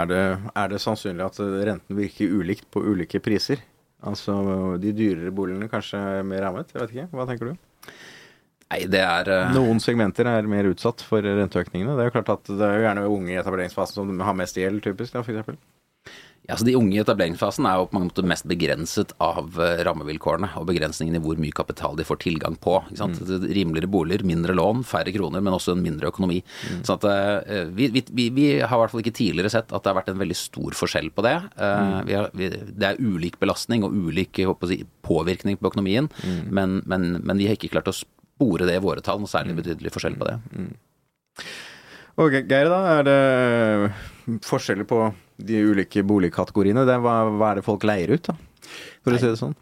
Er 0.00 0.11
det, 0.11 0.24
er 0.50 0.72
det 0.72 0.83
sannsynlig 0.83 1.28
at 1.28 1.38
renten 1.38 1.98
virker 1.98 2.35
ulikt 2.40 2.66
på 2.74 2.83
ulike 2.83 3.22
priser? 3.22 3.62
Altså 4.04 4.35
de 4.83 4.92
dyrere 4.96 5.33
boligene 5.33 5.70
kanskje 5.72 6.00
mer 6.26 6.44
rammet? 6.44 6.74
Jeg 6.74 6.83
vet 6.83 6.92
ikke. 6.92 7.07
Hva 7.14 7.28
tenker 7.30 7.52
du? 7.52 7.54
Nei, 8.75 8.89
det 8.91 9.05
er 9.05 9.31
uh... 9.31 9.53
Noen 9.55 9.79
segmenter 9.83 10.27
er 10.31 10.51
mer 10.51 10.67
utsatt 10.71 11.05
for 11.07 11.23
renteøkningene. 11.23 11.95
Det 11.95 12.05
er 12.05 12.11
jo 12.11 12.17
klart 12.19 12.35
at 12.35 12.51
det 12.51 12.67
er 12.67 12.81
jo 12.81 12.89
gjerne 12.89 13.07
unge 13.13 13.33
i 13.35 13.39
etableringsfasen 13.39 14.01
som 14.01 14.27
har 14.27 14.37
mest 14.39 14.59
gjeld, 14.59 14.83
typisk, 14.83 15.15
da, 15.15 15.23
f.eks. 15.23 15.55
Ja, 16.45 16.59
så 16.61 16.67
De 16.67 16.75
unge 16.77 16.93
i 16.93 17.01
etableringsfasen 17.01 17.65
er 17.65 17.79
jo 17.81 17.87
på 17.89 17.97
mange 17.97 18.11
måter 18.11 18.27
mest 18.29 18.45
begrenset 18.51 19.15
av 19.23 19.55
eh, 19.65 19.79
rammevilkårene 19.87 20.51
og 20.61 20.67
begrensningen 20.69 21.17
i 21.17 21.21
hvor 21.25 21.39
mye 21.41 21.55
kapital 21.57 21.97
de 21.97 22.05
får 22.05 22.19
tilgang 22.27 22.59
på. 22.61 22.75
Mm. 22.93 23.15
Rimeligere 23.47 23.89
boliger, 23.89 24.27
mindre 24.29 24.53
lån, 24.59 24.83
færre 24.85 25.15
kroner, 25.15 25.41
men 25.41 25.57
også 25.57 25.73
en 25.73 25.81
mindre 25.87 26.11
økonomi. 26.13 26.43
Mm. 26.69 26.83
Så 26.85 26.99
at, 26.99 27.07
uh, 27.09 27.63
vi, 27.73 27.89
vi, 27.95 28.29
vi, 28.29 28.47
har 28.61 28.77
i 28.77 28.83
hvert 28.83 28.93
fall 28.93 29.01
ikke 29.01 29.17
tidligere 29.17 29.55
sett 29.55 29.73
at 29.73 29.87
det 29.87 29.93
har 29.95 29.97
vært 30.03 30.13
en 30.13 30.21
veldig 30.21 30.37
stor 30.37 30.77
forskjell 30.77 31.09
på 31.17 31.25
det. 31.25 31.39
Mm. 31.57 31.97
Vi 32.11 32.19
har, 32.19 32.29
det 32.37 32.91
er 32.91 33.01
ulik 33.01 33.41
belastning 33.41 33.87
og 33.89 33.97
ulik 33.97 34.43
si, 34.69 34.83
påvirkning 35.07 35.57
på 35.57 35.73
økonomien, 35.73 36.13
mm. 36.21 36.43
men, 36.53 36.83
men, 36.85 37.15
men 37.25 37.41
vi 37.41 37.49
har 37.49 37.57
ikke 37.57 37.73
klart 37.73 37.89
å 37.89 37.97
spore 38.35 38.68
det 38.68 38.79
i 38.79 38.83
våre 38.83 39.05
tall, 39.05 39.23
noe 39.23 39.31
særlig 39.31 39.55
mm. 39.55 39.61
betydelig 39.62 39.94
forskjell 39.94 40.18
på 40.20 40.29
det. 40.29 40.38
Mm. 40.55 40.73
Og 42.23 42.37
Geir, 42.37 42.70
da, 42.70 42.81
er 42.99 43.07
det 43.09 44.40
forskjeller 44.47 44.87
på 44.87 45.01
de 45.42 45.64
ulike 45.66 46.05
boligkategoriene? 46.07 46.87
Det, 46.87 47.01
hva, 47.03 47.18
hva, 47.33 47.51
er 47.51 47.61
det 47.61 47.66
folk 47.66 47.87
leier 47.87 48.14
ut, 48.14 48.31
da, 48.31 48.37
for 49.03 49.14
Nei. 49.14 49.18
å 49.18 49.23
si 49.23 49.31
det 49.31 49.40
sånn? 49.40 49.57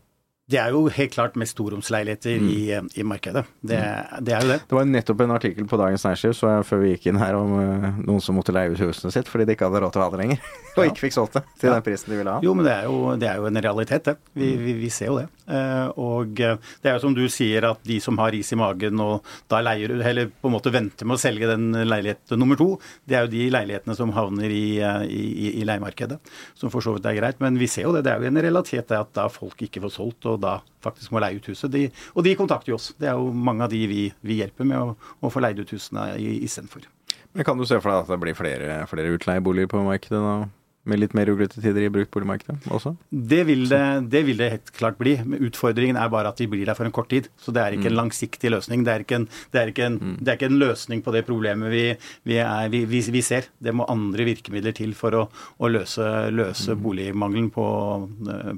Det 0.52 0.58
er 0.58 0.74
jo 0.74 0.82
helt 0.90 1.12
klart 1.14 1.36
mest 1.38 1.54
storomsleiligheter 1.54 2.40
mm. 2.42 2.48
i, 2.50 2.98
i, 3.00 3.04
markedet. 3.06 3.44
Det, 3.62 3.78
mm. 3.78 4.24
det, 4.26 4.34
er 4.34 4.42
jo 4.42 4.50
det. 4.50 4.58
Det 4.68 4.76
var 4.76 4.88
nettopp 4.90 5.22
en 5.24 5.34
artikkel 5.38 5.68
på 5.70 5.78
Dagens 5.80 6.04
Næringsliv 6.04 6.34
så 6.36 6.50
jeg, 6.50 6.66
før 6.68 6.82
vi 6.82 6.90
gikk 6.90 7.06
inn 7.08 7.20
her 7.22 7.38
om 7.38 7.54
uh, 7.56 7.86
noen 8.02 8.20
som 8.20 8.36
måtte 8.36 8.52
leie 8.52 8.74
ut 8.74 8.82
husene 8.82 9.14
sitt 9.14 9.30
fordi 9.30 9.46
de 9.48 9.56
ikke 9.56 9.70
hadde 9.70 9.80
råd 9.84 9.94
til 9.94 10.02
å 10.02 10.08
ha 10.08 10.12
det 10.12 10.20
lenger. 10.20 10.50
og 10.74 10.82
ikke 10.82 11.06
fikk 11.06 11.16
solgt 11.16 11.38
det 11.38 11.44
til 11.54 11.70
ja. 11.70 11.76
den 11.78 11.86
prisen 11.86 12.12
de 12.12 12.18
ville 12.20 12.34
ha. 12.36 12.44
Jo, 12.44 12.56
men 12.58 12.68
det 12.68 12.74
er 12.74 12.90
jo, 12.90 12.98
det 13.22 13.30
er 13.30 13.40
jo 13.40 13.48
en 13.48 13.62
realitet, 13.68 14.10
det. 14.10 14.16
Vi, 14.34 14.50
mm. 14.50 14.66
vi, 14.66 14.76
vi 14.82 14.92
ser 14.92 15.12
jo 15.12 15.16
det. 15.22 15.28
Uh, 15.42 15.88
og 15.98 16.38
uh, 16.38 16.56
det 16.82 16.90
er 16.90 16.96
jo 16.96 17.02
som 17.02 17.16
du 17.16 17.24
sier, 17.32 17.66
at 17.66 17.80
de 17.86 17.98
som 18.02 18.18
har 18.22 18.34
is 18.36 18.52
i 18.54 18.58
magen 18.58 19.00
og 19.02 19.26
da 19.50 19.58
leier 19.64 19.96
eller 19.98 20.30
på 20.30 20.50
en 20.50 20.54
måte 20.54 20.72
venter 20.74 21.08
med 21.08 21.18
å 21.18 21.22
selge 21.22 21.50
den 21.50 21.72
leilighet 21.82 22.34
nummer 22.38 22.58
to, 22.60 22.68
det 23.08 23.18
er 23.18 23.26
jo 23.26 23.32
de 23.32 23.48
leilighetene 23.52 23.96
som 23.98 24.14
havner 24.14 24.52
i, 24.52 24.66
i, 25.08 25.52
i 25.60 25.66
leiemarkedet. 25.66 26.20
Som 26.58 26.72
for 26.72 26.84
så 26.84 26.94
vidt 26.96 27.08
er 27.10 27.18
greit. 27.18 27.40
Men 27.42 27.58
vi 27.60 27.70
ser 27.70 27.88
jo 27.88 27.96
det. 27.96 28.04
Det 28.06 28.14
er 28.14 28.22
jo 28.22 28.30
en 28.30 28.44
realitet 28.46 28.88
det 28.90 29.00
at 29.00 29.14
da 29.16 29.26
folk 29.32 29.66
ikke 29.66 29.82
får 29.86 29.96
solgt. 29.96 30.30
og 30.30 30.40
da 30.42 30.60
faktisk 30.82 31.12
må 31.14 31.22
leie 31.22 31.38
ut 31.38 31.50
huset. 31.50 31.70
De, 31.72 31.86
og 32.14 32.26
de 32.26 32.34
kontakter 32.38 32.72
jo 32.72 32.78
oss. 32.78 32.90
Det 32.98 33.10
er 33.10 33.18
jo 33.18 33.30
mange 33.32 33.66
av 33.66 33.72
de 33.72 33.82
vi, 33.90 34.02
vi 34.26 34.40
hjelper 34.40 34.68
med 34.68 34.80
å, 34.80 34.96
å, 35.20 35.30
få 35.32 35.42
leid 35.44 35.60
ut 35.62 35.74
husene 35.74 36.12
istedenfor. 36.18 36.88
Men 37.32 37.46
Kan 37.48 37.60
du 37.60 37.66
se 37.68 37.78
for 37.80 37.92
deg 37.92 38.02
at 38.04 38.10
det 38.12 38.20
blir 38.22 38.36
flere, 38.36 38.82
flere 38.90 39.14
utleieboliger 39.16 39.70
på 39.72 39.84
markedet 39.86 40.20
da? 40.20 40.36
Med 40.82 40.98
litt 40.98 41.12
mer 41.14 41.28
uglete 41.30 41.60
tider 41.62 41.84
i 41.86 41.90
bruktboligmarkedet 41.94 42.64
også? 42.74 42.96
Det 43.10 43.44
vil 43.46 43.68
det, 43.70 43.82
det 44.10 44.24
vil 44.26 44.40
det, 44.40 44.48
helt 44.56 44.70
klart 44.74 44.96
bli. 44.98 45.12
Utfordringen 45.46 45.98
er 46.00 46.08
bare 46.10 46.32
at 46.32 46.40
de 46.42 46.48
blir 46.50 46.66
der 46.66 46.74
for 46.74 46.88
en 46.88 46.94
kort 46.94 47.06
tid. 47.12 47.28
Så 47.38 47.54
det 47.54 47.62
er 47.62 47.76
ikke 47.76 47.86
mm. 47.86 47.92
en 47.92 47.98
langsiktig 48.00 48.50
løsning. 48.50 48.82
Det 48.82 48.90
er 48.90 49.04
ikke 49.04 49.20
en, 49.20 49.28
er 49.54 49.70
ikke 49.70 49.86
en, 49.86 49.98
mm. 50.00 50.16
er 50.26 50.34
ikke 50.34 50.50
en 50.50 50.58
løsning 50.58 51.04
på 51.06 51.14
det 51.14 51.22
problemet 51.28 51.70
vi, 51.70 51.84
vi, 52.26 52.40
er, 52.42 52.66
vi, 52.72 53.22
ser. 53.22 53.46
Det 53.62 53.74
må 53.78 53.86
andre 53.92 54.26
virkemidler 54.26 54.74
til 54.74 54.96
for 54.98 55.14
å, 55.20 55.22
å 55.62 55.70
løse, 55.70 56.08
løse 56.34 56.74
mm. 56.74 56.82
boligmangelen 56.82 57.52
på. 57.54 57.68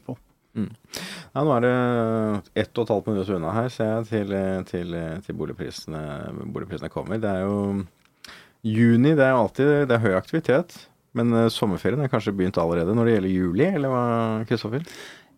på. 0.09 0.17
Mm. 0.55 0.71
Ja, 1.35 1.43
nå 1.43 1.53
er 1.59 1.67
det 1.67 1.75
ett 2.63 2.79
og 2.79 2.87
et 2.87 2.95
halvt 2.95 3.11
minutt 3.11 3.35
unna 3.37 3.53
her, 3.57 3.69
ser 3.75 3.91
jeg, 3.91 4.09
til, 4.15 4.35
til, 4.71 4.97
til 5.27 5.39
boligprisene, 5.43 6.03
boligprisene, 6.55 6.93
kommer. 6.95 7.21
Det 7.21 7.37
er 7.37 7.45
jo 7.45 7.85
juni, 8.65 9.13
det 9.13 9.29
er 9.29 9.37
alltid 9.37 9.73
det 9.91 9.99
er 9.99 10.05
høy 10.07 10.15
aktivitet. 10.17 10.79
Men 11.19 11.35
uh, 11.35 11.49
sommerferien 11.53 12.03
er 12.05 12.11
kanskje 12.13 12.35
begynt 12.37 12.59
allerede 12.61 12.95
når 12.97 13.09
det 13.09 13.19
gjelder 13.19 13.35
juli, 13.35 13.69
eller 13.69 13.93
hva, 13.93 14.07
Kristoffer? 14.49 14.87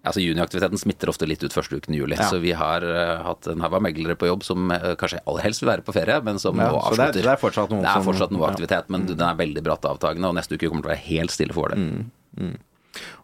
Altså 0.06 0.22
Juniaktiviteten 0.22 0.78
smitter 0.78 1.10
ofte 1.10 1.26
litt 1.26 1.42
ut 1.42 1.54
første 1.54 1.80
uken 1.80 1.96
i 1.96 1.98
juli. 1.98 2.14
Ja. 2.14 2.28
Så 2.30 2.38
vi 2.42 2.52
har 2.56 2.84
uh, 2.86 3.24
hatt 3.26 3.48
en 3.50 3.64
haug 3.64 3.74
av 3.78 3.82
meglere 3.82 4.14
på 4.18 4.28
jobb 4.28 4.46
som 4.46 4.70
uh, 4.70 4.92
kanskje 4.98 5.20
aller 5.24 5.48
helst 5.48 5.64
vil 5.64 5.72
være 5.72 5.84
på 5.86 5.96
ferie, 5.96 6.20
men 6.26 6.38
som 6.42 6.54
ja, 6.56 6.70
nå 6.70 6.78
avslutter. 6.78 7.10
Så 7.10 7.18
det 7.18 7.24
er, 7.24 7.26
det 7.26 7.34
er 7.34 7.42
fortsatt 7.42 7.74
noe, 7.74 7.82
det 7.82 7.90
er 7.90 8.06
fortsatt 8.06 8.36
noe 8.36 8.48
aktivitet, 8.52 8.88
men 8.92 9.04
mm. 9.04 9.10
den 9.16 9.26
er 9.26 9.42
veldig 9.42 9.66
bratt 9.66 9.90
avtagende, 9.90 10.30
og 10.30 10.38
neste 10.38 10.56
uke 10.56 10.70
kommer 10.70 10.86
til 10.86 10.92
å 10.92 10.94
være 10.94 11.06
helt 11.08 11.34
stille 11.34 11.56
for 11.56 11.74
det. 11.74 11.82
Mm. 11.82 12.08
Mm. 12.36 12.56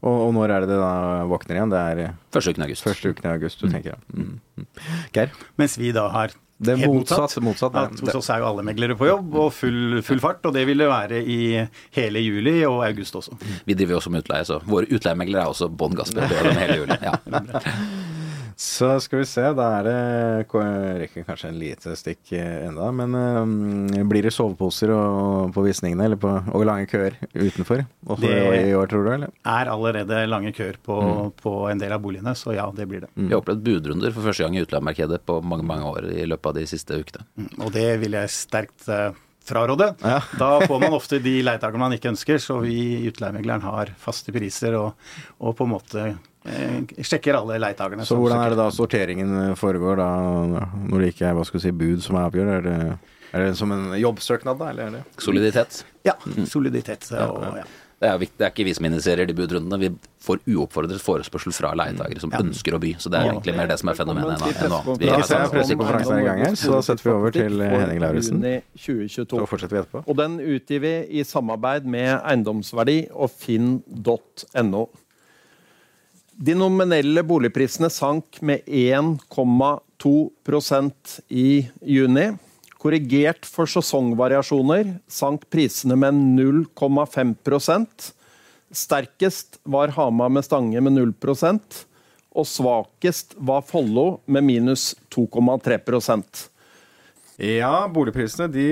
Og, 0.02 0.12
og, 0.12 0.30
når 0.36 0.52
er 0.56 0.64
det 0.64 0.72
det 0.72 0.78
da 0.82 0.94
våkner 1.30 1.58
igjen? 1.58 1.72
Det 1.72 1.82
er 1.92 2.16
Første 2.34 2.52
uken 2.52 2.64
i 2.64 2.66
august. 2.66 2.84
Første 2.88 3.12
uken 3.12 3.28
i 3.28 3.32
august, 3.32 3.62
du 3.62 3.68
mm. 3.68 3.74
tenker 3.76 4.00
mm. 4.12 4.32
mm. 4.58 4.66
Geir? 5.14 5.36
Mens 5.60 5.78
vi 5.80 5.94
da 5.94 6.08
har 6.12 6.34
det 6.62 6.74
er 6.76 6.82
motsatt. 6.86 7.36
motsatt, 7.44 7.76
at 7.78 8.02
hos 8.02 8.18
oss 8.20 8.30
er 8.32 8.42
jo 8.42 8.48
alle 8.50 8.64
meglere 8.66 8.96
på 8.98 9.08
jobb 9.08 9.34
og 9.44 9.52
full, 9.56 10.00
full, 10.06 10.22
fart, 10.22 10.42
og 10.48 10.54
det 10.56 10.64
vil 10.68 10.82
det 10.84 10.88
være 10.90 11.22
i 11.22 11.40
hele 11.96 12.22
juli 12.22 12.60
og 12.68 12.82
august 12.86 13.18
også. 13.18 13.36
Vi 13.66 13.76
driver 13.78 13.96
jo 13.96 14.02
også 14.02 14.14
med 14.14 14.24
utleie, 14.24 14.46
så 14.48 14.60
våre 14.66 14.88
utleiemeglere 14.90 15.46
er 15.46 15.54
også 15.54 15.68
bånn 15.68 15.96
gass. 15.98 16.14
hele 16.14 16.82
juli. 16.82 16.98
Ja. 17.02 17.16
Så 18.62 18.88
skal 19.02 19.22
vi 19.22 19.26
se, 19.26 19.42
da 19.58 19.64
er 19.80 19.86
det 19.88 19.94
rekker 21.02 21.24
kanskje 21.26 21.48
en 21.50 21.56
lite 21.58 21.94
stikk 21.98 22.30
eh, 22.38 22.68
enda, 22.68 22.90
men 22.94 23.16
um, 23.18 24.06
blir 24.10 24.22
det 24.28 24.30
soveposer 24.36 24.92
og, 24.94 25.48
på 25.56 25.64
visningene, 25.66 26.06
eller 26.06 26.20
på, 26.22 26.30
og 26.52 26.62
lange 26.68 26.86
køer 26.90 27.16
utenfor? 27.34 27.82
Også 28.06 28.22
Det- 28.22 28.60
i 28.68 28.76
år, 28.78 28.86
tror 28.92 29.08
du, 29.08 29.10
eller? 29.16 29.32
Er 29.42 29.72
allerede 29.72 30.20
lange 30.30 30.52
køer 30.54 30.78
på, 30.86 31.00
på 31.42 31.56
en 31.72 31.82
del 31.82 31.96
av 31.96 32.04
boligene, 32.04 32.36
så 32.38 32.54
ja, 32.54 32.68
det 32.76 32.86
blir 32.92 33.02
det. 33.02 33.10
Vi 33.18 33.32
har 33.32 33.40
opplevd 33.42 33.64
budrunder 33.66 34.14
for 34.14 34.28
første 34.30 34.46
gang 34.46 34.54
i 34.60 34.62
utleiemarkedet 34.62 35.22
på 35.26 35.40
mange 35.42 35.66
mange 35.66 35.88
år 35.90 36.06
i 36.12 36.28
løpet 36.30 36.52
av 36.52 36.60
de 36.60 36.66
siste 36.70 37.02
ukene. 37.02 37.26
Og 37.58 37.72
det 37.74 37.88
vil 38.04 38.14
jeg 38.20 38.30
sterkt 38.30 38.86
eh, 38.92 39.10
fraråde. 39.46 39.92
Ja. 40.02 40.20
Da 40.42 40.50
får 40.66 40.80
man 40.82 40.96
ofte 40.96 41.18
de 41.22 41.36
leietakerne 41.44 41.82
man 41.84 41.96
ikke 41.96 42.12
ønsker, 42.12 42.40
så 42.42 42.58
vi 42.62 42.74
i 43.02 43.08
utleiemegleren 43.10 43.64
har 43.66 43.92
faste 44.00 44.34
priser 44.34 44.76
og, 44.78 44.92
og 45.42 45.56
på 45.58 45.66
en 45.66 45.72
måte 45.74 46.04
eh, 46.08 46.78
sjekker 47.02 47.38
alle 47.38 47.60
leietakerne. 47.62 48.06
Så 48.08 48.18
hvordan 48.18 48.42
er 48.42 48.54
det 48.54 48.60
da 48.62 48.68
sorteringen 48.74 49.56
foregår 49.58 50.00
da, 50.02 50.10
når 50.88 51.04
det 51.04 51.12
ikke 51.14 51.28
er 51.30 51.38
hva 51.38 51.46
skal 51.48 51.60
vi 51.60 51.66
si, 51.66 51.74
bud 51.84 52.04
som 52.04 52.18
er 52.20 52.28
avgjør? 52.30 52.52
Er 52.58 52.66
det, 52.68 52.78
er 53.32 53.46
det 53.46 53.54
som 53.60 53.72
en 53.74 53.92
jobbsøknad, 54.00 54.58
da, 54.60 54.72
eller 54.72 54.90
er 54.90 54.98
det 54.98 55.22
Soliditet. 55.22 55.82
Ja, 56.06 56.16
soliditet. 56.50 57.06
Og, 57.22 57.62
ja. 57.62 57.66
Det 58.02 58.08
er, 58.10 58.16
viktig, 58.18 58.34
det 58.40 58.46
er 58.48 58.50
ikke 58.50 58.64
vi 58.66 58.72
som 58.74 58.86
initierer 58.88 59.28
de 59.30 59.34
budrundene. 59.38 59.76
Vi 59.78 59.88
får 60.26 60.40
uoppfordret 60.50 60.98
forespørsel 61.04 61.54
fra 61.54 61.68
leietakere 61.78 62.18
som 62.24 62.32
ønsker 62.34 62.74
å 62.74 62.80
by. 62.82 62.96
Så 62.98 63.06
det 63.12 63.20
er 63.20 63.28
egentlig 63.30 63.54
mer 63.54 63.68
det 63.70 63.76
som 63.78 63.92
er 63.92 63.98
fenomenet 64.00 64.42
enn 64.42 64.72
nå. 64.72 64.80
Vi 64.98 65.10
har 65.12 65.22
se, 65.28 65.38
pressekonferansen 65.52 66.14
er 66.16 66.18
i 66.18 66.24
gang 66.26 66.40
her, 66.42 66.56
så 66.58 66.80
setter 66.82 67.06
vi 67.06 67.12
over 67.14 67.30
til 67.36 67.62
eh, 67.62 67.76
Henning 67.78 68.00
Lauritzen. 68.02 68.42
Så 68.42 69.46
fortsetter 69.46 69.76
vi 69.76 69.80
etterpå. 69.84 70.02
Og 70.02 70.14
den 70.18 70.34
utgir 70.42 70.82
vi 70.82 71.06
i 71.14 71.22
samarbeid 71.26 71.86
med 71.94 72.18
Eiendomsverdi 72.18 73.06
og 73.14 73.30
finn.no. 73.38 74.82
De 76.42 76.58
nominelle 76.58 77.22
boligprisene 77.22 77.86
sank 77.92 78.40
med 78.42 78.66
1,2% 78.66 81.20
i 81.30 81.70
juni. 81.86 82.34
Korrigert 82.82 83.46
for 83.46 83.70
sesongvariasjoner 83.70 84.96
sank 85.06 85.44
prisene 85.54 85.94
med 85.94 86.16
0,5% 86.18 88.08
Sterkest 88.72 89.60
var 89.62 89.92
Hamar 89.94 90.32
med 90.32 90.42
Stange 90.46 90.80
med 90.82 90.96
0% 90.96 91.82
og 92.32 92.48
svakest 92.48 93.36
var 93.36 93.62
Follo 93.68 94.22
med 94.26 94.46
minus 94.48 94.94
2,3% 95.14 96.48
Ja, 97.42 97.86
boligprisene 97.92 98.48
de 98.50 98.66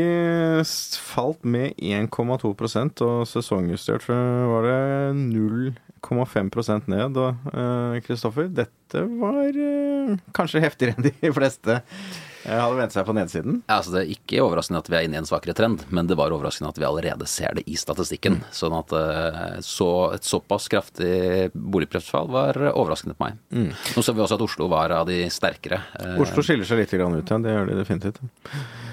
falt 1.12 1.46
med 1.46 1.78
1,2% 1.78 3.04
og 3.06 3.28
sesongjustert 3.30 4.08
var 4.10 4.66
det 4.66 4.80
0,5% 5.20 6.90
ned. 6.92 7.16
Eh, 7.16 7.96
Kristoffer, 8.04 8.50
dette 8.52 9.04
var 9.22 9.48
eh, 9.54 10.18
kanskje 10.36 10.62
heftigere 10.66 10.98
enn 10.98 11.08
de 11.08 11.32
fleste 11.38 11.80
eh, 12.44 12.56
hadde 12.60 12.78
vent 12.78 12.94
seg 12.94 13.06
på 13.08 13.14
nedsiden. 13.16 13.60
Ja, 13.66 13.78
altså 13.80 13.94
det 13.94 14.02
er 14.04 14.12
ikke 14.14 14.42
overraskende 14.44 14.80
at 14.82 14.90
vi 14.90 14.98
er 14.98 15.06
inne 15.08 15.18
i 15.18 15.22
en 15.22 15.28
svakere 15.28 15.54
trend, 15.56 15.84
men 15.94 16.08
det 16.10 16.18
var 16.20 16.34
overraskende 16.34 16.72
at 16.72 16.80
vi 16.80 16.88
allerede 16.88 17.28
ser 17.30 17.56
det 17.58 17.66
i 17.70 17.76
statistikken. 17.80 18.40
Sånn 18.54 18.76
at 18.78 18.94
eh, 18.96 19.58
så, 19.66 19.90
et 20.16 20.26
såpass 20.26 20.68
kraftig 20.72 21.50
boligprisfall 21.54 22.30
var 22.32 22.58
overraskende 22.72 23.16
på 23.18 23.28
meg. 23.28 23.40
Nå 23.96 24.04
ser 24.04 24.16
vi 24.16 24.24
også 24.24 24.38
at 24.40 24.46
Oslo 24.46 24.70
var 24.72 24.94
av 24.96 25.08
de 25.10 25.22
sterkere. 25.32 25.82
Eh, 26.00 26.16
Oslo 26.22 26.44
skiller 26.46 26.68
seg 26.68 26.82
litt 26.82 26.94
ut, 26.94 27.00
ja. 27.30 27.40
Det 27.40 27.56
gjør 27.56 27.70
de 27.72 27.80
definitivt. 27.80 28.22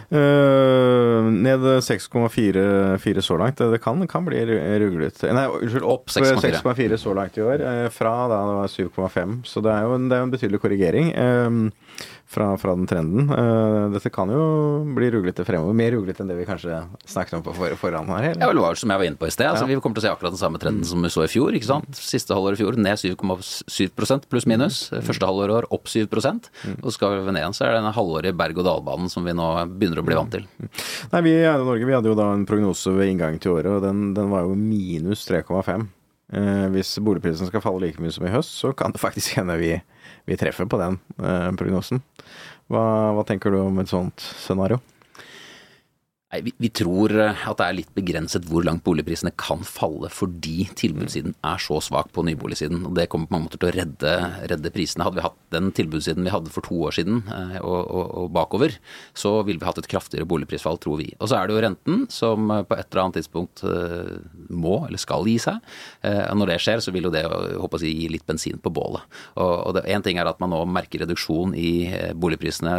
Uh, 0.08 1.26
ned 1.36 1.66
6,4 1.84 3.22
så 3.22 3.38
langt. 3.38 3.60
Det 3.60 3.80
kan, 3.84 4.00
kan 4.08 4.24
bli 4.24 4.40
ru- 4.48 4.62
ruglete. 4.86 5.34
Nei, 5.36 5.44
unnskyld, 5.52 5.84
opp 5.84 6.08
Opp 6.08 6.14
6,4. 6.14 6.62
6,4 6.64 7.00
så 7.02 7.16
langt 7.18 7.38
i 7.38 7.44
år. 7.44 7.64
Fra 7.92 8.14
da 8.32 8.38
det 8.48 8.56
var 8.62 8.72
7,5. 8.72 9.34
Så 9.50 9.64
det 9.66 9.74
er 9.74 9.84
jo 9.84 9.98
en, 9.98 10.08
det 10.08 10.16
er 10.18 10.24
en 10.24 10.32
betydelig 10.32 10.62
korrigering 10.64 11.12
eh, 11.12 12.08
fra, 12.28 12.50
fra 12.60 12.74
den 12.76 12.88
trenden. 12.90 13.30
Uh, 13.32 13.88
Dette 13.94 14.12
kan 14.14 14.28
jo 14.32 14.42
bli 14.98 15.08
ruglete 15.14 15.46
fremover. 15.48 15.76
Mer 15.80 15.94
ruglete 15.96 16.24
enn 16.24 16.32
det 16.32 16.36
vi 16.40 16.46
kanskje 16.48 16.82
snakket 17.08 17.38
om 17.40 17.46
på 17.46 17.54
for, 17.56 17.76
forhånd 17.80 18.12
her. 18.12 18.28
Ja, 18.30 18.32
Eller? 18.36 18.50
vel, 18.52 18.60
det 18.60 18.66
var 18.66 18.80
som 18.82 18.92
jeg 18.92 19.02
var 19.02 19.08
inne 19.10 19.20
på 19.22 19.30
i 19.30 19.34
sted. 19.34 19.48
Altså, 19.48 19.64
Ja. 19.68 19.72
Vi 19.72 19.80
kommer 19.84 19.96
til 20.00 20.04
å 20.04 20.08
se 20.08 20.14
akkurat 20.14 20.36
den 20.36 20.42
samme 20.42 20.60
trenden 20.62 20.86
som 20.88 21.02
vi 21.04 21.12
så 21.14 21.24
i 21.24 21.32
fjor. 21.32 21.56
ikke 21.56 21.70
sant? 21.70 21.96
Siste 21.96 22.36
halvår 22.36 22.58
i 22.58 22.62
fjor 22.62 22.78
ned 22.78 23.00
7,7% 23.00 24.28
pluss 24.32 24.48
minus. 24.50 24.80
Første 24.92 25.28
halvår 25.30 25.54
år 25.58 25.68
opp 25.76 25.88
7% 25.92 26.50
Og 26.84 26.92
skal 26.96 27.18
vi 27.18 27.32
ned 27.32 27.42
igjen, 27.42 27.56
så 27.56 27.66
er 27.68 27.76
det 27.78 27.84
den 27.86 27.96
halvårige 27.96 28.36
berg-og-dal-banen 28.38 29.10
som 29.12 29.24
vi 29.28 29.36
nå 29.38 29.48
begynner 29.78 30.02
å 30.02 30.08
bli 30.08 30.18
vant 30.20 30.34
til. 30.36 30.48
Nei, 31.14 31.22
vi 31.26 31.36
i 31.40 31.46
Norge 31.64 31.88
vi 31.88 31.96
hadde 31.96 32.12
jo 32.12 32.18
da 32.18 32.32
en 32.36 32.46
prognose 32.50 32.92
ved 32.96 33.12
inngangen 33.14 33.40
til 33.44 33.56
året, 33.56 33.72
og 33.78 33.84
den, 33.86 34.12
den 34.18 34.32
var 34.34 34.44
jo 34.48 34.56
minus 34.60 35.24
3,5. 35.30 35.88
Eh, 36.28 36.66
hvis 36.74 36.98
boligprisen 37.00 37.48
skal 37.48 37.64
falle 37.64 37.86
like 37.86 38.02
mye 38.04 38.12
som 38.12 38.26
i 38.28 38.32
høst, 38.34 38.52
så 38.60 38.74
kan 38.76 38.92
det 38.92 39.00
faktisk 39.00 39.38
hende 39.40 39.56
vi, 39.62 39.72
vi 40.28 40.36
treffer 40.40 40.68
på 40.68 40.80
den 40.82 40.98
eh, 41.24 41.52
prognosen. 41.60 42.02
Hva, 42.68 42.84
hva 43.16 43.24
tenker 43.28 43.54
du 43.54 43.62
om 43.62 43.80
et 43.80 43.92
sånt 43.92 44.24
scenario? 44.44 44.82
Nei, 46.28 46.42
vi, 46.44 46.52
vi 46.60 46.68
tror 46.76 47.14
eh, 47.24 47.44
at 47.48 47.56
det 47.62 47.66
er 47.66 47.76
litt 47.78 47.92
begrenset 47.96 48.44
hvor 48.50 48.66
langt 48.68 48.84
boligprisene 48.84 49.32
kan 49.40 49.62
falle 49.64 50.10
fordi 50.12 50.66
tilbudssiden 50.76 51.38
er 51.48 51.62
så 51.64 51.78
svak 51.80 52.10
på 52.12 52.26
nyboligsiden. 52.28 52.82
og 52.90 52.98
Det 52.98 53.06
kommer 53.08 53.30
på 53.30 53.36
mange 53.38 53.46
måter 53.46 53.62
til 53.62 53.70
å 53.70 53.76
redde, 53.78 54.16
redde 54.52 54.72
prisene. 54.76 55.06
Hadde 55.08 55.22
vi 55.22 55.24
hatt 55.24 55.38
den 55.56 55.70
tilbudssiden 55.78 56.28
vi 56.28 56.34
hadde 56.34 56.52
for 56.52 56.68
to 56.68 56.82
år 56.90 56.98
siden 56.98 57.22
eh, 57.32 57.56
og, 57.62 57.80
og, 57.80 58.12
og 58.20 58.34
bakover, 58.36 58.76
så 59.16 59.38
ville 59.48 59.62
vi 59.62 59.70
hatt 59.70 59.80
et 59.80 59.88
kraftigere 59.88 60.28
boligprisfall, 60.28 60.82
tror 60.84 61.00
vi. 61.00 61.08
Og 61.16 61.32
så 61.32 61.38
er 61.40 61.48
det 61.48 61.56
jo 61.56 61.64
renten 61.64 62.04
som 62.12 62.52
eh, 62.52 62.66
på 62.68 62.76
et 62.76 62.84
eller 62.90 63.06
annet 63.06 63.22
tidspunkt 63.22 63.64
må 64.52 64.76
eller 64.90 65.00
skal 65.00 65.24
gi 65.28 65.38
seg. 65.42 65.64
Når 66.04 66.50
det 66.50 66.58
skjer, 66.64 66.82
så 66.84 66.92
vil 66.92 67.08
jo 67.08 67.12
det 67.14 67.24
håper 67.24 67.86
jeg, 67.86 67.96
gi 68.02 68.12
litt 68.12 68.26
bensin 68.28 68.60
på 68.60 68.72
bålet. 68.74 69.06
Og, 69.40 69.80
Én 69.88 70.04
ting 70.04 70.20
er 70.20 70.28
at 70.28 70.42
man 70.44 70.52
nå 70.52 70.60
merker 70.68 71.06
reduksjon 71.06 71.54
i 71.56 71.88
boligprisene 72.18 72.76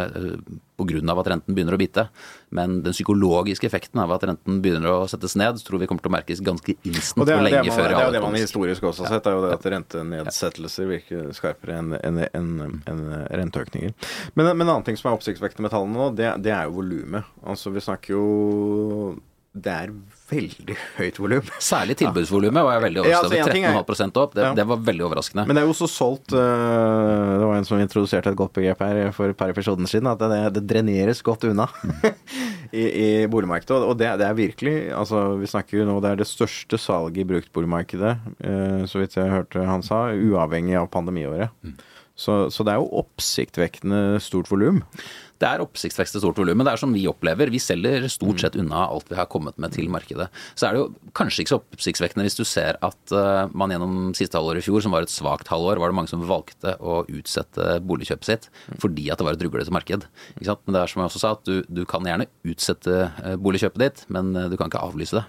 pga. 0.77 1.15
at 1.17 1.31
renten 1.33 1.55
begynner 1.55 1.75
å 1.75 1.81
bite, 1.81 2.07
men 2.55 2.79
den 2.85 2.95
psykologiske 2.95 3.67
effekten 3.67 4.01
av 4.01 4.11
at 4.15 4.25
renten 4.29 4.59
begynner 4.63 4.91
å 4.91 5.07
settes 5.11 5.35
ned, 5.39 5.59
tror 5.65 5.81
vi 5.81 5.89
kommer 5.89 6.03
til 6.05 6.11
å 6.11 6.15
merkes 6.15 6.43
ganske 6.45 6.75
instant 6.87 7.23
Og 7.23 7.29
det 7.29 7.35
og 7.35 7.41
er, 7.41 7.45
det, 7.45 7.51
lenge 7.51 7.63
man, 7.69 7.77
før 7.77 7.89
det 7.93 8.01
er 8.01 8.15
det 8.15 8.23
man 8.25 8.37
historisk 8.39 8.87
også 8.89 9.05
har 9.05 9.15
sett, 9.15 9.29
er 9.29 9.37
jo 9.37 9.43
det 9.45 9.51
at 9.55 9.67
rentenedsettelser 9.75 10.89
virker 10.89 11.31
skarpere 11.37 11.79
enn 11.79 11.97
en, 11.99 12.21
en, 12.25 12.79
en, 12.89 13.03
renteøkninger. 13.41 13.93
Men, 14.33 14.51
men 14.51 14.65
en 14.65 14.73
annen 14.75 14.87
ting 14.87 14.97
som 14.99 15.11
er 15.11 15.19
oppsiktsvekkende 15.19 15.67
med 15.67 15.75
tallene 15.75 15.99
nå, 15.99 16.09
det, 16.17 16.31
det 16.45 16.55
er 16.55 16.69
jo 16.69 16.79
volumet. 16.79 17.29
Altså, 17.45 17.73
vi 17.73 17.83
snakker 17.83 18.15
jo 18.15 18.25
Det 19.53 19.73
er 19.73 19.93
veldig 20.29 20.75
høyt 20.97 21.17
volum. 21.21 21.47
Særlig 21.61 21.95
tilbudsvolumet 21.99 22.63
var 22.65 22.75
jeg 22.77 22.83
veldig 22.85 23.01
overrasket 23.03 23.25
altså, 23.33 23.49
en 23.49 23.53
ting 23.55 23.65
er- 23.65 23.75
over. 23.75 23.83
13,5 23.95 24.19
opp, 24.23 24.33
det, 24.37 24.43
Ja. 24.45 24.53
det 24.59 24.65
var 24.69 24.77
veldig 24.89 25.05
overraskende. 25.07 25.45
Men 25.49 25.55
det 25.55 25.61
er 25.63 25.67
jo 25.67 25.73
også 25.73 25.87
solgt 25.89 26.33
øh, 26.33 27.39
Det 27.39 27.47
var 27.49 27.55
en 27.57 27.65
som 27.65 27.79
introduserte 27.81 28.29
et 28.33 28.37
godt 28.39 28.53
begrep 28.53 28.79
her 28.85 29.11
for 29.15 29.29
et 29.33 29.37
par 29.37 29.49
episoder 29.53 29.85
siden, 29.89 30.07
at 30.11 30.19
det, 30.19 30.53
det 30.59 30.65
dreneres 30.69 31.21
godt 31.25 31.43
unna 31.49 31.67
i, 32.71 32.83
i 32.85 33.27
boligmarkedet. 33.31 33.81
Og 33.83 33.97
det, 33.99 34.11
det 34.21 34.27
er 34.27 34.33
virkelig 34.37 34.75
altså 34.95 35.35
Vi 35.41 35.49
snakker 35.49 35.79
jo 35.81 35.85
nå 35.89 35.99
det 36.03 36.11
er 36.13 36.21
det 36.23 36.27
største 36.29 36.77
salget 36.77 37.23
i 37.23 37.27
bruktboligmarkedet, 37.29 38.17
øh, 38.45 38.83
så 38.87 38.99
vidt 39.01 39.17
jeg 39.17 39.31
hørte 39.33 39.65
han 39.65 39.83
sa, 39.85 40.07
uavhengig 40.13 40.75
av 40.79 40.89
pandemiåret. 40.93 41.49
Så, 42.19 42.49
så 42.51 42.65
det 42.67 42.73
er 42.73 42.81
jo 42.81 42.89
oppsiktsvekkende 42.99 44.19
stort 44.19 44.49
volum. 44.51 44.81
Det 45.39 45.47
er 45.47 45.63
oppsiktsvekkende 45.63 46.21
stort 46.21 46.39
volum, 46.41 46.57
men 46.59 46.67
det 46.67 46.73
er 46.73 46.81
som 46.81 46.93
vi 46.95 47.05
opplever. 47.09 47.51
Vi 47.53 47.61
selger 47.63 48.07
stort 48.11 48.41
sett 48.43 48.57
unna 48.59 48.85
alt 48.91 49.07
vi 49.11 49.15
har 49.15 49.29
kommet 49.31 49.57
med 49.61 49.71
til 49.75 49.87
markedet. 49.91 50.27
Så 50.59 50.67
er 50.67 50.75
det 50.75 50.81
jo 50.81 51.11
kanskje 51.15 51.45
ikke 51.45 51.53
så 51.53 51.59
oppsiktsvekkende 51.61 52.25
hvis 52.27 52.37
du 52.39 52.43
ser 52.47 52.79
at 52.85 53.15
eh, 53.15 53.53
man 53.55 53.71
gjennom 53.73 54.11
siste 54.17 54.35
halvår 54.39 54.59
i 54.59 54.65
fjor, 54.65 54.83
som 54.83 54.95
var 54.95 55.07
et 55.07 55.13
svakt 55.13 55.51
halvår, 55.51 55.79
var 55.79 55.93
det 55.93 55.99
mange 56.01 56.11
som 56.11 56.25
valgte 56.27 56.75
å 56.83 57.01
utsette 57.07 57.79
boligkjøpet 57.87 58.27
sitt 58.27 58.49
fordi 58.83 59.07
at 59.09 59.19
det 59.19 59.27
var 59.27 59.37
et 59.37 59.43
ruglete 59.45 59.73
marked. 59.73 60.05
Men 60.39 60.75
det 60.75 60.83
er 60.83 60.91
som 60.91 61.01
jeg 61.01 61.11
også 61.11 61.23
sa, 61.23 61.33
at 61.37 61.47
du, 61.47 61.63
du 61.71 61.85
kan 61.89 62.05
gjerne 62.07 62.27
utsette 62.47 63.01
eh, 63.07 63.35
boligkjøpet 63.39 63.85
ditt, 63.85 64.05
men 64.11 64.35
eh, 64.35 64.49
du 64.51 64.59
kan 64.59 64.71
ikke 64.71 64.83
avlyse 64.91 65.21
det. 65.21 65.25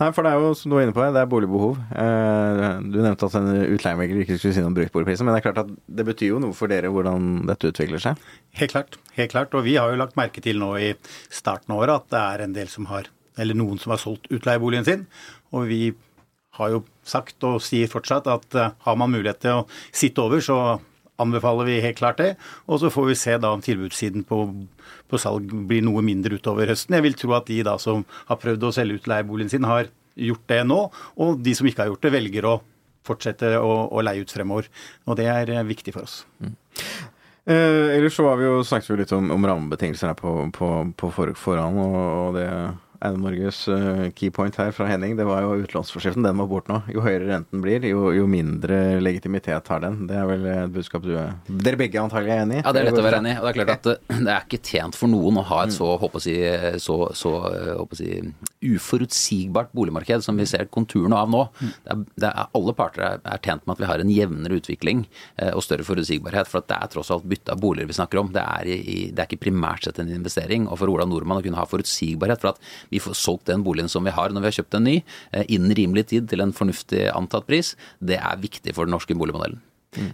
Nei, 0.00 0.08
for 0.16 0.24
det 0.26 0.32
er 0.32 0.40
jo, 0.42 0.50
som 0.56 0.70
du 0.72 0.76
var 0.76 0.84
inne 0.86 0.94
på, 0.96 1.04
det 1.12 1.20
er 1.22 1.28
boligbehov. 1.30 1.78
Eh, 1.92 2.66
Du 2.90 2.98
nevnte 3.00 3.28
at 3.28 3.36
en 3.38 3.50
utleiemegler 3.76 4.22
ikke 4.24 4.38
skulle 4.38 4.54
si 4.56 4.62
noe 4.64 4.70
om 4.72 4.76
bruktboligpriser, 4.78 5.26
men 5.26 5.34
det 5.36 5.40
er 5.42 5.46
klart 5.52 5.62
at 5.66 5.72
det 6.00 6.06
betyr 6.08 6.32
jo 6.34 6.42
noe 6.42 6.56
for 6.56 6.72
dere 6.72 6.90
hvordan 6.92 7.46
dette 7.50 7.70
utvikler 7.72 8.02
seg. 8.02 8.20
Helt 8.60 8.72
klart. 8.74 8.98
helt 9.16 9.30
klart. 9.34 9.54
Og 9.54 9.64
vi 9.66 9.76
har 9.76 9.90
jo 9.92 10.00
lagt 10.00 10.16
merke 10.20 10.42
til 10.44 10.58
nå 10.62 10.72
i 10.80 10.92
starten 11.30 11.74
av 11.74 11.82
året 11.84 11.96
at 12.00 12.10
det 12.14 12.20
er 12.26 12.44
en 12.46 12.54
del 12.56 12.68
som 12.72 12.86
har, 12.90 13.10
eller 13.38 13.54
noen 13.58 13.78
som 13.78 13.92
har 13.94 14.00
solgt 14.02 14.30
utleieboligen 14.32 14.84
sin. 14.88 15.06
Og 15.52 15.66
vi 15.70 15.82
har 16.58 16.70
jo 16.74 16.84
sagt 17.06 17.42
og 17.46 17.60
sier 17.62 17.86
fortsatt 17.90 18.26
at 18.30 18.54
eh, 18.58 18.72
har 18.86 18.96
man 18.98 19.12
mulighet 19.12 19.40
til 19.44 19.60
å 19.62 19.66
sitte 19.92 20.22
over, 20.24 20.40
så 20.42 20.80
anbefaler 21.20 21.68
vi 21.68 21.80
helt 21.84 22.00
klart 22.00 22.20
det. 22.20 22.32
Og 22.66 22.82
så 22.82 22.90
får 22.92 23.10
vi 23.10 23.18
se 23.18 23.36
da 23.42 23.52
om 23.54 23.62
tilbudssiden 23.64 24.24
på, 24.28 24.42
på 25.10 25.20
salg 25.20 25.52
blir 25.68 25.84
noe 25.86 26.02
mindre 26.06 26.40
utover 26.40 26.72
høsten. 26.72 26.96
Jeg 26.98 27.06
vil 27.06 27.18
tro 27.18 27.36
at 27.38 27.48
de 27.50 27.60
da 27.66 27.76
som 27.82 28.04
har 28.30 28.40
prøvd 28.40 28.68
å 28.68 28.74
selge 28.74 29.00
ut 29.00 29.10
leieboligen 29.10 29.52
sin, 29.52 29.68
har 29.68 29.92
gjort 30.20 30.46
det 30.50 30.60
nå. 30.66 30.82
Og 31.22 31.40
de 31.44 31.54
som 31.56 31.68
ikke 31.68 31.84
har 31.84 31.92
gjort 31.92 32.04
det, 32.06 32.14
velger 32.16 32.48
å 32.48 32.58
fortsette 33.06 33.54
å, 33.60 33.72
å 33.88 34.04
leie 34.04 34.24
ut 34.24 34.32
fremover. 34.32 34.68
Og 35.08 35.16
det 35.20 35.30
er 35.32 35.54
eh, 35.54 35.66
viktig 35.66 35.94
for 35.96 36.06
oss. 36.06 36.22
Eh, 37.48 37.96
ellers 37.96 38.18
så 38.18 38.26
var 38.26 38.38
vi 38.40 38.46
jo, 38.46 38.60
snakket 38.66 39.00
litt 39.00 39.14
om, 39.16 39.32
om 39.34 39.48
rammebetingelsene 39.48 40.14
på, 40.18 40.34
på, 40.56 40.70
på 41.00 41.12
for, 41.16 41.32
forhånd, 41.38 41.80
og 41.80 42.36
det 42.36 42.46
Eiendom 43.00 43.22
Norges 43.24 43.62
eh, 43.72 44.10
keypoint 44.12 44.58
her 44.60 44.74
fra 44.76 44.84
Henning, 44.90 45.14
det 45.16 45.24
var 45.24 45.40
jo 45.40 45.54
utlånsforskriften. 45.62 46.24
Den 46.26 46.36
må 46.36 46.44
bort 46.50 46.68
nå. 46.68 46.82
Jo 46.92 47.00
høyere 47.00 47.30
renten 47.30 47.62
blir, 47.64 47.84
jo, 47.88 48.10
jo 48.12 48.26
mindre 48.28 48.98
legitimitet 49.00 49.70
har 49.72 49.80
den. 49.80 50.02
Det 50.10 50.18
er 50.20 50.26
vel 50.28 50.44
et 50.52 50.74
budskap 50.74 51.06
du 51.06 51.14
er 51.16 51.32
Dere 51.48 51.80
begge 51.80 52.02
antagelig 52.02 52.34
er 52.34 52.42
enig 52.44 52.58
i? 52.58 52.60
Ja, 52.60 52.74
det 52.76 52.82
er 52.82 52.88
lett 52.90 53.00
å 53.00 53.04
være 53.06 53.22
enig 53.22 53.32
i. 53.32 53.38
Og 53.40 53.46
det 53.46 53.52
er 53.52 53.56
klart 53.56 53.72
at 53.78 53.88
eh, 53.94 54.20
det 54.26 54.34
er 54.34 54.44
ikke 54.44 54.60
tjent 54.68 54.98
for 55.00 55.12
noen 55.12 55.40
å 55.40 55.46
ha 55.48 55.62
et 55.64 55.72
så, 55.72 55.88
håper 56.02 56.24
si, 56.26 56.34
så, 56.84 56.98
så 57.16 57.32
eh, 57.48 57.70
håper 57.78 58.00
si, 58.02 58.10
uforutsigbart 58.68 59.72
boligmarked 59.76 60.26
som 60.26 60.36
vi 60.36 60.48
ser 60.50 60.68
konturene 60.68 61.16
av 61.16 61.32
nå. 61.32 61.46
Det 61.60 61.94
er, 61.94 62.04
det 62.20 62.28
er, 62.28 62.52
alle 62.60 62.76
parter 62.76 63.06
er, 63.06 63.24
er 63.24 63.40
tjent 63.40 63.64
med 63.64 63.78
at 63.78 63.80
vi 63.80 63.90
har 63.94 64.04
en 64.04 64.12
jevnere 64.12 64.60
utvikling 64.60 65.06
eh, 65.40 65.54
og 65.54 65.64
større 65.64 65.88
forutsigbarhet. 65.88 66.52
For 66.52 66.60
at 66.60 66.68
det 66.68 66.76
er 66.76 66.92
tross 66.92 67.14
alt 67.16 67.24
bytte 67.32 67.56
av 67.56 67.64
boliger 67.64 67.88
vi 67.88 67.96
snakker 67.96 68.20
om. 68.20 68.34
Det 68.36 68.44
er, 68.44 68.68
i, 68.76 69.00
det 69.08 69.24
er 69.24 69.30
ikke 69.30 69.46
primært 69.48 69.88
sett 69.88 70.04
en 70.04 70.12
investering. 70.12 70.68
Og 70.68 70.82
for 70.82 70.92
Ola 70.92 71.08
Nordmann 71.08 71.40
å 71.40 71.48
kunne 71.48 71.64
ha 71.64 71.68
forutsigbarhet 71.70 72.44
for 72.44 72.52
at 72.52 72.60
vi 72.90 73.00
får 73.02 73.18
solgt 73.18 73.50
den 73.50 73.64
boligen 73.66 73.90
som 73.90 74.06
vi 74.06 74.14
har 74.14 74.30
når 74.30 74.44
vi 74.44 74.50
har 74.50 74.58
kjøpt 74.60 74.78
en 74.78 74.88
ny, 74.88 75.00
eh, 75.32 75.48
innen 75.48 75.74
rimelig 75.76 76.08
tid 76.12 76.30
til 76.30 76.44
en 76.44 76.54
fornuftig 76.56 77.08
antatt 77.14 77.48
pris, 77.48 77.74
det 77.98 78.20
er 78.20 78.40
viktig 78.42 78.76
for 78.76 78.88
den 78.88 78.96
norske 78.98 79.16
boligmodellen. 79.16 79.60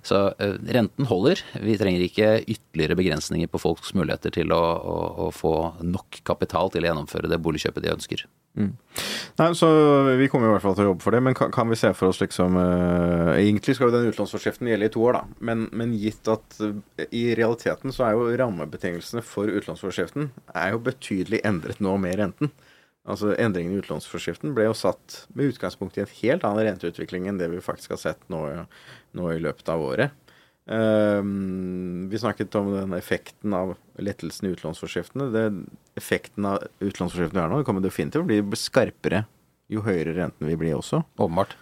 Så 0.03 0.17
uh, 0.41 0.55
renten 0.73 1.05
holder. 1.05 1.43
Vi 1.61 1.77
trenger 1.77 2.05
ikke 2.07 2.29
ytterligere 2.49 2.97
begrensninger 2.97 3.51
på 3.53 3.61
folks 3.61 3.93
muligheter 3.97 4.33
til 4.33 4.53
å, 4.57 4.61
å, 4.81 4.97
å 5.27 5.31
få 5.35 5.53
nok 5.85 6.23
kapital 6.25 6.73
til 6.73 6.87
å 6.87 6.91
gjennomføre 6.91 7.29
det 7.29 7.41
boligkjøpet 7.45 7.85
de 7.85 7.93
ønsker. 7.93 8.25
Nei, 8.57 9.51
så 9.53 9.69
Vi 10.17 10.31
kommer 10.33 10.49
i 10.49 10.55
hvert 10.55 10.65
fall 10.65 10.77
til 10.79 10.87
å 10.87 10.93
jobbe 10.95 11.05
for 11.05 11.13
det, 11.13 11.21
men 11.27 11.37
kan, 11.37 11.51
kan 11.53 11.69
vi 11.69 11.77
se 11.77 11.91
for 11.93 12.09
oss 12.09 12.23
liksom 12.23 12.57
uh, 12.57 13.35
Egentlig 13.37 13.75
skal 13.77 13.91
jo 13.91 13.99
den 13.99 14.09
utlånsforskriften 14.09 14.71
gjelde 14.71 14.89
i 14.89 14.95
to 14.95 15.03
år, 15.05 15.19
da. 15.19 15.41
Men, 15.51 15.67
men 15.77 15.93
gitt 16.01 16.31
at 16.33 16.57
uh, 16.65 16.73
i 17.11 17.27
realiteten 17.37 17.93
så 17.93 18.09
er 18.09 18.17
jo 18.17 18.31
rammebetingelsene 18.41 19.25
for 19.27 19.53
utlånsforskriften 19.53 20.31
er 20.57 20.73
jo 20.73 20.81
betydelig 20.89 21.45
endret 21.45 21.85
nå 21.85 21.99
med 22.01 22.17
renten. 22.23 22.55
Altså 23.07 23.33
Endringene 23.39 23.79
i 23.79 23.83
utlånsforskriften 23.85 24.55
ble 24.57 24.67
jo 24.67 24.77
satt 24.77 25.23
med 25.37 25.53
utgangspunkt 25.53 25.99
i 25.99 26.03
en 26.03 26.15
helt 26.19 26.47
annen 26.47 26.67
renteutvikling 26.67 27.29
enn 27.31 27.39
det 27.39 27.49
vi 27.53 27.63
faktisk 27.63 27.95
har 27.95 28.03
sett 28.03 28.25
nå, 28.33 28.43
nå 29.15 29.29
i 29.33 29.43
løpet 29.43 29.71
av 29.71 29.85
året. 29.87 30.23
Um, 30.67 32.09
vi 32.11 32.19
snakket 32.19 32.55
om 32.59 32.73
den 32.75 32.97
effekten 32.99 33.55
av 33.55 33.77
lettelsen 34.03 34.49
i 34.49 34.57
utlånsforskriftene. 34.57 35.29
Det, 35.31 35.45
effekten 36.01 36.49
av 36.51 36.67
utlånsforskriftene 36.83 37.39
vi 37.39 37.45
har 37.45 37.53
nå, 37.55 37.63
kommer 37.69 37.85
definitivt 37.85 38.19
til 38.19 38.27
å 38.27 38.31
bli 38.33 38.59
skarpere 38.59 39.23
jo 39.71 39.83
høyere 39.87 40.17
renten 40.19 40.51
vi 40.51 40.59
blir 40.59 40.75
også. 40.79 41.03
Åpenbart. 41.19 41.55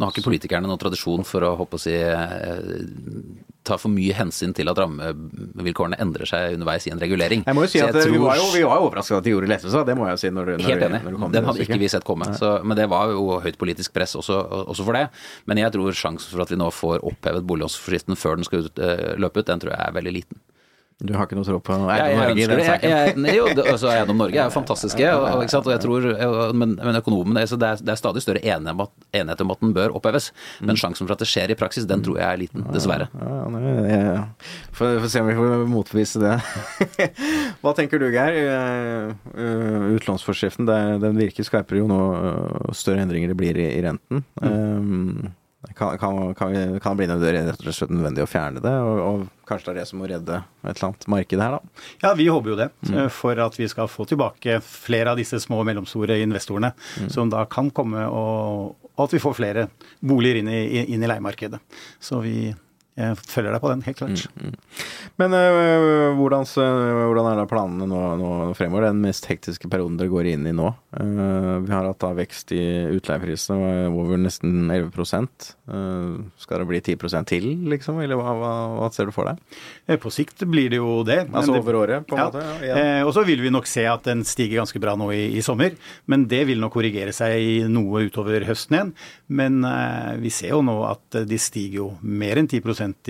Nå 0.00 0.08
har 0.08 0.14
ikke 0.14 0.24
politikerne 0.24 0.68
noen 0.68 0.80
tradisjon 0.80 1.24
for 1.28 1.44
å 1.44 1.52
håpe 1.58 1.76
å 1.76 1.80
si, 1.80 1.92
eh, 1.92 2.60
ta 3.62 3.76
for 3.78 3.92
mye 3.92 4.14
hensyn 4.16 4.54
til 4.56 4.70
at 4.72 4.78
rammevilkårene 4.80 5.98
endrer 6.02 6.26
seg 6.26 6.56
underveis 6.56 6.86
i 6.88 6.92
en 6.94 7.02
regulering. 7.02 7.44
Jeg 7.46 7.56
må 7.58 7.66
jo 7.66 7.70
si 7.70 7.82
at 7.84 7.92
tror... 7.94 8.08
vi 8.10 8.22
var 8.22 8.40
jo, 8.40 8.46
vi 8.54 8.62
var 8.66 8.80
jo 8.80 8.88
at 9.18 9.26
de 9.26 9.34
gjorde 9.34 9.50
lettelser, 9.52 9.84
det 9.86 9.96
må 9.98 10.08
jeg 10.08 10.16
jo 10.16 10.22
si. 10.22 10.30
Når, 10.32 10.54
når, 10.56 10.64
Helt 10.66 10.86
enig. 10.88 11.02
når 11.04 11.18
kom 11.20 11.34
Den 11.36 11.50
hadde 11.50 11.66
ikke 11.66 11.78
vi 11.82 11.90
sett 11.92 12.06
komme. 12.08 12.30
Så, 12.38 12.54
men 12.64 12.78
det 12.78 12.88
var 12.90 13.12
jo 13.12 13.38
høyt 13.44 13.60
politisk 13.60 13.92
press 13.94 14.16
også, 14.18 14.40
også 14.72 14.88
for 14.88 14.98
det. 14.98 15.04
Men 15.46 15.60
jeg 15.60 15.76
tror 15.76 16.00
sjansen 16.00 16.32
for 16.32 16.46
at 16.46 16.54
vi 16.54 16.58
nå 16.58 16.70
får 16.72 17.04
opphevet 17.12 17.46
boliglånsforskriften 17.52 18.18
før 18.18 18.40
den 18.40 18.48
skal 18.48 18.66
ut, 18.66 18.82
eh, 18.82 19.12
løpe 19.20 19.44
ut, 19.44 19.50
den 19.52 19.62
tror 19.62 19.76
jeg 19.76 19.84
er 19.86 20.00
veldig 20.00 20.16
liten. 20.18 20.42
Du 21.02 21.14
har 21.16 21.26
ikke 21.26 21.38
noe 21.38 21.46
tro 21.46 21.58
på 21.64 21.74
Eiendom 21.74 22.20
Norge 22.20 22.38
i 22.38 22.46
den 22.46 22.60
det. 22.60 22.66
Jeg, 22.66 23.14
jeg, 23.18 23.36
jo, 23.36 23.46
altså, 23.64 23.90
Eiendom 23.90 24.20
Norge 24.22 24.38
er 24.38 24.46
jo 24.46 24.54
fantastiske, 24.54 25.08
og, 25.16 25.26
og, 25.42 25.72
jeg 25.72 25.82
tror, 25.82 26.06
men, 26.56 26.76
men 26.78 26.98
økonomene 27.00 27.42
altså, 27.42 27.58
det, 27.60 27.70
er, 27.74 27.82
det 27.82 27.94
er 27.94 28.00
stadig 28.00 28.22
større 28.24 28.42
enighet 28.42 28.76
om, 28.76 28.84
at, 28.86 28.94
enighet 29.20 29.44
om 29.44 29.54
at 29.54 29.64
den 29.64 29.74
bør 29.76 29.96
oppheves. 29.98 30.30
Men 30.62 30.78
sjansen 30.78 31.08
for 31.08 31.16
at 31.16 31.24
det 31.24 31.28
skjer 31.30 31.52
i 31.52 31.58
praksis, 31.58 31.88
den 31.90 32.04
tror 32.06 32.20
jeg 32.20 32.28
er 32.28 32.40
liten, 32.44 32.66
dessverre. 32.74 33.08
Ja, 33.18 33.42
ja, 33.66 34.00
ja, 34.12 34.24
får, 34.78 35.08
se 35.10 35.24
om 35.24 35.30
vi 35.32 35.36
får 35.40 35.66
motbevise 35.72 36.22
det. 36.22 36.38
Hva 37.62 37.74
tenker 37.78 38.02
du, 38.02 38.08
Geir? 38.14 38.38
Eh, 38.54 39.12
eh, 39.34 39.90
Utlånsforskriften 39.98 40.70
den 41.02 41.18
virker 41.18 41.46
skarpere 41.46 41.82
jo 41.82 41.90
nå 41.90 42.00
eh, 42.16 42.72
større 42.78 43.02
endringer 43.04 43.32
det 43.32 43.38
blir 43.38 43.58
i, 43.58 43.70
i 43.74 43.84
renten. 43.84 44.22
Eh, 44.42 45.32
kan, 45.76 45.98
kan, 45.98 46.34
kan, 46.34 46.52
vi, 46.52 46.80
kan 46.82 46.96
bli 46.98 47.06
rett 47.06 47.60
og 47.66 47.74
slett 47.74 47.92
nødvendig 47.94 48.24
å 48.24 48.28
fjerne 48.30 48.60
det? 48.64 48.72
Og, 48.82 48.98
og 49.06 49.46
kanskje 49.48 49.68
det 49.68 49.72
er 49.72 49.78
det 49.80 49.88
som 49.92 50.00
må 50.02 50.08
redde 50.10 50.40
et 50.42 50.72
eller 50.74 50.88
annet 50.88 51.06
marked 51.14 51.44
her, 51.44 51.54
da? 51.58 51.84
Ja, 52.02 52.10
vi 52.18 52.26
håper 52.26 52.50
jo 52.50 52.56
det. 52.58 52.68
Mm. 52.88 52.96
eh, 52.98 53.08
For 53.14 53.38
at 53.44 53.58
vi 53.60 53.68
skal 53.70 53.90
få 53.90 54.06
tilbake 54.10 54.58
flere 54.66 55.14
av 55.14 55.20
disse 55.22 55.38
små 55.42 55.60
og 55.62 55.68
mellomstore 55.70 56.18
investorene 56.24 56.72
Mm. 56.98 57.08
som 57.14 57.30
da 57.30 57.44
kan 57.46 57.70
komme, 57.70 58.02
og, 58.10 58.74
og 58.96 59.04
at 59.06 59.14
vi 59.14 59.20
får 59.22 59.34
flere 59.38 59.68
boliger 60.02 60.40
inn 60.42 60.48
i, 60.50 60.82
inn 60.92 61.02
i 61.02 61.08
leiemarkedet. 61.08 61.60
Så 62.02 62.18
vi 62.24 62.50
eh, 62.96 63.14
følger 63.16 63.54
deg 63.54 63.62
på 63.62 63.70
den, 63.72 63.84
helt 63.86 63.98
klart. 63.98 64.24
Mm. 64.36 64.54
Men 65.20 65.36
uh, 65.36 66.16
hvordan, 66.18 66.46
så, 66.48 66.64
hvordan 66.64 67.28
er 67.30 67.40
da 67.40 67.46
planene 67.48 67.88
nå, 67.88 68.00
nå 68.20 68.30
fremover? 68.58 68.88
Den 68.88 69.02
mest 69.04 69.26
hektiske 69.28 69.68
perioden 69.72 69.98
dere 70.00 70.12
går 70.12 70.30
inn 70.32 70.48
i 70.48 70.54
nå. 70.56 70.70
Uh, 70.92 71.60
vi 71.64 71.72
har 71.72 71.88
hatt 71.88 72.00
da 72.02 72.12
vekst 72.16 72.52
i 72.56 72.62
utleieprisene 72.96 73.88
over 73.92 74.20
nesten 74.20 74.70
11 74.72 74.92
uh, 74.92 76.20
Skal 76.40 76.62
det 76.62 76.68
bli 76.68 76.80
10% 76.80 77.28
til, 77.28 77.48
liksom? 77.72 78.00
Eller 78.04 78.18
hva, 78.20 78.34
hva, 78.38 78.52
hva 78.80 78.90
ser 78.94 79.08
du 79.08 79.14
for 79.14 79.30
deg? 79.30 79.40
Eh, 79.86 80.00
På 80.00 80.12
sikt 80.12 80.44
blir 80.48 80.72
det 80.72 80.80
jo 80.80 81.00
det. 81.06 81.26
Altså 81.30 81.54
det- 81.54 81.62
over 81.62 81.80
året, 81.82 82.06
på 82.08 82.16
en 82.16 82.22
ja. 82.22 82.28
måte? 82.30 82.66
Ja, 82.66 82.76
eh, 82.76 83.02
og 83.06 83.12
så 83.16 83.24
vil 83.28 83.42
vi 83.42 83.52
nok 83.52 83.68
se 83.70 83.86
at 83.88 84.04
den 84.08 84.24
stiger 84.28 84.62
ganske 84.62 84.80
bra 84.82 84.96
nå 84.98 85.10
i, 85.12 85.24
i 85.38 85.44
sommer. 85.44 85.76
Men 86.06 86.26
det 86.28 86.44
vil 86.48 86.60
nok 86.62 86.74
korrigere 86.76 87.12
seg 87.14 87.36
i 87.40 87.54
noe 87.68 88.06
utover 88.08 88.44
høsten 88.48 88.78
igjen. 88.78 88.94
Men 89.28 89.62
eh, 89.68 90.16
vi 90.22 90.32
ser 90.32 90.56
jo 90.56 90.62
nå 90.64 90.78
at 90.88 91.22
de 91.28 91.38
stiger 91.40 91.82
jo 91.82 91.88
mer 92.02 92.40
enn 92.40 92.48
10 92.48 92.62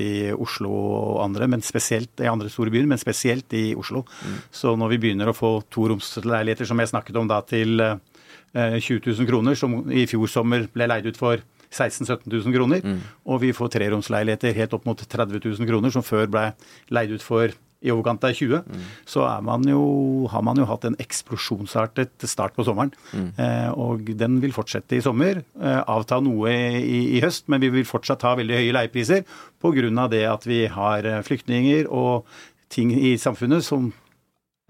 i 0.03 0.11
Oslo 0.35 0.71
og 0.73 1.23
andre, 1.25 1.49
men 1.49 1.63
spesielt 1.65 2.21
i 2.23 2.29
andre 2.31 2.49
store 2.53 2.71
byer, 2.75 2.87
men 2.91 3.01
spesielt 3.01 3.53
i 3.59 3.75
Oslo. 3.79 4.05
Mm. 4.23 4.37
Så 4.51 4.75
når 4.79 4.93
vi 4.95 4.99
begynner 5.07 5.31
å 5.33 5.37
få 5.37 5.55
toromsleiligheter, 5.73 6.69
som 6.69 6.79
jeg 6.83 6.93
snakket 6.93 7.17
om 7.21 7.29
da, 7.31 7.41
til 7.47 7.81
eh, 7.81 8.79
20 8.79 9.01
000 9.07 9.29
kroner, 9.31 9.55
som 9.59 9.79
i 9.91 10.07
fjor 10.11 10.29
sommer 10.29 10.69
ble 10.73 10.87
leid 10.91 11.07
ut 11.09 11.17
for 11.21 11.41
16 11.73 12.05
000-17 12.05 12.29
000 12.29 12.53
kroner, 12.53 12.81
Mm. 12.85 12.99
og 13.27 13.41
vi 13.41 13.53
får 13.57 13.71
treromsleiligheter 13.79 14.53
helt 14.55 14.75
opp 14.77 14.85
mot 14.85 14.99
30 14.99 15.41
000 15.41 15.69
kroner, 15.71 15.91
som 15.95 16.03
før 16.05 16.27
ble 16.29 16.51
leid 16.93 17.15
ut 17.17 17.23
for 17.25 17.49
i 17.83 17.91
overkant 17.91 18.23
av 18.25 18.33
20, 18.39 18.63
Mm. 18.63 18.83
så 19.07 19.25
man 19.43 19.65
jo, 19.67 20.27
har 20.31 20.43
man 20.43 20.57
jo 20.57 20.65
hatt 20.71 20.85
en 20.87 20.97
eksplosjonsartet 21.03 22.27
start 22.31 22.55
på 22.55 22.65
sommeren. 22.65 22.93
Mm. 23.13 23.33
Eh, 23.39 23.71
og 23.75 24.05
den 24.17 24.41
vil 24.41 24.53
fortsette 24.55 24.97
i 24.97 25.03
sommer. 25.03 25.43
Eh, 25.61 25.83
avta 25.87 26.21
noe 26.23 26.51
i, 26.53 27.19
i 27.19 27.21
høst, 27.25 27.49
men 27.49 27.61
vi 27.61 27.71
vil 27.75 27.85
fortsatt 27.89 28.23
ha 28.23 28.37
veldig 28.39 28.55
høye 28.61 28.73
leiepriser 28.77 29.25
pga. 29.63 30.09
det 30.09 30.25
at 30.29 30.47
vi 30.47 30.67
har 30.67 31.05
eh, 31.05 31.23
flyktninger 31.23 31.87
og 31.91 32.25
ting 32.73 32.93
i 32.93 33.17
samfunnet 33.19 33.63
som 33.65 33.93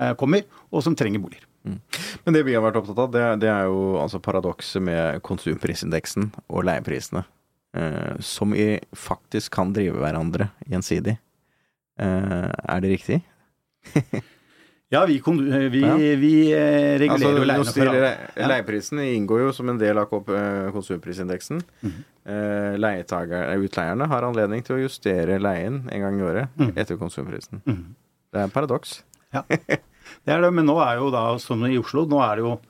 eh, 0.00 0.14
kommer, 0.14 0.42
og 0.72 0.82
som 0.82 0.96
trenger 0.96 1.20
boliger. 1.20 1.46
Men 1.62 2.34
det 2.34 2.40
vi 2.42 2.54
har 2.56 2.62
vært 2.64 2.80
opptatt 2.80 2.98
av, 2.98 3.10
det, 3.14 3.40
det 3.44 3.48
er 3.52 3.68
jo 3.70 3.94
altså 4.02 4.18
paradokset 4.18 4.82
med 4.82 5.20
konsumprisindeksen 5.22 6.32
og 6.48 6.64
leieprisene. 6.66 7.22
eh, 7.76 8.18
som 8.20 8.52
i, 8.54 8.80
faktisk 8.92 9.52
kan 9.54 9.70
drive 9.72 9.96
hverandre 10.02 10.50
gjensidig. 10.68 11.18
Eh, 12.02 12.50
er 12.74 12.84
det 12.84 12.94
riktig? 12.96 13.22
Ja, 14.92 15.06
vi, 15.06 15.22
vi, 15.24 16.16
vi 16.16 16.52
eh, 16.52 16.98
regulerer 17.00 17.14
Altså, 17.14 17.28
jo 17.32 17.44
leiene 17.48 17.72
for 17.72 17.90
alle. 17.94 18.10
Leieprisen 18.50 18.98
inngår 19.00 19.46
jo 19.46 19.52
som 19.56 19.70
en 19.72 19.78
del 19.80 19.96
av 20.02 20.10
eh, 20.12 20.66
konsumprisindeksen. 20.74 21.62
Mm 21.80 21.92
-hmm. 21.92 23.54
eh, 23.54 23.64
Utleierne 23.64 24.06
har 24.06 24.22
anledning 24.22 24.62
til 24.62 24.76
å 24.76 24.82
justere 24.82 25.38
leien 25.38 25.88
en 25.88 26.00
gang 26.00 26.20
i 26.20 26.22
året 26.22 26.48
mm. 26.56 26.72
etter 26.76 26.96
konsumprisen. 26.96 27.62
Mhm. 27.64 27.94
Det 28.32 28.40
er 28.40 28.44
en 28.44 28.50
paradoks. 28.50 29.02
Ja, 29.32 29.42
det 29.48 30.32
er 30.34 30.40
det. 30.40 30.52
Men 30.52 30.66
nå 30.66 30.78
er 30.80 30.96
jo 30.96 31.10
da, 31.10 31.38
som 31.38 31.64
i 31.66 31.78
Oslo, 31.78 32.04
nå 32.04 32.20
er 32.20 32.36
det 32.36 32.44
jo 32.44 32.60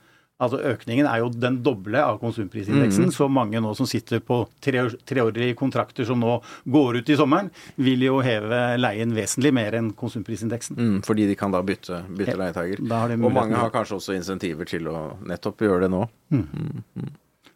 Altså 0.42 0.58
Økningen 0.72 1.06
er 1.06 1.22
jo 1.22 1.30
den 1.30 1.60
doble 1.64 2.02
av 2.02 2.18
konsumprisindeksen. 2.22 3.12
Så 3.14 3.28
mange 3.30 3.60
nå 3.62 3.72
som 3.78 3.88
sitter 3.88 4.22
på 4.24 4.42
tre, 4.64 4.84
treårige 5.08 5.56
kontrakter 5.58 6.08
som 6.08 6.20
nå 6.22 6.38
går 6.74 7.00
ut 7.00 7.12
i 7.12 7.18
sommeren, 7.18 7.52
vil 7.76 8.02
jo 8.08 8.18
heve 8.24 8.62
leien 8.80 9.14
vesentlig 9.16 9.54
mer 9.54 9.78
enn 9.78 9.92
konsumprisindeksen. 9.98 10.78
Mm, 10.78 11.00
fordi 11.06 11.28
de 11.30 11.38
kan 11.38 11.54
da 11.54 11.62
bytte, 11.66 12.02
bytte 12.10 12.38
leietager. 12.40 12.82
Og 12.82 13.32
mange 13.32 13.58
har 13.58 13.72
kanskje 13.74 14.00
også 14.00 14.18
insentiver 14.18 14.68
til 14.68 14.90
å 14.90 15.12
nettopp 15.28 15.66
gjøre 15.68 15.86
det 15.86 15.92
nå. 15.94 16.06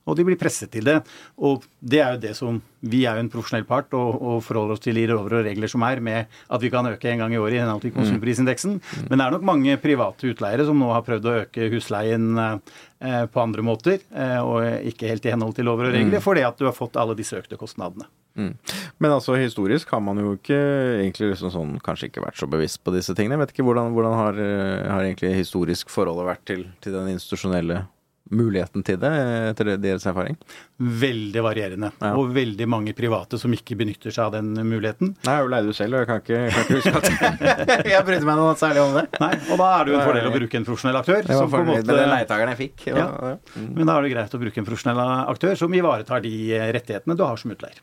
Og 0.07 0.17
de 0.19 0.27
blir 0.27 0.39
presset 0.39 0.71
til 0.73 0.87
det. 0.87 1.01
Og 1.43 1.65
det 1.81 2.01
er 2.03 2.15
jo 2.15 2.23
det 2.23 2.35
som 2.39 2.63
Vi 2.87 3.01
er 3.09 3.19
jo 3.19 3.25
en 3.25 3.31
profesjonell 3.33 3.65
part 3.67 3.95
og, 3.99 4.21
og 4.23 4.43
forholder 4.47 4.77
oss 4.77 4.83
til 4.85 4.95
de 4.95 5.07
lover 5.11 5.41
og 5.41 5.47
regler 5.49 5.71
som 5.71 5.83
er, 5.83 5.99
med 5.99 6.29
at 6.31 6.63
vi 6.63 6.71
kan 6.71 6.87
øke 6.87 7.09
en 7.11 7.25
gang 7.25 7.33
i 7.35 7.41
året 7.41 7.57
i 7.57 7.59
henhold 7.59 7.83
til 7.83 7.95
konsumprisindeksen. 7.97 8.77
Men 9.09 9.17
det 9.17 9.25
er 9.25 9.35
nok 9.35 9.47
mange 9.49 9.75
private 9.83 10.31
utleiere 10.31 10.69
som 10.69 10.79
nå 10.79 10.93
har 10.95 11.03
prøvd 11.07 11.27
å 11.27 11.35
øke 11.41 11.67
husleien 11.73 12.29
eh, 12.39 13.25
på 13.33 13.43
andre 13.43 13.65
måter, 13.67 14.05
eh, 14.15 14.39
og 14.39 14.87
ikke 14.93 15.11
helt 15.11 15.27
i 15.27 15.35
henhold 15.35 15.57
til 15.57 15.67
lover 15.67 15.91
og 15.91 15.99
regler, 15.99 16.23
fordi 16.23 16.47
at 16.47 16.61
du 16.61 16.69
har 16.69 16.77
fått 16.77 17.01
alle 17.01 17.19
disse 17.19 17.35
økte 17.41 17.59
kostnadene. 17.59 18.07
Mm. 18.37 18.53
Men 18.99 19.17
altså 19.17 19.35
historisk 19.41 19.91
har 19.97 20.03
man 20.05 20.21
jo 20.21 20.35
ikke 20.37 20.57
egentlig 21.01 21.33
liksom 21.33 21.53
sånn 21.55 21.75
kanskje 21.85 22.11
ikke 22.11 22.25
vært 22.27 22.39
så 22.39 22.49
bevisst 22.53 22.83
på 22.85 22.93
disse 22.95 23.17
tingene. 23.17 23.39
Jeg 23.39 23.47
vet 23.47 23.55
ikke 23.57 23.67
hvordan, 23.67 23.95
hvordan 23.97 24.17
har, 24.21 24.41
eh, 24.47 24.87
har 24.93 25.03
egentlig 25.03 25.35
historisk 25.41 25.91
forholdet 25.93 26.29
vært 26.29 26.45
til, 26.53 26.67
til 26.85 26.97
den 26.99 27.15
institusjonelle 27.17 27.87
muligheten 28.35 28.83
til 28.87 28.99
det, 28.99 29.11
etter 29.53 29.68
deres 29.79 30.07
erfaring? 30.09 30.37
Veldig 30.79 31.43
varierende. 31.45 31.91
Ja. 32.03 32.12
Og 32.18 32.33
veldig 32.35 32.66
mange 32.68 32.95
private 32.97 33.39
som 33.39 33.53
ikke 33.55 33.77
benytter 33.79 34.14
seg 34.14 34.24
av 34.27 34.35
den 34.35 34.51
muligheten. 34.66 35.12
Nei, 35.27 35.35
jeg 35.37 35.43
er 35.43 35.47
jo 35.47 35.53
lei 35.53 35.61
du 35.66 35.72
selv, 35.77 35.95
og 35.95 36.03
jeg 36.03 36.09
kan 36.11 36.22
ikke, 36.22 36.41
kan 36.53 36.64
ikke 36.64 36.79
huske 36.81 36.95
at 37.01 37.87
jeg 37.95 38.07
brydde 38.09 38.29
meg 38.29 38.41
noe 38.41 38.55
særlig 38.59 38.83
om 38.83 38.97
det. 38.99 39.05
Nei, 39.22 39.33
Og 39.51 39.61
da 39.62 39.68
er 39.77 39.87
det 39.87 39.95
jo 39.95 39.99
en 40.01 40.07
fordel 40.11 40.31
å 40.31 40.35
bruke 40.37 40.61
en 40.61 40.68
profesjonell 40.68 41.01
aktør. 41.03 41.20
Det 41.27 41.41
var 41.41 41.53
fornøyd 41.55 41.83
med 41.83 41.93
den 41.93 42.12
leietageren 42.14 42.55
jeg 42.55 42.62
fikk. 42.64 42.87
Ja. 42.91 43.07
Ja. 43.07 43.35
men 43.66 43.85
da 43.87 43.99
er 43.99 44.07
det 44.09 44.14
greit 44.16 44.35
å 44.39 44.43
bruke 44.43 44.62
en 44.62 44.68
profesjonell 44.68 45.03
aktør 45.35 45.61
som 45.62 45.77
ivaretar 45.79 46.24
de 46.27 46.35
rettighetene 46.77 47.16
du 47.18 47.24
har 47.27 47.39
som 47.41 47.55
utleier. 47.55 47.83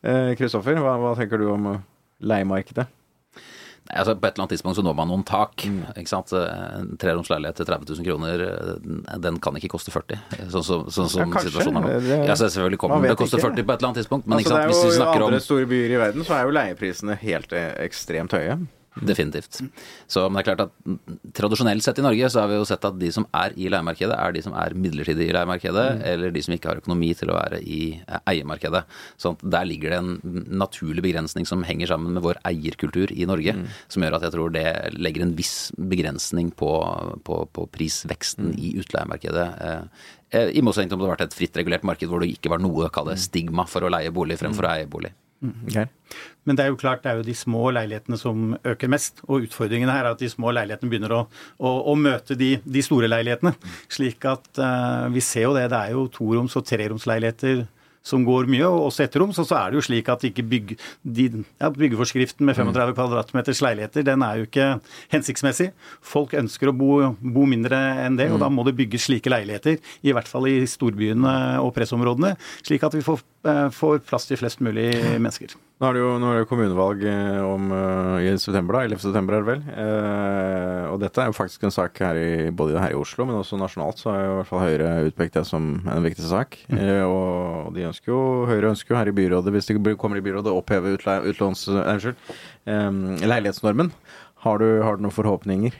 Eh, 0.00 0.32
Kristoffer, 0.38 0.78
hva, 0.80 0.94
hva 1.00 1.12
tenker 1.18 1.40
du 1.42 1.50
om 1.52 1.66
eh, 1.74 1.82
leiemarkedet? 2.24 2.86
Altså 3.90 4.14
På 4.14 4.28
et 4.28 4.34
eller 4.34 4.44
annet 4.44 4.54
tidspunkt 4.54 4.78
så 4.78 4.84
når 4.86 4.96
man 4.98 5.10
noen 5.10 5.24
tak. 5.26 5.64
Mm. 5.66 5.80
ikke 5.98 6.10
sant? 6.12 6.32
En 6.36 6.92
treroms 7.00 7.30
leilighet 7.32 7.58
til 7.60 7.68
30 7.68 7.96
000 7.98 8.06
kroner, 8.06 8.44
den 9.26 9.40
kan 9.42 9.56
ikke 9.58 9.72
koste 9.74 9.92
40 9.94 10.20
sånn 10.52 10.66
som 10.66 10.84
så, 10.90 11.06
så, 11.06 11.08
så, 11.10 11.24
Ja, 11.26 11.44
situasjonen 11.46 11.80
er 11.80 11.88
nå. 11.88 12.18
Ja, 12.28 12.36
selvfølgelig 12.38 12.80
kommer 12.82 13.02
til 13.04 13.16
å 13.16 13.20
koste 13.20 13.40
40 13.42 13.64
på 13.66 13.74
et 13.74 13.80
eller 13.80 13.90
annet 13.90 14.02
tidspunkt, 14.02 14.28
men 14.30 14.42
ikke 14.42 14.50
Altså, 14.50 14.60
sant? 14.60 14.70
hvis 14.70 14.84
vi 14.84 14.92
I 14.94 14.98
snakker 15.00 15.24
om 15.24 15.30
andre 15.30 15.42
store 15.44 15.70
byer 15.70 15.96
i 15.96 16.02
verden 16.04 16.26
så 16.26 16.36
er 16.36 16.46
jo 16.46 16.54
leieprisene 16.56 17.16
helt 17.24 17.56
eh, 17.56 17.72
ekstremt 17.86 18.36
høye. 18.36 18.58
Definitivt. 18.98 19.60
Så, 20.10 20.24
men 20.26 20.40
det 20.40 20.40
er 20.42 20.46
klart 20.48 20.62
at 20.64 20.72
mm, 20.82 21.18
tradisjonelt 21.38 21.84
sett 21.84 22.00
i 22.00 22.04
Norge 22.04 22.30
så 22.32 22.42
har 22.42 22.50
vi 22.50 22.56
jo 22.58 22.66
sett 22.66 22.84
at 22.88 22.96
de 22.98 23.10
som 23.14 23.26
er 23.38 23.54
i 23.54 23.68
leiemarkedet, 23.70 24.16
er 24.18 24.34
de 24.34 24.42
som 24.42 24.56
er 24.58 24.74
midlertidig 24.74 25.28
i 25.28 25.36
leiemarkedet, 25.36 25.86
eller 26.10 26.34
de 26.34 26.42
som 26.42 26.56
ikke 26.56 26.72
har 26.72 26.80
økonomi 26.82 27.12
til 27.14 27.30
å 27.30 27.36
være 27.38 27.60
i 27.62 27.80
eh, 28.00 28.18
eiemarkedet. 28.34 28.82
At 29.30 29.44
der 29.54 29.68
ligger 29.70 29.94
det 29.94 30.00
en 30.00 30.42
naturlig 30.58 31.04
begrensning 31.06 31.46
som 31.46 31.62
henger 31.66 31.92
sammen 31.92 32.18
med 32.18 32.26
vår 32.26 32.42
eierkultur 32.50 33.14
i 33.14 33.28
Norge, 33.30 33.54
som 33.88 34.02
gjør 34.02 34.18
at 34.18 34.26
jeg 34.26 34.34
tror 34.34 34.54
det 34.58 34.66
legger 34.98 35.26
en 35.28 35.36
viss 35.38 35.70
begrensning 35.78 36.50
på, 36.50 36.74
på, 37.24 37.40
på 37.54 37.68
prisveksten 37.70 38.56
i 38.58 38.74
utleiemarkedet. 38.82 39.48
eh, 39.70 40.06
eh, 40.34 40.50
I 40.58 40.66
motsetning 40.66 40.90
til 40.90 40.98
om 40.98 41.04
det 41.04 41.08
hadde 41.08 41.16
vært 41.16 41.26
et 41.30 41.38
fritt 41.38 41.62
regulert 41.62 41.86
marked 41.86 42.10
hvor 42.10 42.26
det 42.26 42.34
ikke 42.34 42.50
var 42.50 42.62
noe 42.62 42.90
kall 42.90 43.14
det, 43.14 43.20
stigma 43.22 43.70
for 43.70 43.86
å 43.86 43.92
leie 43.94 44.10
bolig 44.10 44.40
fremfor 44.42 44.66
å 44.66 44.74
eie 44.74 44.90
bolig. 44.90 45.14
Geir? 45.40 45.88
Men 46.44 46.56
det 46.58 46.64
er 46.64 46.72
jo 46.72 46.78
klart, 46.80 47.02
det 47.04 47.10
er 47.12 47.20
jo 47.20 47.26
de 47.26 47.34
små 47.36 47.70
leilighetene 47.72 48.18
som 48.20 48.54
øker 48.66 48.90
mest. 48.92 49.22
Og 49.28 49.46
utfordringen 49.46 49.90
her 49.92 50.04
er 50.04 50.12
at 50.12 50.22
de 50.22 50.28
små 50.28 50.52
leilighetene 50.56 50.92
begynner 50.92 51.16
å, 51.16 51.20
å, 51.56 51.74
å 51.92 51.96
møte 51.96 52.36
de, 52.38 52.54
de 52.64 52.84
store 52.84 53.08
leilighetene. 53.08 53.54
Slik 53.92 54.26
at 54.28 54.48
uh, 54.60 55.08
vi 55.14 55.24
ser 55.24 55.48
jo 55.48 55.56
det. 55.56 55.68
Det 55.72 55.80
er 55.80 55.94
jo 55.96 56.08
toroms- 56.12 56.58
og 56.60 56.66
treromsleiligheter 56.68 57.64
som 58.06 58.24
går 58.24 58.48
mye, 58.50 58.66
og 58.66 58.86
også 58.88 59.04
etterroms. 59.04 59.38
Og 59.40 59.48
så 59.48 59.58
er 59.58 59.70
det 59.70 59.80
jo 59.80 59.84
slik 59.84 60.08
at 60.12 60.24
ikke 60.26 60.44
bygg, 60.50 60.74
de, 61.04 61.26
ja, 61.60 61.70
byggeforskriften 61.74 62.46
med 62.48 62.56
35 62.56 62.94
kvadratmeters 62.96 63.62
leiligheter, 63.64 64.04
den 64.06 64.24
er 64.24 64.40
jo 64.40 64.48
ikke 64.48 64.68
hensiktsmessig. 65.12 65.70
Folk 66.12 66.34
ønsker 66.38 66.70
å 66.70 66.76
bo, 66.76 66.92
bo 67.20 67.46
mindre 67.48 67.78
enn 68.06 68.18
det, 68.20 68.30
og 68.32 68.40
da 68.42 68.50
må 68.52 68.64
det 68.68 68.76
bygges 68.78 69.08
slike 69.08 69.32
leiligheter. 69.32 69.80
I 70.06 70.16
hvert 70.16 70.30
fall 70.30 70.48
i 70.50 70.58
storbyene 70.70 71.34
og 71.60 71.74
pressområdene, 71.76 72.34
slik 72.64 72.86
at 72.88 72.96
vi 72.96 73.04
får, 73.04 73.22
får 73.72 74.02
plass 74.04 74.26
til 74.28 74.36
flest 74.40 74.60
mulig 74.60 74.90
mennesker. 75.20 75.54
Nå 75.80 75.88
er 75.88 75.94
det 75.96 76.00
jo, 76.02 76.08
er 76.28 76.34
det 76.42 76.48
kommunevalg 76.50 77.04
eh, 77.08 77.38
om, 77.40 77.70
eh, 77.72 78.26
i 78.28 78.32
september, 78.36 78.76
da, 78.76 78.82
11. 78.84 79.00
september 79.00 79.36
er 79.38 79.40
det 79.40 79.48
vel. 79.48 79.62
Eh, 79.80 80.82
og 80.90 80.98
dette 81.00 81.22
er 81.22 81.30
jo 81.30 81.36
faktisk 81.38 81.64
en 81.64 81.72
sak 81.72 81.96
her 82.04 82.18
i, 82.20 82.50
både 82.52 82.76
her 82.82 82.92
i 82.92 82.98
Oslo, 83.00 83.24
men 83.24 83.38
også 83.38 83.56
nasjonalt, 83.56 84.02
så 84.02 84.10
er 84.12 84.20
jo 84.26 84.34
i 84.34 84.36
hvert 84.42 84.50
fall 84.50 84.64
Høyre 84.66 84.90
utpekt 85.08 85.38
det 85.38 85.46
som 85.48 85.70
en 85.88 86.04
viktig 86.04 86.26
sak. 86.28 86.58
Eh, 86.76 87.00
og 87.06 87.72
de 87.78 87.86
ønsker 87.88 88.12
jo, 88.12 88.20
Høyre 88.50 88.74
ønsker 88.74 88.92
jo 88.92 88.98
her 89.00 89.08
i 89.08 89.16
byrådet, 89.22 89.54
hvis 89.56 89.70
de 89.72 89.96
kommer 89.96 90.20
i 90.20 90.26
byrådet, 90.26 90.52
å 90.52 90.60
oppheve 90.60 90.92
utlåns... 90.98 91.64
eh, 91.72 91.80
Unnskyld. 91.94 92.20
eh, 92.68 92.90
leilighetsnormen. 93.24 93.94
Har 94.44 94.60
du, 94.60 94.68
har 94.84 95.00
du 95.00 95.06
noen 95.06 95.16
forhåpninger 95.16 95.72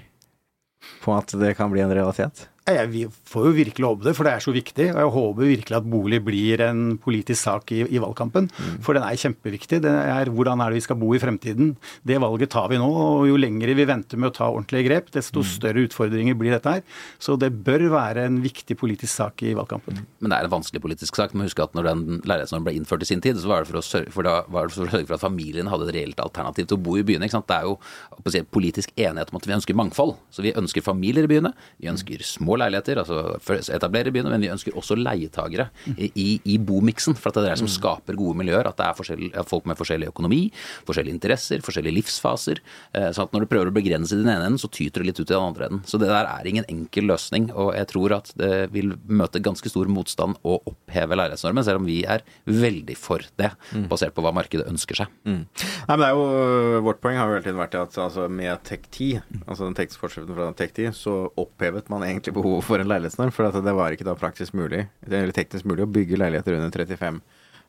på 1.05 1.13
at 1.13 1.37
det 1.37 1.53
kan 1.61 1.69
bli 1.73 1.85
en 1.85 1.93
realitet? 1.93 2.47
Jeg 2.77 3.11
får 3.31 3.47
jo 3.49 3.53
virkelig 3.57 3.87
håpe 3.87 4.07
det, 4.07 4.15
for 4.17 4.27
det 4.27 4.33
er 4.35 4.45
så 4.45 4.55
viktig. 4.55 4.87
Og 4.93 5.01
jeg 5.01 5.13
håper 5.17 5.51
virkelig 5.51 5.79
at 5.79 5.89
bolig 5.91 6.21
blir 6.27 6.63
en 6.65 6.83
politisk 7.03 7.41
sak 7.43 7.73
i, 7.77 7.83
i 7.89 8.01
valgkampen. 8.03 8.49
For 8.85 8.97
den 8.97 9.07
er 9.07 9.19
kjempeviktig. 9.21 9.81
Det 9.85 9.93
er 9.93 10.31
hvordan 10.33 10.63
er 10.63 10.73
det 10.73 10.81
vi 10.81 10.87
skal 10.87 10.99
bo 11.01 11.13
i 11.17 11.21
fremtiden. 11.23 11.75
Det 12.07 12.21
valget 12.23 12.53
tar 12.55 12.71
vi 12.73 12.81
nå. 12.81 12.91
Og 12.91 13.29
jo 13.31 13.39
lengre 13.41 13.77
vi 13.77 13.89
venter 13.89 14.21
med 14.21 14.31
å 14.31 14.37
ta 14.37 14.51
ordentlige 14.51 14.89
grep, 14.89 15.11
desto 15.15 15.45
større 15.47 15.85
utfordringer 15.87 16.39
blir 16.39 16.55
dette 16.57 16.77
her. 16.79 16.85
Så 17.23 17.37
det 17.41 17.53
bør 17.67 17.89
være 17.93 18.27
en 18.29 18.41
viktig 18.45 18.77
politisk 18.81 19.13
sak 19.13 19.45
i 19.47 19.55
valgkampen. 19.59 20.03
Men 20.21 20.33
det 20.33 20.39
er 20.39 20.49
en 20.49 20.55
vanskelig 20.57 20.83
politisk 20.85 21.19
sak. 21.19 21.35
Men 21.35 21.49
husk 21.49 21.63
at 21.63 21.77
når 21.77 21.91
den 21.91 22.05
leilighetsnormen 22.25 22.69
ble 22.69 22.77
innført 22.79 23.05
i 23.05 23.11
sin 23.11 23.25
tid, 23.25 23.41
så 23.41 23.51
var 23.51 23.65
det 23.65 23.71
for 23.73 23.81
å 23.81 23.85
sørge 23.85 24.15
for, 24.15 24.27
da, 24.27 24.41
var 24.51 24.69
det 24.69 24.77
for, 24.77 24.87
å 24.87 24.95
sørge 24.95 25.09
for 25.09 25.19
at 25.19 25.25
familiene 25.25 25.73
hadde 25.73 25.89
et 25.89 25.97
reelt 25.99 26.23
alternativ 26.23 26.71
til 26.71 26.79
å 26.79 26.85
bo 26.85 26.97
i 27.01 27.07
byene. 27.07 27.29
Det 27.31 27.57
er 27.57 27.69
jo 27.69 28.47
politisk 28.53 28.93
enighet 28.97 29.33
om 29.33 29.41
at 29.41 29.49
vi 29.49 29.57
ønsker 29.57 29.79
mangfold. 29.79 30.17
Så 30.35 30.45
vi 30.45 30.55
ønsker 30.57 30.85
familier 30.85 31.27
i 31.27 31.31
byene. 31.31 31.53
Vi 31.81 31.91
ønsker 31.91 32.25
små 32.27 32.59
leiligheter, 32.61 33.01
altså 33.03 33.65
etablere 33.75 34.13
byene, 34.15 34.33
men 34.33 34.45
vi 34.45 34.53
ønsker 34.53 34.77
også 34.79 34.97
leietagere 34.99 35.69
i, 35.97 36.41
i, 36.45 36.59
bomiksen. 36.59 37.17
For 37.19 37.31
at 37.31 37.39
det 37.39 37.47
er 37.47 37.55
det 37.55 37.63
som 37.63 37.71
skaper 37.71 38.19
gode 38.19 38.39
miljøer. 38.41 38.69
At 38.71 38.81
det 38.81 38.89
er 38.89 39.47
folk 39.49 39.69
med 39.69 39.79
forskjellig 39.81 40.11
økonomi, 40.13 40.43
forskjellige 40.89 41.17
interesser, 41.17 41.65
forskjellige 41.65 41.99
livsfaser. 42.01 42.63
Så 42.95 43.13
sånn 43.17 43.29
at 43.29 43.37
når 43.37 43.47
du 43.47 43.51
prøver 43.53 43.71
å 43.71 43.75
begrense 43.75 44.17
i 44.17 44.21
den 44.21 44.31
ene 44.31 44.49
enden, 44.49 44.61
så 44.61 44.71
tyter 44.73 45.03
det 45.03 45.11
litt 45.11 45.21
ut 45.21 45.27
i 45.29 45.33
den 45.33 45.43
andre 45.43 45.69
enden. 45.71 45.83
Så 45.89 46.01
det 46.01 46.11
der 46.11 46.29
er 46.29 46.49
ingen 46.49 46.67
enkel 46.71 47.09
løsning. 47.11 47.51
Og 47.55 47.73
jeg 47.77 47.91
tror 47.93 48.17
at 48.21 48.33
det 48.39 48.71
vil 48.75 48.95
møte 49.09 49.43
ganske 49.43 49.73
stor 49.73 49.91
motstand 49.91 50.39
å 50.47 50.59
oppheve 50.71 51.19
leilighetsnormen, 51.19 51.67
selv 51.67 51.83
om 51.83 51.89
vi 51.89 52.01
er 52.05 52.25
veldig 52.49 52.97
for 52.99 53.25
det, 53.41 53.53
basert 53.91 54.15
på 54.17 54.25
hva 54.25 54.35
markedet 54.37 54.69
ønsker 54.71 55.03
seg. 55.03 55.13
Nei, 55.27 55.97
men 55.97 56.03
det 56.03 56.11
er 56.11 56.17
jo, 56.17 56.83
Vårt 56.87 57.01
poeng 57.03 57.19
har 57.19 57.29
jo 57.29 57.37
hele 57.37 57.45
tiden 57.45 57.61
vært 57.61 57.77
at 57.79 57.97
altså, 58.01 58.27
med 58.31 58.63
TEK10, 58.67 59.41
altså 59.45 59.67
den 59.67 59.77
tekniske 59.79 60.03
forskriften 60.03 60.37
fra 60.37 60.51
TEK10, 60.57 60.95
så 60.97 61.17
opphevet 61.41 61.91
man 61.93 62.05
egentlig 62.07 62.35
behovet 62.41 62.67
for 62.67 62.83
en 62.83 62.91
leilighetsnorm. 62.91 63.35
For 63.35 63.61
det 63.61 63.77
var 63.77 63.95
ikke 63.95 64.09
da 64.09 64.17
praktisk 64.19 64.57
mulig, 64.59 64.87
eller 65.07 65.37
teknisk 65.37 65.69
mulig 65.69 65.87
å 65.87 65.93
bygge 65.93 66.19
leiligheter 66.21 66.57
under 66.59 66.73
35 66.75 67.21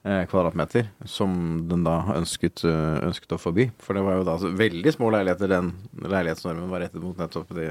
eh, 0.03 0.23
kvadratmeter, 0.31 0.89
som 1.05 1.35
den 1.69 1.85
da 1.87 1.99
ønsket, 2.15 2.65
eh, 2.67 3.03
ønsket 3.09 3.37
å 3.37 3.41
forby. 3.41 3.69
For 3.83 3.97
det 3.97 4.05
var 4.07 4.19
jo 4.19 4.25
da 4.25 4.37
altså, 4.39 4.55
veldig 4.63 4.95
små 4.97 5.11
leiligheter 5.15 5.51
den 5.51 5.75
leilighetsnormen 6.01 6.71
var 6.71 6.85
rettet 6.85 7.03
mot 7.03 7.19
nettopp 7.21 7.53
de 7.57 7.69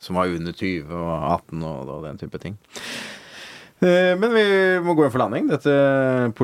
som 0.00 0.16
var 0.16 0.32
under 0.32 0.56
20 0.56 0.92
og 0.96 1.10
18 1.12 1.64
og, 1.68 1.90
og 1.92 2.04
den 2.08 2.20
type 2.20 2.40
ting. 2.40 2.56
Eh, 3.80 4.12
Men 4.20 4.34
vi 4.34 4.44
må 4.84 4.92
gå 4.96 5.06
inn 5.06 5.12
for 5.14 5.22
landing. 5.22 5.46
Dette, 5.48 5.72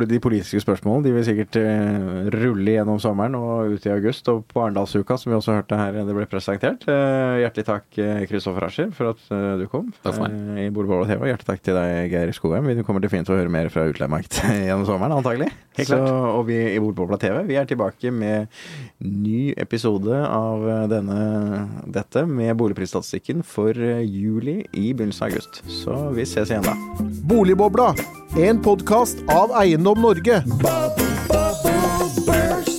de 0.09 0.21
politiske 0.23 0.61
spørsmålene 0.63 1.05
de 1.05 1.13
vil 1.13 1.27
sikkert 1.27 1.59
eh, 1.61 2.31
rulle 2.33 2.77
gjennom 2.79 3.01
sommeren 3.03 3.37
og 3.37 3.75
ut 3.77 3.87
i 3.89 3.93
august. 3.93 4.29
Og 4.33 4.45
på 4.49 4.63
Arendalsuka, 4.65 5.19
som 5.21 5.33
vi 5.33 5.37
også 5.39 5.59
hørte 5.59 5.77
her 5.81 5.99
det 5.99 6.17
ble 6.17 6.27
presentert. 6.31 6.87
Eh, 6.89 7.43
Hjertelig 7.43 7.67
takk, 7.69 7.87
Kristoffer 8.31 8.65
Ascher, 8.69 8.89
for 8.97 9.13
at 9.13 9.21
du 9.61 9.67
kom 9.71 9.91
Takk 10.03 10.17
for 10.17 10.25
meg. 10.25 10.63
i 10.65 10.71
Bordball 10.73 11.05
og 11.05 11.11
TV. 11.11 11.21
Og 11.21 11.29
hjertelig 11.31 11.51
takk 11.51 11.65
til 11.69 11.77
deg, 11.77 12.11
Geir 12.15 12.33
Skogheim. 12.37 12.71
Vi 12.73 12.87
kommer 12.87 13.05
til 13.05 13.13
til 13.17 13.35
å 13.35 13.39
høre 13.39 13.53
mer 13.53 13.69
fra 13.73 13.85
utleiemarkedet 13.91 14.57
gjennom 14.69 14.87
sommeren, 14.89 15.15
antagelig. 15.19 15.51
Helt 15.77 15.91
Så, 15.91 15.99
og 16.01 16.47
vi 16.49 16.57
i 16.73 16.79
Bordbobla 16.81 17.19
TV 17.21 17.43
vi 17.47 17.59
er 17.61 17.67
tilbake 17.69 18.09
med 18.15 18.49
ny 19.05 19.51
episode 19.61 20.17
av 20.25 20.65
denne, 20.89 21.19
dette 21.93 22.23
med 22.29 22.57
boligprisstatistikken 22.57 23.45
for 23.47 23.77
juli 23.77 24.63
i 24.73 24.89
begynnelsen 24.97 25.27
av 25.29 25.35
august. 25.35 25.61
Så 25.83 25.99
vi 26.17 26.25
ses 26.29 26.53
igjen 26.55 26.65
da. 26.65 26.77
Boligbobla, 27.29 27.95
en 28.39 28.63
podkast 28.63 29.17
av 29.29 29.51
Eiendom 29.63 30.01
Norge. 30.01 30.43
Bubble, 30.47 31.07
bubble, 31.29 32.23
burst. 32.27 32.76